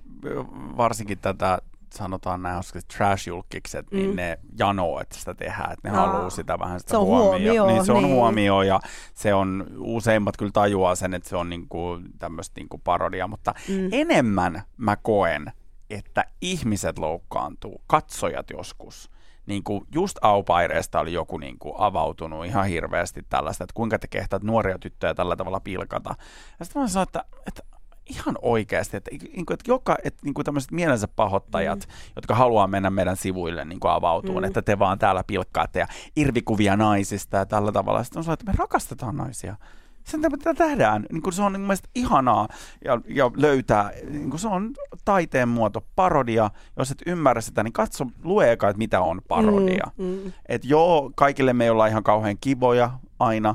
varsinkin 0.77 1.19
tätä 1.19 1.59
sanotaan 1.97 2.43
näin 2.43 2.55
hauskasti 2.55 2.95
trash-julkikset, 2.99 3.91
mm. 3.91 3.97
niin 3.97 4.17
ne 4.17 4.39
janoo, 4.59 5.01
että 5.01 5.19
sitä 5.19 5.35
tehdään, 5.35 5.73
että 5.73 5.91
ne 5.91 5.99
Aa. 5.99 6.07
haluaa 6.07 6.31
sitä 6.31 6.59
vähän 6.59 6.81
sitä 6.81 6.91
Se 6.91 6.97
on 6.97 7.07
huomioon. 7.07 7.57
huomio, 7.59 7.67
niin 7.67 7.85
se 7.85 7.93
on 7.93 8.03
niin. 8.03 8.15
huomio 8.15 8.63
ja 8.63 8.81
se 9.15 9.35
on, 9.35 9.67
useimmat 9.79 10.37
kyllä 10.37 10.53
tajuaa 10.53 10.95
sen, 10.95 11.15
että 11.15 11.29
se 11.29 11.37
on 11.37 11.51
niinku 11.51 12.01
tämmöistä 12.19 12.61
niinku 12.61 12.79
parodia, 12.79 13.27
mutta 13.27 13.55
mm. 13.69 13.89
enemmän 13.93 14.63
mä 14.77 14.97
koen, 14.97 15.53
että 15.91 16.25
ihmiset 16.41 16.99
loukkaantuu, 16.99 17.83
katsojat 17.87 18.51
joskus. 18.51 19.11
Niin 19.47 19.65
kuin 19.65 19.85
just 19.95 20.19
Aupaireesta 20.23 21.01
oli 21.01 21.13
joku 21.13 21.39
niin 21.39 21.59
kuin 21.59 21.75
avautunut 21.79 22.47
ihan 22.47 22.67
hirveästi 22.67 23.23
tällaista, 23.29 23.65
että 23.65 23.75
kuinka 23.75 23.99
te 23.99 24.09
kehtaat 24.09 24.43
nuoria 24.43 24.79
tyttöjä 24.79 25.15
tällä 25.15 25.37
tavalla 25.37 25.61
pilkata. 25.61 26.15
Ja 26.59 26.65
sitten 26.65 26.83
mä 26.83 26.89
sanoin, 26.89 27.09
että, 27.09 27.25
että 27.47 27.63
ihan 28.09 28.39
oikeasti, 28.43 28.97
että, 28.97 29.11
niin 29.11 29.47
kuin, 29.47 29.55
että, 29.55 29.71
joka, 29.71 29.97
että 30.05 30.21
niin 30.25 30.35
kuin 30.35 30.45
tämmöiset 30.45 30.71
mielensä 30.71 31.09
pahoittajat, 31.09 31.79
mm. 31.79 32.13
jotka 32.17 32.35
haluaa 32.35 32.67
mennä 32.67 32.91
meidän 32.91 33.17
sivuille 33.17 33.65
niin 33.65 33.81
kuin 33.81 33.93
avautuun, 33.93 34.43
mm. 34.43 34.45
että 34.45 34.63
te 34.63 34.79
vaan 34.79 34.99
täällä 34.99 35.25
pilkkaatte 35.25 35.79
ja 35.79 35.87
irvikuvia 36.17 36.77
naisista 36.77 37.37
ja 37.37 37.47
tällä 37.47 37.73
tavalla. 37.73 38.05
Sitten 38.05 38.21
on 38.21 38.25
sellainen, 38.25 38.41
että 38.43 38.53
me 38.53 38.57
rakastetaan 38.59 39.17
naisia. 39.17 39.57
Sen 40.05 40.21
tätä 40.21 40.55
tehdään. 40.55 41.07
Niin 41.13 41.23
kuin 41.23 41.33
se 41.33 41.43
on 41.43 41.53
niin 41.53 41.61
mielestäni 41.61 41.91
ihanaa 41.95 42.49
ja, 42.85 43.01
ja 43.09 43.31
löytää, 43.37 43.91
niin 44.11 44.31
kuin 44.31 44.41
se 44.41 44.49
on 44.49 44.71
taiteen 45.05 45.49
muoto, 45.49 45.85
parodia. 45.97 46.51
Jos 46.77 46.91
et 46.91 47.03
ymmärrä 47.07 47.41
sitä, 47.41 47.63
niin 47.63 47.73
katso, 47.73 48.07
lue 48.25 48.53
eka, 48.53 48.69
että 48.69 48.79
mitä 48.79 49.01
on 49.01 49.21
parodia. 49.29 49.87
Mm, 49.97 50.05
mm. 50.05 50.33
Et 50.49 50.65
joo, 50.65 51.13
kaikille 51.15 51.53
me 51.53 51.65
ei 51.65 51.71
olla 51.71 51.87
ihan 51.87 52.03
kauhean 52.03 52.37
kivoja 52.41 52.91
aina. 53.19 53.55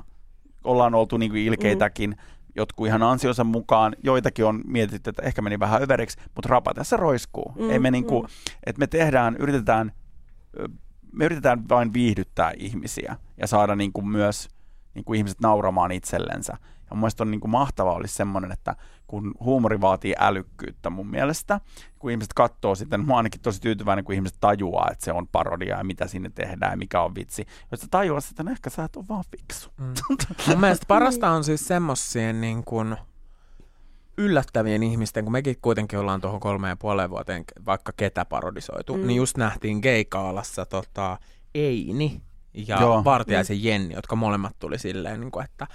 Ollaan 0.64 0.96
oltu 0.96 1.18
niinku 1.18 1.38
ilkeitäkin. 1.38 2.10
Mm. 2.10 2.33
Jotkut 2.56 2.88
ihan 2.88 3.04
ansionsa 3.04 3.44
mukaan. 3.44 3.96
Joitakin 4.04 4.46
on 4.46 4.62
mietitty, 4.68 5.10
että 5.10 5.22
ehkä 5.22 5.42
meni 5.42 5.60
vähän 5.60 5.84
överiksi, 5.84 6.18
mutta 6.36 6.50
rapa 6.50 6.74
tässä 6.74 6.98
roiskuu. 6.98 7.54
Mm, 7.60 7.70
ei 7.70 7.80
me 7.80 7.92
niinku, 7.92 8.22
mm. 8.22 8.28
että 8.66 8.80
me 8.80 8.88
tehdään, 8.88 9.36
yritetään, 9.40 9.92
me 11.12 11.26
yritetään 11.26 11.70
vain 11.70 11.94
viihdyttää 11.94 12.52
ihmisiä 12.58 13.18
ja 13.38 13.48
saada 13.48 13.76
niinku 13.76 14.02
myös 14.02 14.48
niinku 14.94 15.14
ihmiset 15.14 15.40
nauramaan 15.40 15.92
itsellensä. 15.92 16.58
Ja 16.94 16.96
mun 16.96 17.02
mielestä 17.02 17.24
on 17.24 17.32
niinku 17.32 17.48
mahtavaa 17.48 17.94
olisi 17.94 18.16
semmoinen, 18.16 18.52
että 18.52 18.76
kun 19.08 19.32
huumori 19.40 19.82
vaatii 19.82 20.16
älykkyyttä 20.20 20.90
mun 20.90 21.08
mielestä, 21.08 21.60
kun 22.00 22.12
ihmiset 22.12 22.34
katsoo 22.34 22.76
sitten, 22.76 23.06
mä 23.06 23.14
oon 23.14 23.18
ainakin 23.18 23.42
tosi 23.42 23.62
tyytyväinen, 23.62 24.06
kun 24.06 24.16
ihmiset 24.16 24.38
tajuaa, 24.40 24.90
että 24.92 25.06
se 25.06 25.12
on 25.12 25.28
parodia 25.28 25.78
ja 25.78 25.84
mitä 25.84 26.08
sinne 26.08 26.30
tehdään 26.36 26.72
ja 26.72 26.78
mikä 26.78 27.02
on 27.02 27.16
vitsi. 27.16 27.46
Jos 27.72 27.82
sä 27.82 27.88
tajuaa 27.92 28.22
sitä, 28.22 28.44
niin 28.44 28.52
ehkä 28.52 28.70
sä 28.70 28.84
et 28.84 28.96
ole 28.96 29.06
vaan 29.10 29.24
fiksu. 29.32 29.70
Mm. 29.78 29.94
Mun 30.48 30.60
mielestä 30.60 30.86
parasta 30.88 31.32
on 31.32 31.44
siis 31.44 31.68
semmoisien 31.68 32.42
niin 32.42 32.64
kuin 32.64 32.98
yllättävien 34.18 34.84
ihmisten, 34.84 35.24
kun 35.24 35.32
mekin 35.32 35.56
kuitenkin 35.62 36.00
ollaan 36.00 36.22
tuohon 36.22 36.40
kolmeen 36.40 36.72
ja 36.72 36.78
puoleen 36.78 37.10
vuoteen 37.10 37.44
vaikka 37.66 37.92
ketä 37.98 38.26
parodisoitu, 38.26 38.98
mm. 38.98 39.08
niin 39.08 39.18
just 39.18 39.38
nähtiin 39.38 39.80
Geikaalassa 39.80 40.66
tota, 40.66 41.18
Eini 41.56 42.22
ja 42.54 42.82
Joo. 42.82 43.04
Vartiaisen 43.04 43.64
Jenni, 43.64 43.94
jotka 43.94 44.16
molemmat 44.16 44.56
tuli 44.60 44.80
silleen, 44.80 45.20
niin 45.20 45.32
kuin, 45.32 45.46
että 45.46 45.68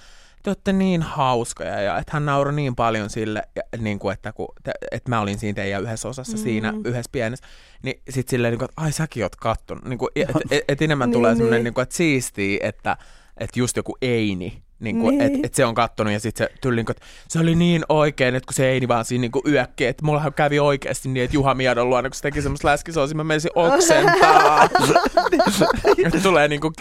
te 0.43 0.51
olette 0.51 0.73
niin 0.73 1.03
hauskoja 1.03 1.81
ja 1.81 1.99
että 1.99 2.11
hän 2.13 2.27
nauroi 2.27 2.53
niin 2.53 2.77
paljon 2.77 3.11
sille, 3.11 3.43
ja, 3.57 3.63
niin 3.79 3.99
kuin, 3.99 4.13
että, 4.13 4.33
kun 4.33 4.49
te, 4.63 4.73
että 4.91 5.11
mä 5.11 5.21
olin 5.21 5.39
siinä 5.39 5.57
teidän 5.57 5.83
yhdessä 5.83 6.09
osassa 6.09 6.37
mm. 6.37 6.43
siinä 6.43 6.75
yhdessä 6.85 7.11
pienessä, 7.13 7.47
niin 7.83 8.01
sitten 8.11 8.31
silleen, 8.31 8.53
niin 8.53 8.59
kuin, 8.59 8.69
että 8.71 8.83
ai 8.83 8.93
säkin 8.93 9.23
oot 9.23 9.37
kattonut, 9.37 9.85
niin 9.85 9.99
kuin, 9.99 10.09
että 10.17 10.39
et, 10.51 10.65
et 10.69 10.83
enemmän 10.83 11.09
Niin, 11.11 11.15
tulee 11.15 11.35
semmoinen, 11.35 11.59
niin. 11.59 11.65
niin 11.65 11.75
kuin, 11.75 11.83
että 11.83 11.95
siistii, 11.95 12.61
että, 12.63 12.97
että 13.37 13.59
just 13.61 13.77
joku 13.77 13.97
Eini, 14.03 14.63
niin 14.81 15.01
kuin, 15.01 15.19
Niin. 15.19 15.35
että 15.35 15.47
et 15.47 15.55
se 15.55 15.65
on 15.65 15.75
kattonut 15.75 16.13
ja 16.13 16.21
sitten 16.21 16.49
se 16.49 16.55
tuli, 16.61 16.77
niin 16.77 16.87
kuin, 16.87 16.97
että 16.97 17.07
se 17.29 17.39
oli 17.39 17.55
niin 17.55 17.85
oikein, 17.89 18.35
että 18.35 18.47
kun 18.47 18.55
se 18.55 18.69
Eini 18.71 18.89
vaan 18.89 19.05
siinä 19.05 19.21
niin 19.21 19.33
kuin 19.33 19.43
yökki, 19.49 19.87
että 19.87 20.05
mullahan 20.05 20.35
kävi 20.35 20.59
oikeasti 20.59 21.09
niin, 21.09 21.25
että 21.25 21.37
Juha 21.37 21.55
Miedon 21.55 21.91
luona, 21.91 22.09
kun 22.09 22.15
se 22.17 22.23
teki 22.23 22.43
semmoista 22.43 22.69
läskisoosia, 22.69 23.17
mä 23.17 23.25
menisin 23.25 23.51
oksentaa. 23.55 24.69
Tulee 26.23 26.49
niin 26.49 26.61
kuin, 26.61 26.75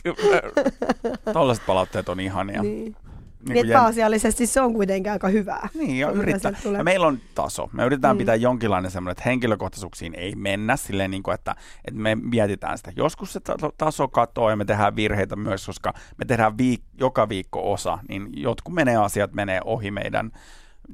Tollaiset 1.33 1.65
palautteet 1.65 2.09
on 2.09 2.19
ihania. 2.19 2.63
Niin. 2.63 2.95
Niin 3.39 3.53
Niin, 3.53 3.65
Jen- 3.65 3.73
pääasiallisesti 3.73 4.47
se 4.47 4.61
on 4.61 4.73
kuitenkin 4.73 5.11
aika 5.11 5.27
hyvää. 5.27 5.69
Niin, 5.73 5.99
ja 5.99 6.09
yrittää. 6.11 6.51
Ja 6.77 6.83
meillä 6.83 7.07
on 7.07 7.19
taso. 7.35 7.69
Me 7.73 7.85
yritetään 7.85 8.15
Mm. 8.15 8.17
pitää 8.17 8.35
jonkinlainen 8.35 8.91
semmoinen, 8.91 9.11
että 9.11 9.23
henkilökohtaisuuksiin 9.29 10.15
ei 10.15 10.35
mennä 10.35 10.75
silleen, 10.77 11.11
niin 11.11 11.23
kuin, 11.23 11.35
että, 11.35 11.55
että 11.85 11.99
me 11.99 12.15
mietitään 12.15 12.77
sitä. 12.77 12.91
Joskus 12.95 13.33
se 13.33 13.39
ta- 13.39 13.55
taso 13.77 14.07
katoaa 14.07 14.49
ja 14.49 14.55
me 14.55 14.65
tehdään 14.65 14.95
virheitä 14.95 15.35
myös, 15.35 15.65
koska 15.65 15.93
me 16.17 16.25
tehdään 16.25 16.53
viik- 16.53 16.83
joka 16.99 17.29
viikko 17.29 17.73
osa, 17.73 17.99
niin 18.09 18.29
jotkut 18.33 18.73
menee 18.73 18.95
asiat 18.97 19.33
menee 19.33 19.61
ohi 19.65 19.91
meidän 19.91 20.31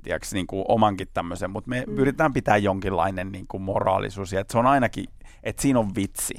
tiedätkö, 0.03 0.27
niin 0.33 0.47
kuin 0.47 0.65
omankin 0.67 1.07
tämmöisen, 1.13 1.49
mutta 1.51 1.69
me 1.69 1.83
mm. 1.87 1.97
yritetään 1.97 2.33
pitää 2.33 2.57
jonkinlainen 2.57 3.31
niin 3.31 3.45
kuin 3.47 3.63
moraalisuus, 3.63 4.33
ja 4.33 4.39
että 4.41 4.51
se 4.51 4.57
on 4.57 4.65
ainakin, 4.65 5.05
että 5.43 5.61
siinä 5.61 5.79
on 5.79 5.95
vitsi. 5.95 6.33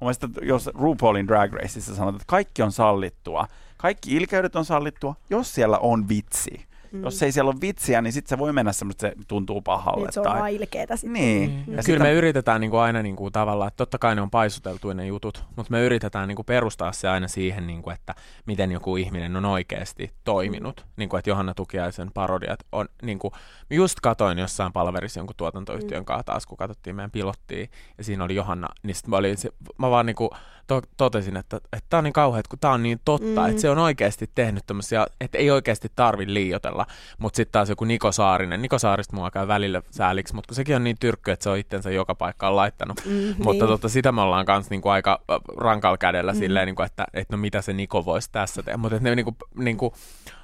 Mun 0.00 0.06
mielestä, 0.06 0.28
jos 0.42 0.70
RuPaulin 0.74 1.28
Drag 1.28 1.52
Raceissa 1.52 1.94
sanotaan, 1.94 2.14
että 2.14 2.24
kaikki 2.26 2.62
on 2.62 2.72
sallittua, 2.72 3.46
kaikki 3.80 4.16
ilkeydet 4.16 4.56
on 4.56 4.64
sallittua, 4.64 5.14
jos 5.30 5.54
siellä 5.54 5.78
on 5.78 6.08
vitsi. 6.08 6.70
Mm. 6.92 7.02
Jos 7.02 7.22
ei 7.22 7.32
siellä 7.32 7.50
ole 7.50 7.60
vitsiä, 7.60 8.02
niin 8.02 8.12
sitten 8.12 8.28
se 8.28 8.38
voi 8.38 8.52
mennä 8.52 8.72
semmoista, 8.72 9.08
että 9.08 9.20
se 9.22 9.28
tuntuu 9.28 9.62
pahalle. 9.62 10.04
Niin, 10.04 10.12
se 10.12 10.20
on 10.20 10.26
tai... 10.26 10.38
vaan 10.38 10.50
ilkeetä 10.50 10.96
sitten. 10.96 11.12
Niin. 11.12 11.50
Mm. 11.50 11.58
Ja 11.58 11.64
Kyllä 11.64 11.82
sitä- 11.82 11.98
me 11.98 12.12
yritetään 12.12 12.60
niin 12.60 12.70
kuin 12.70 12.80
aina 12.80 13.02
niin 13.02 13.16
kuin 13.16 13.32
tavallaan, 13.32 13.68
että 13.68 13.76
totta 13.76 13.98
kai 13.98 14.14
ne 14.14 14.22
on 14.22 14.30
paisuteltuja 14.30 14.94
ne 14.94 15.06
jutut, 15.06 15.44
mutta 15.56 15.70
me 15.70 15.82
yritetään 15.82 16.28
niin 16.28 16.36
kuin 16.36 16.46
perustaa 16.46 16.92
se 16.92 17.08
aina 17.08 17.28
siihen, 17.28 17.66
niin 17.66 17.82
kuin, 17.82 17.94
että 17.94 18.14
miten 18.46 18.72
joku 18.72 18.96
ihminen 18.96 19.36
on 19.36 19.44
oikeasti 19.44 20.12
toiminut. 20.24 20.86
Niin 20.96 21.08
kuin, 21.08 21.18
että 21.18 21.30
Johanna 21.30 21.54
Tukiaisen 21.54 22.10
parodiat 22.14 22.60
on, 22.72 22.88
niin 23.02 23.18
kuin, 23.18 23.32
just 23.70 24.00
katoin 24.00 24.38
jossain 24.38 24.72
palverissa 24.72 25.20
jonkun 25.20 25.36
tuotantoyhtiön 25.36 26.04
kanssa 26.04 26.24
taas, 26.24 26.46
kun 26.46 26.58
katsottiin 26.58 26.96
meidän 26.96 27.10
pilottia, 27.10 27.66
ja 27.98 28.04
siinä 28.04 28.24
oli 28.24 28.34
Johanna, 28.34 28.68
niin 28.82 28.94
sit 28.94 29.06
mä, 29.06 29.16
olin, 29.16 29.36
se, 29.36 29.50
mä 29.78 29.90
vaan 29.90 30.06
niin 30.06 30.16
kuin, 30.16 30.30
to- 30.74 30.82
totesin, 30.96 31.36
että, 31.36 31.56
että 31.56 31.86
tämä 31.88 31.98
on 31.98 32.04
niin 32.04 32.12
kauheat, 32.12 32.48
kun 32.48 32.58
tämä 32.58 32.74
on 32.74 32.82
niin 32.82 33.00
totta, 33.04 33.40
Mm. 33.40 33.48
että 33.48 33.60
se 33.62 33.70
on 33.70 33.78
oikeasti 33.78 34.30
tehnyt 34.34 34.66
tämmöisiä, 34.66 35.06
että 35.20 35.38
ei 35.38 35.50
oikeasti 35.50 35.88
tarvi 35.96 36.34
liiotella. 36.34 36.86
Mutta 37.18 37.36
sitten 37.36 37.52
taas 37.52 37.68
joku 37.68 37.84
Niko 37.84 38.12
Saarinen, 38.12 38.62
Niko 38.62 38.78
Saarista 38.78 39.16
mua 39.16 39.30
käy 39.30 39.48
välillä 39.48 39.82
sääliksi, 39.90 40.34
mutta 40.34 40.48
kun 40.48 40.54
sekin 40.54 40.76
on 40.76 40.84
niin 40.84 40.96
tyrkky, 41.00 41.30
että 41.30 41.42
se 41.42 41.50
on 41.50 41.58
itsensä 41.58 41.90
joka 41.90 42.14
paikkaan 42.14 42.56
laittanut. 42.56 43.02
Mm, 43.06 43.34
Mutta 43.38 43.64
niin. 43.64 43.66
tota, 43.66 43.88
sitä 43.88 44.12
me 44.12 44.20
ollaan 44.20 44.46
kanssa 44.46 44.70
niinku 44.70 44.88
aika 44.88 45.20
rankalla 45.56 45.98
kädellä 45.98 46.32
Mm. 46.32 46.38
silleen, 46.38 46.66
niinku, 46.66 46.82
että 46.82 47.06
et 47.14 47.30
no 47.30 47.38
mitä 47.38 47.62
se 47.62 47.72
Niko 47.72 48.04
voisi 48.04 48.28
tässä 48.32 48.62
tehdä. 48.62 48.76
Mutta 48.76 48.98
ne 49.00 49.14
niinku, 49.14 49.36
niinku, 49.54 49.94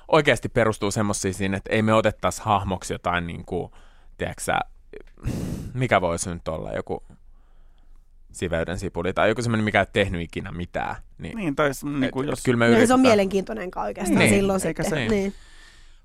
oikeasti 0.08 0.48
perustuu 0.48 0.90
semmoisiin 0.90 1.54
että 1.54 1.70
ei 1.72 1.82
me 1.82 1.94
otettaisi 1.94 2.42
hahmoksi 2.44 2.94
jotain, 2.94 3.26
niinku, 3.26 3.70
tiedätkö 4.18 4.42
mikä 5.74 6.00
voisi 6.00 6.30
nyt 6.30 6.48
olla 6.48 6.72
joku 6.72 7.02
siveyden 8.36 8.78
sipuli 8.78 9.12
tai 9.12 9.28
joku 9.28 9.42
semmoinen, 9.42 9.64
mikä 9.64 9.80
ei 9.80 9.86
tehnyt 9.92 10.20
ikinä 10.20 10.52
mitään. 10.52 10.96
Niin, 11.18 11.36
Niin, 11.36 11.56
tai 11.56 11.70
niin 12.00 12.10
kuin 12.10 12.28
jos 12.28 12.42
kyllä 12.42 12.58
me 12.58 12.64
No, 12.64 12.68
se 12.70 12.74
on 12.74 12.78
yritetään. 12.78 13.00
mielenkiintoinen 13.00 13.70
oikeastaan 13.76 14.18
Niin, 14.18 14.34
silloin 14.34 14.66
eikä 14.66 14.82
sitten. 14.82 14.98
se- 15.08 15.14
niin. 15.14 15.34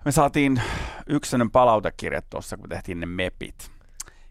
me 0.06 0.12
saatiin 0.12 0.62
yksi 1.08 1.32
sellainen 1.32 1.52
palautekirja 1.52 2.22
tuossa, 2.30 2.58
kun 2.58 2.70
tehtiin 2.70 3.00
ne 3.00 3.06
mepit. 3.06 3.72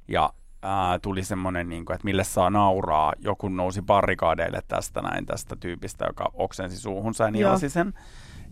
Ja 0.09 0.33
ää, 0.63 0.99
tuli 0.99 1.23
semmoinen, 1.25 1.69
niin 1.69 1.85
kuin, 1.85 1.95
että 1.95 2.05
mille 2.05 2.25
saa 2.25 2.51
nauraa. 2.51 3.13
Joku 3.19 3.49
nousi 3.49 3.83
barrikaadeille 3.83 4.61
tästä 4.69 5.03
näin, 5.03 5.27
tästä 5.27 5.57
tyypistä, 5.57 6.05
joka 6.07 6.31
oksensi 6.35 6.77
suuhunsa 6.77 7.25
ja 7.25 7.31
nielasi 7.31 7.69
sen. 7.69 7.95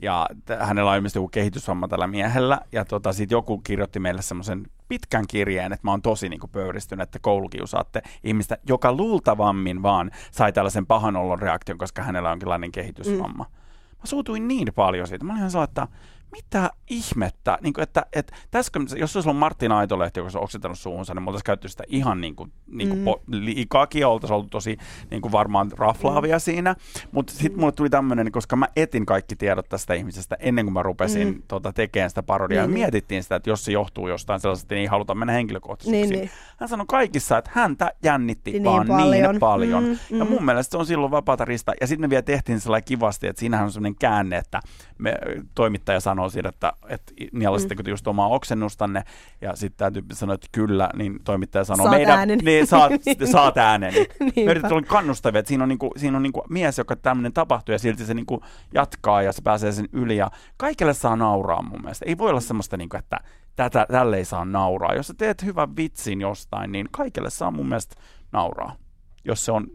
Ja 0.03 0.26
t- 0.44 0.61
hänellä 0.61 0.90
on 0.90 0.96
ilmeisesti 0.96 1.18
joku 1.18 1.28
kehitysvamma 1.28 1.88
tällä 1.88 2.07
miehellä. 2.07 2.61
Ja 2.72 2.84
tota, 2.84 3.12
sitten 3.12 3.36
joku 3.36 3.59
kirjoitti 3.59 3.99
meille 4.01 4.22
semmoisen 4.22 4.62
pitkän 4.89 5.24
kirjeen, 5.28 5.72
että 5.72 5.86
mä 5.86 5.91
oon 5.91 6.03
tosi 6.03 6.28
niin 6.28 6.41
kuin, 6.41 6.51
pöyristynyt, 6.51 7.03
että 7.03 7.18
koulukiusaatte 7.18 8.03
ihmistä, 8.24 8.59
joka 8.68 8.93
luultavammin 8.93 9.82
vaan 9.82 10.11
sai 10.30 10.53
tällaisen 10.53 10.86
pahan 10.86 11.16
olon 11.16 11.39
reaktion, 11.39 11.78
koska 11.78 12.03
hänellä 12.03 12.28
on 12.28 12.32
jonkinlainen 12.32 12.72
kehitysvamma. 12.72 13.45
Mm. 13.45 13.59
Mä 13.99 14.05
suutuin 14.05 14.49
niin 14.49 14.68
paljon 14.74 15.07
siitä. 15.07 15.24
Mä 15.24 15.32
olin 15.32 15.39
ihan 15.39 15.51
sellainen, 15.51 15.70
että 15.70 15.89
mitä 16.33 16.70
ihmettä, 16.91 17.59
niin 17.62 17.72
kuin, 17.72 17.83
että, 17.83 18.07
että 18.12 18.37
tässä, 18.51 18.72
jos 18.97 19.16
olisi 19.16 19.29
ollut 19.29 19.39
Martin 19.41 19.72
Aitolehti, 19.72 20.20
joka 20.20 20.24
olisi 20.26 20.39
oksentanut 20.39 20.79
suuhunsa, 20.79 21.14
niin 21.14 21.22
me 21.22 21.29
oltaisiin 21.29 21.45
käytetty 21.45 21.68
sitä 21.68 21.85
ihan 21.87 22.20
niin 22.20 22.37
kuin, 22.37 22.53
niin 22.66 22.89
kuin 22.89 22.99
Mm. 22.99 23.03
mm. 23.03 23.05
po, 23.05 23.22
liikaakin, 23.31 24.01
ja 24.01 24.09
oltaisiin 24.09 24.37
oltu 24.37 24.49
tosi 24.49 24.79
niin 25.11 25.20
kuin 25.22 25.33
varmaan 25.33 25.70
raflaavia 25.79 26.37
mm. 26.37 26.41
siinä, 26.41 26.74
mutta 27.12 27.33
sitten 27.33 27.61
mulle 27.61 27.72
tuli 27.72 27.91
tämmöinen, 27.91 28.33
koska 28.33 28.57
mä 28.57 28.68
etin 28.76 29.07
kaikki 29.07 29.37
tiedot 29.37 29.68
tästä 29.68 29.95
ihmisestä 29.95 30.37
ennen 30.41 30.64
kuin 30.66 30.72
mä 30.72 30.83
rupesin 30.83 31.29
Mm. 31.29 31.35
mm. 31.35 31.43
tota, 31.49 31.72
tekemään 31.72 32.11
sitä 32.11 32.22
parodiaa, 32.22 32.62
Niin, 32.62 32.68
niin, 32.70 32.74
niin. 32.74 32.83
mietittiin 32.85 33.22
sitä, 33.22 33.37
että 33.37 33.51
jos 33.51 33.64
se 33.64 33.72
johtuu 33.72 34.09
jostain 34.09 34.41
sellaisesta, 34.41 34.64
että 34.64 34.74
ei 34.74 34.87
haluta 34.87 35.14
mennä 35.14 35.33
henkilökohtaisesti. 35.33 35.97
Niin, 36.01 36.11
niin. 36.11 36.31
Hän 36.61 36.68
sanoi 36.68 36.87
kaikissa, 36.89 37.39
että 37.39 37.51
häntä 37.55 37.93
jännitti 38.03 38.51
Niin 38.53 38.64
vaan 38.64 38.87
paljon. 38.87 39.11
niin 39.11 39.41
paljon. 39.41 39.85
Mm, 39.85 40.18
Ja 40.18 40.24
mm. 40.24 40.31
mun 40.31 40.45
mielestä 40.45 40.70
se 40.70 40.79
on 40.79 40.87
silloin 40.87 41.11
vapaata 41.11 41.45
ristaa. 41.45 41.74
Ja 41.81 41.87
sitten 41.87 42.01
me 42.01 42.11
vielä 42.11 42.22
tehtiin 42.22 42.61
sellainen 42.61 42.85
kivasti, 42.85 43.26
että 43.26 43.41
siinähän 43.41 43.64
on 43.66 43.72
sellainen 43.72 43.97
käänne, 44.01 44.37
että 44.37 44.61
me, 44.99 45.14
toimittaja 45.55 46.01
sanoo 46.01 46.28
siitä, 46.28 46.49
että, 46.49 46.72
että 46.88 47.12
nielasitteko 47.32 47.82
te 47.82 47.90
just 47.90 48.07
omaa 48.07 48.28
oksennustanne. 48.28 49.03
Ja 49.40 49.57
sitten 49.57 49.78
tämä 49.78 49.90
tyyppi 49.90 50.14
sanoi, 50.14 50.34
että 50.34 50.46
kyllä, 50.53 50.90
niin 50.96 51.20
toimittaja 51.24 51.64
sanoo, 51.64 51.86
Saat 51.86 51.96
meidän, 51.96 52.18
äänen. 52.18 52.38
Niin, 52.42 52.66
saat, 52.66 52.92
saat 53.32 53.59
äänen. 53.59 53.92
Niin. 53.94 54.32
Me 54.36 54.51
yritetään 54.51 54.72
olla 54.72 54.86
kannustavia, 54.86 55.38
että 55.38 55.49
siinä 55.49 55.64
on, 55.64 55.68
niinku, 55.68 55.90
siinä 55.96 56.16
on 56.16 56.22
niinku 56.22 56.44
mies, 56.51 56.78
joka 56.78 56.96
tämmöinen 56.96 57.32
tapahtuu 57.32 57.72
ja 57.72 57.78
silti 57.78 58.05
se 58.05 58.14
niinku 58.14 58.42
jatkaa 58.74 59.22
ja 59.22 59.32
se 59.32 59.42
pääsee 59.42 59.72
sen 59.72 59.88
yli. 59.92 60.16
Ja 60.16 60.30
kaikille 60.57 60.94
saa 60.94 61.16
nauraa 61.16 61.62
mun 61.62 61.80
mielestä. 61.82 62.05
Ei 62.09 62.18
voi 62.18 62.30
olla 62.30 62.40
semmoista, 62.40 62.76
niinku, 62.76 62.96
että 62.96 63.16
tätä, 63.57 63.86
tälle 63.90 64.16
ei 64.16 64.24
saa 64.24 64.44
nauraa. 64.44 64.94
Jos 64.94 65.07
sä 65.07 65.14
teet 65.18 65.44
hyvän 65.44 65.76
vitsin 65.76 66.20
jostain, 66.20 66.72
niin 66.72 66.88
kaikille 66.90 67.30
saa 67.30 67.51
mun 67.51 67.68
mielestä 67.68 67.96
nauraa. 68.32 68.76
Jos 69.24 69.44
se 69.44 69.53
on 69.53 69.66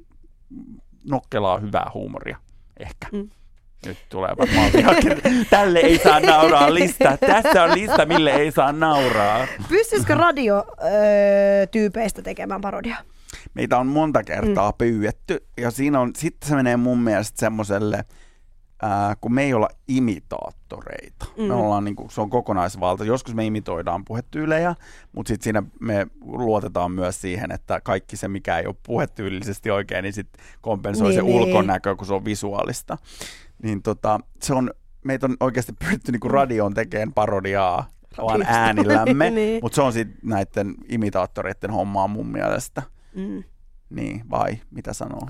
nokkelaa 1.09 1.57
hyvää 1.57 1.91
huumoria, 1.93 2.37
ehkä. 2.79 3.07
Mm. 3.11 3.29
Nyt 3.85 3.97
tulee 4.09 4.31
varmaan. 4.37 4.71
Tälle 5.49 5.79
ei 5.79 5.99
saa 5.99 6.19
nauraa 6.19 6.73
lista. 6.73 7.17
Tässä 7.17 7.63
on 7.63 7.75
lista, 7.75 8.05
mille 8.05 8.31
ei 8.31 8.51
saa 8.51 8.71
nauraa. 8.71 9.47
Pystyisikö 9.69 10.15
radiotyypeistä 10.15 12.21
tekemään 12.21 12.61
parodiaa? 12.61 12.99
Meitä 13.53 13.77
on 13.77 13.87
monta 13.87 14.23
kertaa 14.23 14.71
mm. 14.71 14.77
pyydetty, 14.77 15.45
ja 15.57 15.71
siinä 15.71 15.99
on, 15.99 16.11
sitten 16.17 16.49
se 16.49 16.55
menee 16.55 16.77
mun 16.77 16.99
mielestä 16.99 17.39
semmoiselle, 17.39 18.05
ää, 18.83 19.15
kun 19.21 19.33
me 19.33 19.43
ei 19.43 19.53
olla 19.53 19.69
imitaattoreita. 19.87 21.25
Mm. 21.37 21.43
Me 21.43 21.53
ollaan, 21.53 21.83
niin 21.85 21.95
kuin, 21.95 22.09
se 22.11 22.21
on 22.21 22.29
kokonaisvalta. 22.29 23.05
Joskus 23.05 23.35
me 23.35 23.45
imitoidaan 23.45 24.05
puhetyylejä, 24.05 24.75
mutta 25.11 25.27
sitten 25.27 25.43
siinä 25.43 25.63
me 25.79 26.07
luotetaan 26.21 26.91
myös 26.91 27.21
siihen, 27.21 27.51
että 27.51 27.81
kaikki 27.81 28.17
se, 28.17 28.27
mikä 28.27 28.57
ei 28.59 28.67
ole 28.67 28.75
puhetyylisesti 28.85 29.71
oikein, 29.71 30.03
niin 30.03 30.13
sitten 30.13 30.43
kompensoi 30.61 31.07
Niin, 31.07 31.15
se 31.15 31.21
niin. 31.21 31.35
ulkonäkö, 31.35 31.95
kun 31.95 32.07
se 32.07 32.13
on 32.13 32.25
visuaalista. 32.25 32.97
Niin 33.63 33.81
tota, 33.81 34.19
se 34.41 34.53
on, 34.53 34.71
meitä 35.03 35.25
on 35.25 35.37
oikeasti 35.39 35.73
pyritty 35.73 36.11
niin 36.11 36.31
radioon 36.31 36.73
tekemään 36.73 37.13
parodiaa 37.13 37.87
vaan 38.17 38.43
äänillämme, 38.47 39.29
Niin. 39.29 39.59
mutta 39.63 39.75
se 39.75 39.81
on 39.81 39.93
sitten 39.93 40.17
näiden 40.23 40.75
imitaattoreiden 40.89 41.71
hommaa 41.71 42.07
mun 42.07 42.27
mielestä. 42.27 42.81
Mm. 43.15 43.43
Niin, 43.93 44.23
vai 44.31 44.57
mitä 44.71 44.93
sanoo? 44.93 45.27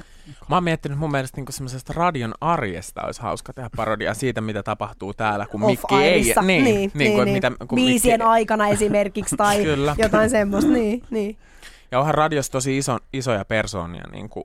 Mä 0.49 0.55
oon 0.55 0.63
miettinyt 0.63 0.97
mun 0.99 1.11
mielestä 1.11 1.37
niinku 1.37 1.51
semmoisesta 1.51 1.93
radion 1.95 2.33
arjesta 2.41 3.01
olisi 3.01 3.21
hauska 3.21 3.53
tehdä 3.53 3.69
parodia 3.75 4.13
siitä, 4.13 4.41
mitä 4.41 4.63
tapahtuu 4.63 5.13
täällä, 5.13 5.45
kun 5.45 5.65
Mikki 5.65 5.95
ei... 5.95 6.21
Niin, 6.23 6.35
niin, 6.45 6.63
niin, 6.63 6.91
niin, 6.93 7.13
kun, 7.15 7.25
niin. 7.25 7.33
Mitä, 7.35 7.51
kun 7.67 7.75
Biisien 7.75 8.19
Mikki, 8.19 8.29
aikana 8.29 8.67
esimerkiksi 8.67 9.37
tai 9.37 9.63
Kyllä. 9.63 9.95
jotain 9.97 10.29
semmoista. 10.29 10.71
Niin, 10.71 11.03
niin. 11.09 11.37
Ja 11.91 11.99
onhan 11.99 12.15
radiossa 12.15 12.51
tosi 12.51 12.77
iso, 12.77 12.97
isoja 13.13 13.45
persoonia 13.45 14.03
niin 14.11 14.29
kuin, 14.29 14.43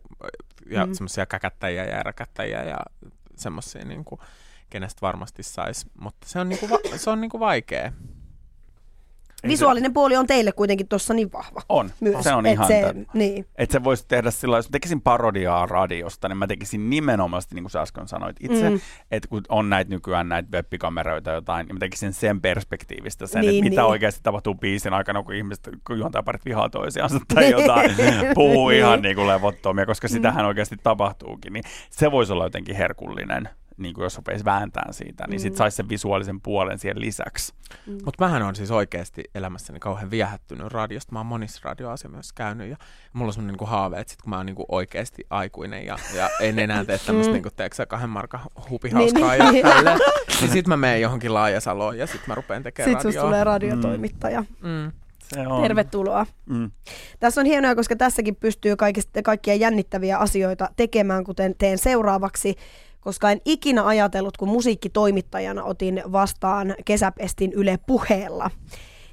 ja 0.70 0.84
Mm. 0.84 0.90
mm. 0.90 0.94
semmoisia 0.94 1.26
käkättäjiä 1.26 1.84
ja 1.84 1.96
äräkättäjiä 1.96 2.64
ja 2.64 2.78
semmoisia, 3.36 3.84
niin 3.84 4.04
kuin, 4.04 4.20
kenestä 4.70 4.98
varmasti 5.02 5.42
saisi. 5.42 5.86
Mutta 6.00 6.26
se 6.28 6.38
on, 6.40 6.48
niin 6.48 6.58
kuin, 6.58 6.70
va- 6.70 6.96
se 6.98 7.10
on 7.10 7.20
niin 7.20 7.30
kuin 7.30 7.40
vaikea. 7.40 7.92
Ei 9.45 9.51
Visuaalinen 9.51 9.93
puoli 9.93 10.16
on 10.16 10.26
teille 10.26 10.53
kuitenkin 10.53 10.89
tuossa 10.89 11.14
niin 11.14 11.32
vahva. 11.32 11.62
On, 11.68 11.91
Myös. 12.01 12.24
se 12.24 12.34
on 12.34 12.47
Et 12.47 12.53
ihan 12.53 12.66
se, 12.66 12.82
se... 12.82 13.05
niin. 13.14 13.47
Että 13.59 13.72
se 13.72 13.84
voisi 13.84 14.05
tehdä 14.09 14.30
sillä 14.30 14.57
jos 14.57 14.68
tekisin 14.72 15.01
parodiaa 15.01 15.66
radiosta, 15.66 16.28
niin 16.28 16.36
mä 16.36 16.47
tekisin 16.47 16.91
nimenomaan, 16.91 17.43
niin 17.55 17.62
kuin 17.64 17.70
sä 17.70 17.80
äsken 17.80 18.09
sanoit 18.09 18.36
itse, 18.41 18.68
Mm. 18.70 18.74
mm. 18.74 18.80
että 19.11 19.28
kun 19.28 19.43
on 19.49 19.70
näitä 19.70 19.91
nykyään 19.91 20.28
näitä 20.28 20.49
webikameroita 20.53 21.30
jotain, 21.30 21.66
niin 21.66 21.74
mä 21.74 21.78
tekisin 21.78 22.12
sen 22.12 22.41
perspektiivistä 22.41 23.26
sen, 23.26 23.41
Niin, 23.41 23.51
että 23.51 23.70
mitä 23.70 23.80
niin. 23.82 23.91
oikeasti 23.91 24.20
tapahtuu 24.22 24.55
biisin 24.55 24.93
aikana, 24.95 25.22
kun 25.22 25.34
ihmiset, 25.34 25.68
juontajaparit 25.97 26.45
vihaa 26.45 26.68
toisiansa 26.68 27.20
tai 27.34 27.51
jotain, 27.51 27.91
puhuu 28.34 28.70
ihan 28.70 29.03
niin 29.03 29.16
kuin 29.16 29.28
levottomia, 29.28 29.86
koska 29.86 30.09
sitähän 30.09 30.47
oikeasti 30.47 30.76
tapahtuukin, 30.82 31.53
niin 31.53 31.64
se 31.91 32.11
voisi 32.11 32.32
olla 32.32 32.45
jotenkin 32.45 32.76
herkullinen 32.76 33.49
niin 33.79 33.95
kuin 33.95 34.03
jos 34.03 34.16
rupeisi 34.16 34.45
vääntämään 34.45 34.95
siitä, 34.95 35.24
niin 35.29 35.41
Mm. 35.41 35.43
sit 35.43 35.57
saisi 35.57 35.76
sen 35.76 35.89
visuaalisen 35.89 36.41
puolen 36.41 36.79
siihen 36.79 37.01
lisäksi. 37.01 37.53
Mutta 38.05 38.24
mähän 38.24 38.43
on 38.43 38.57
siis 38.57 38.70
oikeasti 38.70 39.24
elämässäni 39.35 39.79
kauhean 39.81 40.11
viehättynyt 40.11 40.66
radiosta. 40.72 41.12
Mä 41.12 41.18
oon 41.18 41.26
monissa 41.26 41.61
radioasemissa 41.64 42.33
käynyt 42.37 42.70
ja 42.70 42.76
mulla 43.12 43.29
on 43.29 43.33
semmoinen 43.33 43.53
niinku 43.53 43.66
haave, 43.66 44.01
että 44.01 44.11
sit 44.11 44.22
kun 44.22 44.31
mä 44.31 44.37
oon 44.37 44.47
niinku 44.47 44.64
oikeasti 44.68 45.24
aikuinen 45.31 45.87
ja, 45.87 45.99
ja 46.14 46.31
en 46.41 46.59
enää 46.59 46.85
tee 46.85 46.99
tämmöistä 46.99 47.33
niinku, 47.33 47.51
teeksä, 47.57 47.87
kahden 47.87 48.11
markan 48.11 48.41
hupihauskaa 48.70 49.31
Niin, 49.37 49.53
niin. 49.53 49.66
ja 49.66 49.72
tälleen, 49.74 49.99
niin 50.41 50.51
sit 50.53 50.66
mä 50.66 50.76
menen 50.76 51.01
johonkin 51.01 51.35
laajasaloon 51.35 51.99
ja 51.99 52.07
sit 52.07 52.26
mä 52.26 52.35
rupean 52.35 52.62
tekemään 52.62 52.91
Sitten 52.91 53.05
radioa. 53.11 53.24
tulee 53.24 53.45
radiotoimittaja. 53.45 54.45
Mm. 54.62 54.93
Se 55.35 55.47
on. 55.47 55.62
Tervetuloa. 55.62 56.26
Mm. 56.47 56.70
Tässä 57.20 57.41
on 57.41 57.47
hienoa, 57.47 57.74
koska 57.74 57.97
tässäkin 57.97 58.37
pystyy 58.37 58.76
kaikista, 58.76 59.22
kaikkia 59.22 59.55
jännittäviä 59.55 60.18
asioita 60.18 60.68
tekemään, 60.76 61.24
kuten 61.24 61.55
teen 61.59 61.79
seuraavaksi. 61.79 62.55
Koska 63.09 63.30
en 63.30 63.40
ikinä 63.44 63.86
ajatellut, 63.86 64.36
kun 64.36 64.48
musiikkitoimittajana 64.48 65.64
otin 65.64 66.02
vastaan 66.12 66.74
kesäpestin 66.84 67.52
Yle 67.52 67.78
puheella. 67.86 68.50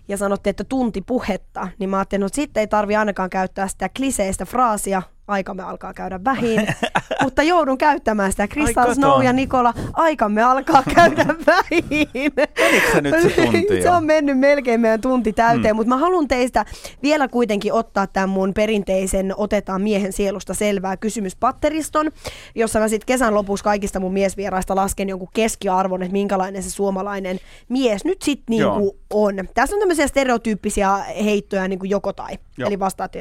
Ja 0.08 0.18
sanottiin, 0.18 0.52
että 0.52 0.64
tunti 0.64 1.02
puhetta, 1.02 1.68
niin 1.80 1.90
mä 1.90 1.98
ajattelin, 1.98 2.26
että 2.26 2.36
sitten 2.36 2.62
ei 2.62 2.68
tarvi 2.68 2.96
ainakaan 2.96 3.30
käyttää 3.30 3.68
sitä 3.68 3.90
kliseistä 3.90 4.46
fraasia, 4.46 5.02
aikamme 5.28 5.64
alkaa 5.64 5.94
käydä 5.94 6.24
vähin, 6.24 6.68
mutta 7.24 7.44
joudun 7.44 7.78
käyttämään 7.78 8.32
sitä. 8.32 8.48
Crystal. 8.48 8.94
Snow 8.94 9.24
ja 9.24 9.34
Nikola, 9.34 9.74
aikamme 9.94 10.44
alkaa 10.44 10.84
käydä 10.96 11.26
vähin. 11.48 12.32
Menikö 12.58 12.92
se 12.94 13.02
nyt 13.02 13.16
se 13.22 13.30
tunti 13.46 13.82
se 13.82 13.90
on 13.90 14.06
mennyt 14.06 14.40
melkein 14.40 14.82
meidän 14.82 15.02
tunti 15.02 15.34
täyteen, 15.34 15.74
mm. 15.74 15.76
mutta 15.76 15.90
mä 15.90 15.98
haluan 15.98 16.28
teistä 16.28 16.66
vielä 17.04 17.28
kuitenkin 17.28 17.74
ottaa 17.74 18.08
tämän 18.08 18.30
mun 18.30 18.54
perinteisen 18.54 19.34
Otetaan 19.38 19.82
miehen 19.82 20.14
sielusta 20.14 20.54
selvää 20.54 20.98
kysymyspatteriston, 20.98 22.12
jossa 22.56 22.80
mä 22.80 22.88
sitten 22.88 23.08
kesän 23.08 23.34
lopussa 23.36 23.64
kaikista 23.64 24.00
mun 24.00 24.14
miesvieraista 24.14 24.76
lasken 24.76 25.10
jonkun 25.10 25.30
keskiarvon, 25.34 26.04
että 26.04 26.12
minkälainen 26.12 26.64
se 26.64 26.70
suomalainen 26.70 27.40
mies 27.70 28.06
nyt 28.06 28.22
sitten 28.22 28.58
niinku 28.58 28.98
on. 29.14 29.36
Tässä 29.54 29.76
on 29.76 29.80
tämmöisiä 29.80 30.08
stereotyyppisiä 30.08 30.98
heittoja 30.98 31.68
niinku 31.68 31.86
joko 31.86 32.14
tai, 32.14 32.38
Joo. 32.58 32.68
eli 32.68 32.80
vastaat 32.80 33.16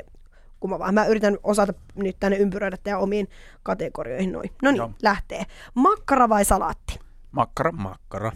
kun 0.64 0.70
mä, 0.70 0.78
vaan. 0.78 0.94
mä 0.94 1.06
yritän 1.06 1.38
osata 1.42 1.74
nyt 1.94 2.16
tänne 2.20 2.36
ympyröidä 2.38 2.76
teidän 2.76 3.00
omiin 3.00 3.28
kategorioihin 3.62 4.32
noin. 4.32 4.50
No 4.62 4.70
niin, 4.70 4.94
lähtee. 5.02 5.42
Makkara 5.74 6.28
vai 6.28 6.44
salaatti? 6.44 6.98
Makkara, 7.32 7.72
Makkara, 7.72 8.32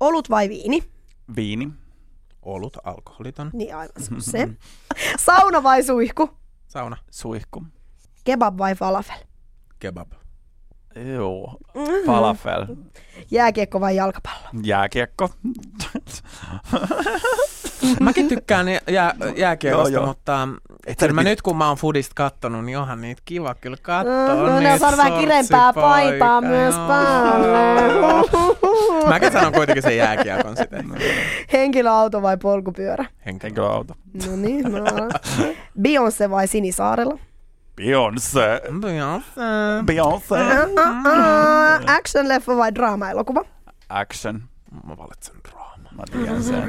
Olut 0.00 0.30
vai 0.30 0.48
viini? 0.48 0.84
viini, 1.36 1.68
olut, 2.42 2.76
alkoholiton, 2.84 3.50
Niin 3.52 3.76
aivan 3.76 4.20
se. 4.20 4.48
Sauna 5.26 5.62
vai 5.62 5.82
suihku? 5.82 6.30
sauna, 6.68 6.96
suihku, 7.10 7.64
Kebab 8.24 8.58
vai 8.58 8.74
falafel? 8.74 9.18
kebab, 9.78 10.12
Joo, 11.14 11.58
falafel, 12.06 12.66
Jääkiekko 13.30 13.80
vai 13.80 13.96
jalkapallo? 13.96 14.48
jääkiekko. 14.62 15.30
Mäkin 18.00 18.28
tykkään 18.28 18.66
jää, 18.88 19.14
jääkiekosta, 19.36 19.88
Joo, 19.90 20.00
joo. 20.02 20.06
mutta 20.06 20.48
kyllä 20.98 21.12
mä 21.12 21.22
nyt 21.22 21.42
kun 21.42 21.56
mä 21.56 21.68
oon 21.68 21.76
Foodista 21.76 22.12
kattonut, 22.16 22.64
niin 22.64 22.78
onhan 22.78 23.00
niitä 23.00 23.22
kiva 23.24 23.54
kyllä 23.54 23.76
katsoa. 23.82 24.26
No, 24.34 24.46
no, 24.46 24.60
ne 24.60 24.72
on 24.72 24.96
vähän 24.96 25.20
kirempää 25.20 25.72
paitaa 25.72 26.40
myös 26.40 26.74
päälle. 26.74 27.58
Mäkin 29.08 29.32
sanon 29.32 29.52
kuitenkin 29.52 29.82
sen 29.82 29.96
jääkiekon 29.96 30.56
sitten. 30.56 30.84
Henkilöauto 31.52 32.22
vai 32.22 32.36
polkupyörä? 32.36 33.04
Henkilöauto. 33.26 33.94
No 34.26 34.36
niin, 34.36 34.62
no. 34.72 34.84
Beyoncé 35.82 36.30
vai 36.30 36.46
Sinisaarella? 36.46 37.18
Beyoncé. 37.76 38.60
Beyoncé. 38.80 39.40
Beyoncé. 39.84 40.34
Uh, 40.34 41.90
action-leffa 41.90 42.56
vai 42.56 42.74
draama-elokuva? 42.74 43.44
Action. 43.88 44.42
Mä 44.86 44.96
valitsen 44.96 45.34
draama. 45.50 45.88
Mä 45.96 46.02
tiedän 46.12 46.42
sen. 46.42 46.62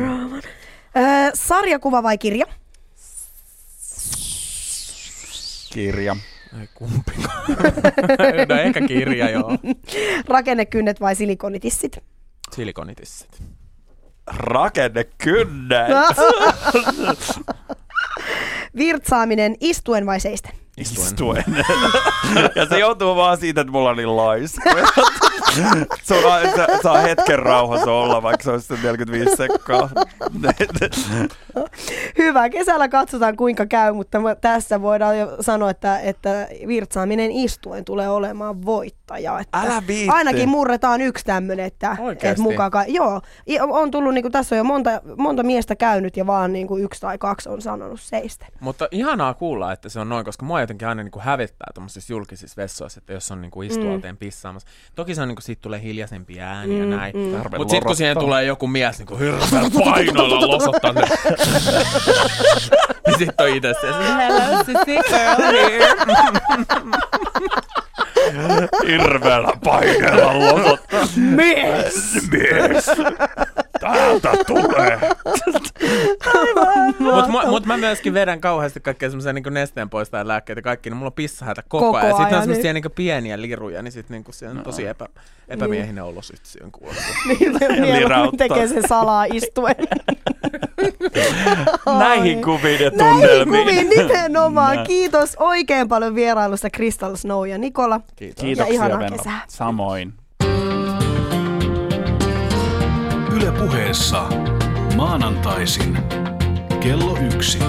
Öö, 0.97 1.32
sarjakuva 1.34 2.04
vai 2.04 2.18
kirja? 2.18 2.45
Kirja. 5.74 6.16
Ei 6.62 6.68
kumpikaan. 6.74 7.45
no 8.49 8.56
ehkä 8.56 8.82
kirja, 8.88 9.30
joo. 9.30 9.58
Rakennekynnet 10.28 11.01
vai 11.01 11.16
silikonitissit? 11.16 12.04
Silikonitissit. 12.51 13.43
Rakennekynnet. 14.28 15.88
Virtsaaminen 18.78 19.56
istuen 19.60 20.06
vai 20.06 20.20
seisten? 20.20 20.51
Istuen. 20.78 21.07
Istuen. 21.07 21.43
ja 22.55 22.65
se 22.65 22.80
joutuu 22.80 23.15
vaan 23.15 23.38
siitä, 23.38 23.61
että 23.61 23.71
mulla 23.71 23.89
on 23.89 23.97
niin 23.97 24.15
laiska. 24.15 24.69
se 26.03 26.26
on, 26.26 26.41
se, 26.55 26.67
saa 26.84 26.97
hetken 26.97 27.39
rauhassa 27.39 27.91
olla, 27.91 28.21
vaikka 28.21 28.43
se 28.43 28.51
olisi 28.51 28.67
se 28.67 28.74
45 28.84 29.36
sekkaa. 29.36 29.89
Hyvä, 32.17 32.49
kesällä 32.49 32.88
katsotaan 32.89 33.38
kuinka 33.38 33.65
käy, 33.65 33.93
mutta 33.93 34.19
tässä 34.41 34.82
voidaan 34.82 35.19
jo 35.19 35.38
sanoa, 35.41 35.69
että, 35.69 35.99
että 35.99 36.47
virtsaaminen 36.67 37.32
istuen 37.32 37.86
tulee 37.86 38.09
olemaan 38.09 38.65
voittaja. 39.14 39.39
Että 39.39 39.59
Älä 39.59 39.84
viitti. 39.88 40.09
Ainakin 40.09 40.49
murretaan 40.49 41.01
yksi 41.01 41.26
tämmöinen, 41.26 41.66
että, 41.66 41.97
Oikeesti? 41.99 42.28
että 42.28 42.41
mukaan. 42.41 42.72
ka- 42.72 42.86
Joo, 42.88 43.22
on 43.59 43.91
tullut, 43.91 44.14
niin 44.14 44.22
kuin, 44.24 44.32
tässä 44.32 44.55
on 44.55 44.57
jo 44.57 44.64
monta, 44.64 44.89
monta 45.18 45.43
miestä 45.43 45.76
käynyt 45.76 46.18
ja 46.18 46.28
vaan 46.28 46.53
niin 46.53 46.68
kuin 46.68 46.84
yksi 46.84 47.01
tai 47.01 47.18
kaksi 47.18 47.49
on 47.49 47.61
sanonut 47.61 48.01
seistä. 48.01 48.45
Mutta 48.59 48.88
ihanaa 48.91 49.34
kuulla, 49.34 49.72
että 49.72 49.89
se 49.89 49.99
on 49.99 50.09
noin, 50.09 50.26
koska 50.26 50.45
mua 50.45 50.61
jotenkin 50.61 50.88
aina 50.88 51.03
niin 51.03 51.11
kuin 51.11 51.24
hävettää 51.24 51.68
tuommoisissa 51.74 52.14
julkisissa 52.14 52.61
vessoissa, 52.61 52.97
että 52.99 53.14
jos 53.14 53.32
on 53.32 53.41
niin 53.41 53.51
kuin 53.51 53.72
istualteen 53.72 54.18
pissaamassa. 54.18 54.68
Toki 54.95 55.16
se 55.16 55.22
on 55.22 55.28
niin 55.28 55.36
kuin, 55.36 55.43
siitä 55.43 55.61
tulee 55.61 55.82
hiljaisempia 55.82 56.45
ääniä 56.45 56.80
ja 56.80 56.86
näin. 56.86 57.14
Tarve 57.38 57.57
Mutta 57.57 57.72
sitten 57.72 57.88
kun 57.88 57.95
siihen 57.95 58.18
tulee 58.20 58.43
joku 58.43 58.68
mies 58.68 58.97
niin 58.99 59.07
kuin 59.07 59.20
hirveän 59.20 59.72
painoilla 59.84 60.47
losottaa 60.47 60.93
ne. 60.93 61.01
niin 63.07 63.18
sitten 63.18 63.45
on 63.45 63.49
itse 63.55 63.74
se, 63.82 63.88
hello 63.88 64.64
sissy 64.64 64.86
girl 65.09 65.51
here. 65.51 65.88
Hirveällä 68.88 69.51
paineella 69.63 70.39
losottaa. 70.39 71.07
Mies! 71.15 72.13
Mies! 72.31 72.86
Täältä 73.84 74.43
tulee! 74.47 74.99
Mutta 76.99 77.27
mut, 77.27 77.45
mut 77.47 77.65
mä 77.65 77.77
myöskin 77.77 78.13
vedän 78.13 78.41
kauheasti 78.41 78.79
kaikkea 78.79 79.09
semmoisia 79.09 79.34
niin 79.34 79.43
nesteen 79.51 79.89
poistaa 79.89 80.27
lääkkeitä 80.27 80.59
ja 80.59 80.63
kaikki, 80.63 80.89
niin 80.89 80.97
mulla 80.97 81.09
on 81.09 81.13
pissahätä 81.13 81.63
koko, 81.67 81.86
Koko 81.86 81.97
ajan. 81.97 82.09
Sitten 82.09 82.25
ajan, 82.25 82.36
on 82.38 82.41
semmoisia 82.43 82.73
niin. 82.73 82.84
niin 82.84 82.91
pieniä 82.95 83.41
liruja, 83.41 83.81
niin 83.81 83.91
sitten 83.91 84.23
niin 84.25 84.34
se 84.34 84.49
on 84.49 84.61
tosi 84.63 84.88
epä, 84.88 85.07
epämiehinen 85.47 86.03
olo 86.03 86.21
sitten 86.21 86.45
siihen 86.51 86.71
kuulossa. 86.71 87.03
Mieluummin 87.39 87.93
lirauttaa. 87.93 88.38
tekee 88.47 88.67
sen 88.67 88.88
salaa 88.88 89.25
istuen. 89.34 89.75
Näihin 91.99 92.41
kuviin 92.41 92.81
ja 92.81 92.89
Näihin 92.89 93.13
tunnelmiin. 93.15 93.63
kuviin 93.63 93.89
nimenomaan. 93.89 94.75
Näin. 94.75 94.88
Kiitos 94.88 95.36
oikein 95.39 95.88
paljon 95.88 96.15
vierailusta 96.15 96.69
Crystal 96.69 97.15
Snow 97.15 97.47
ja 97.47 97.57
Nikola. 97.57 98.01
Kiitos. 98.15 98.43
Kiitoksia 98.43 98.73
ihanaa 98.75 98.99
Venla. 98.99 99.17
kesää. 99.17 99.41
Samoin. 99.47 100.13
Yle 103.43 103.51
puheessa 103.51 104.29
maanantaisin 104.95 105.97
kello 106.79 107.17
yksi. 107.35 107.59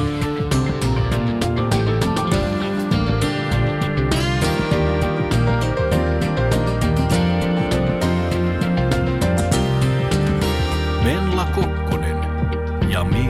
Menla 11.04 11.44
Kokkonen 11.44 12.18
ja 12.88 13.04
mi 13.04 13.23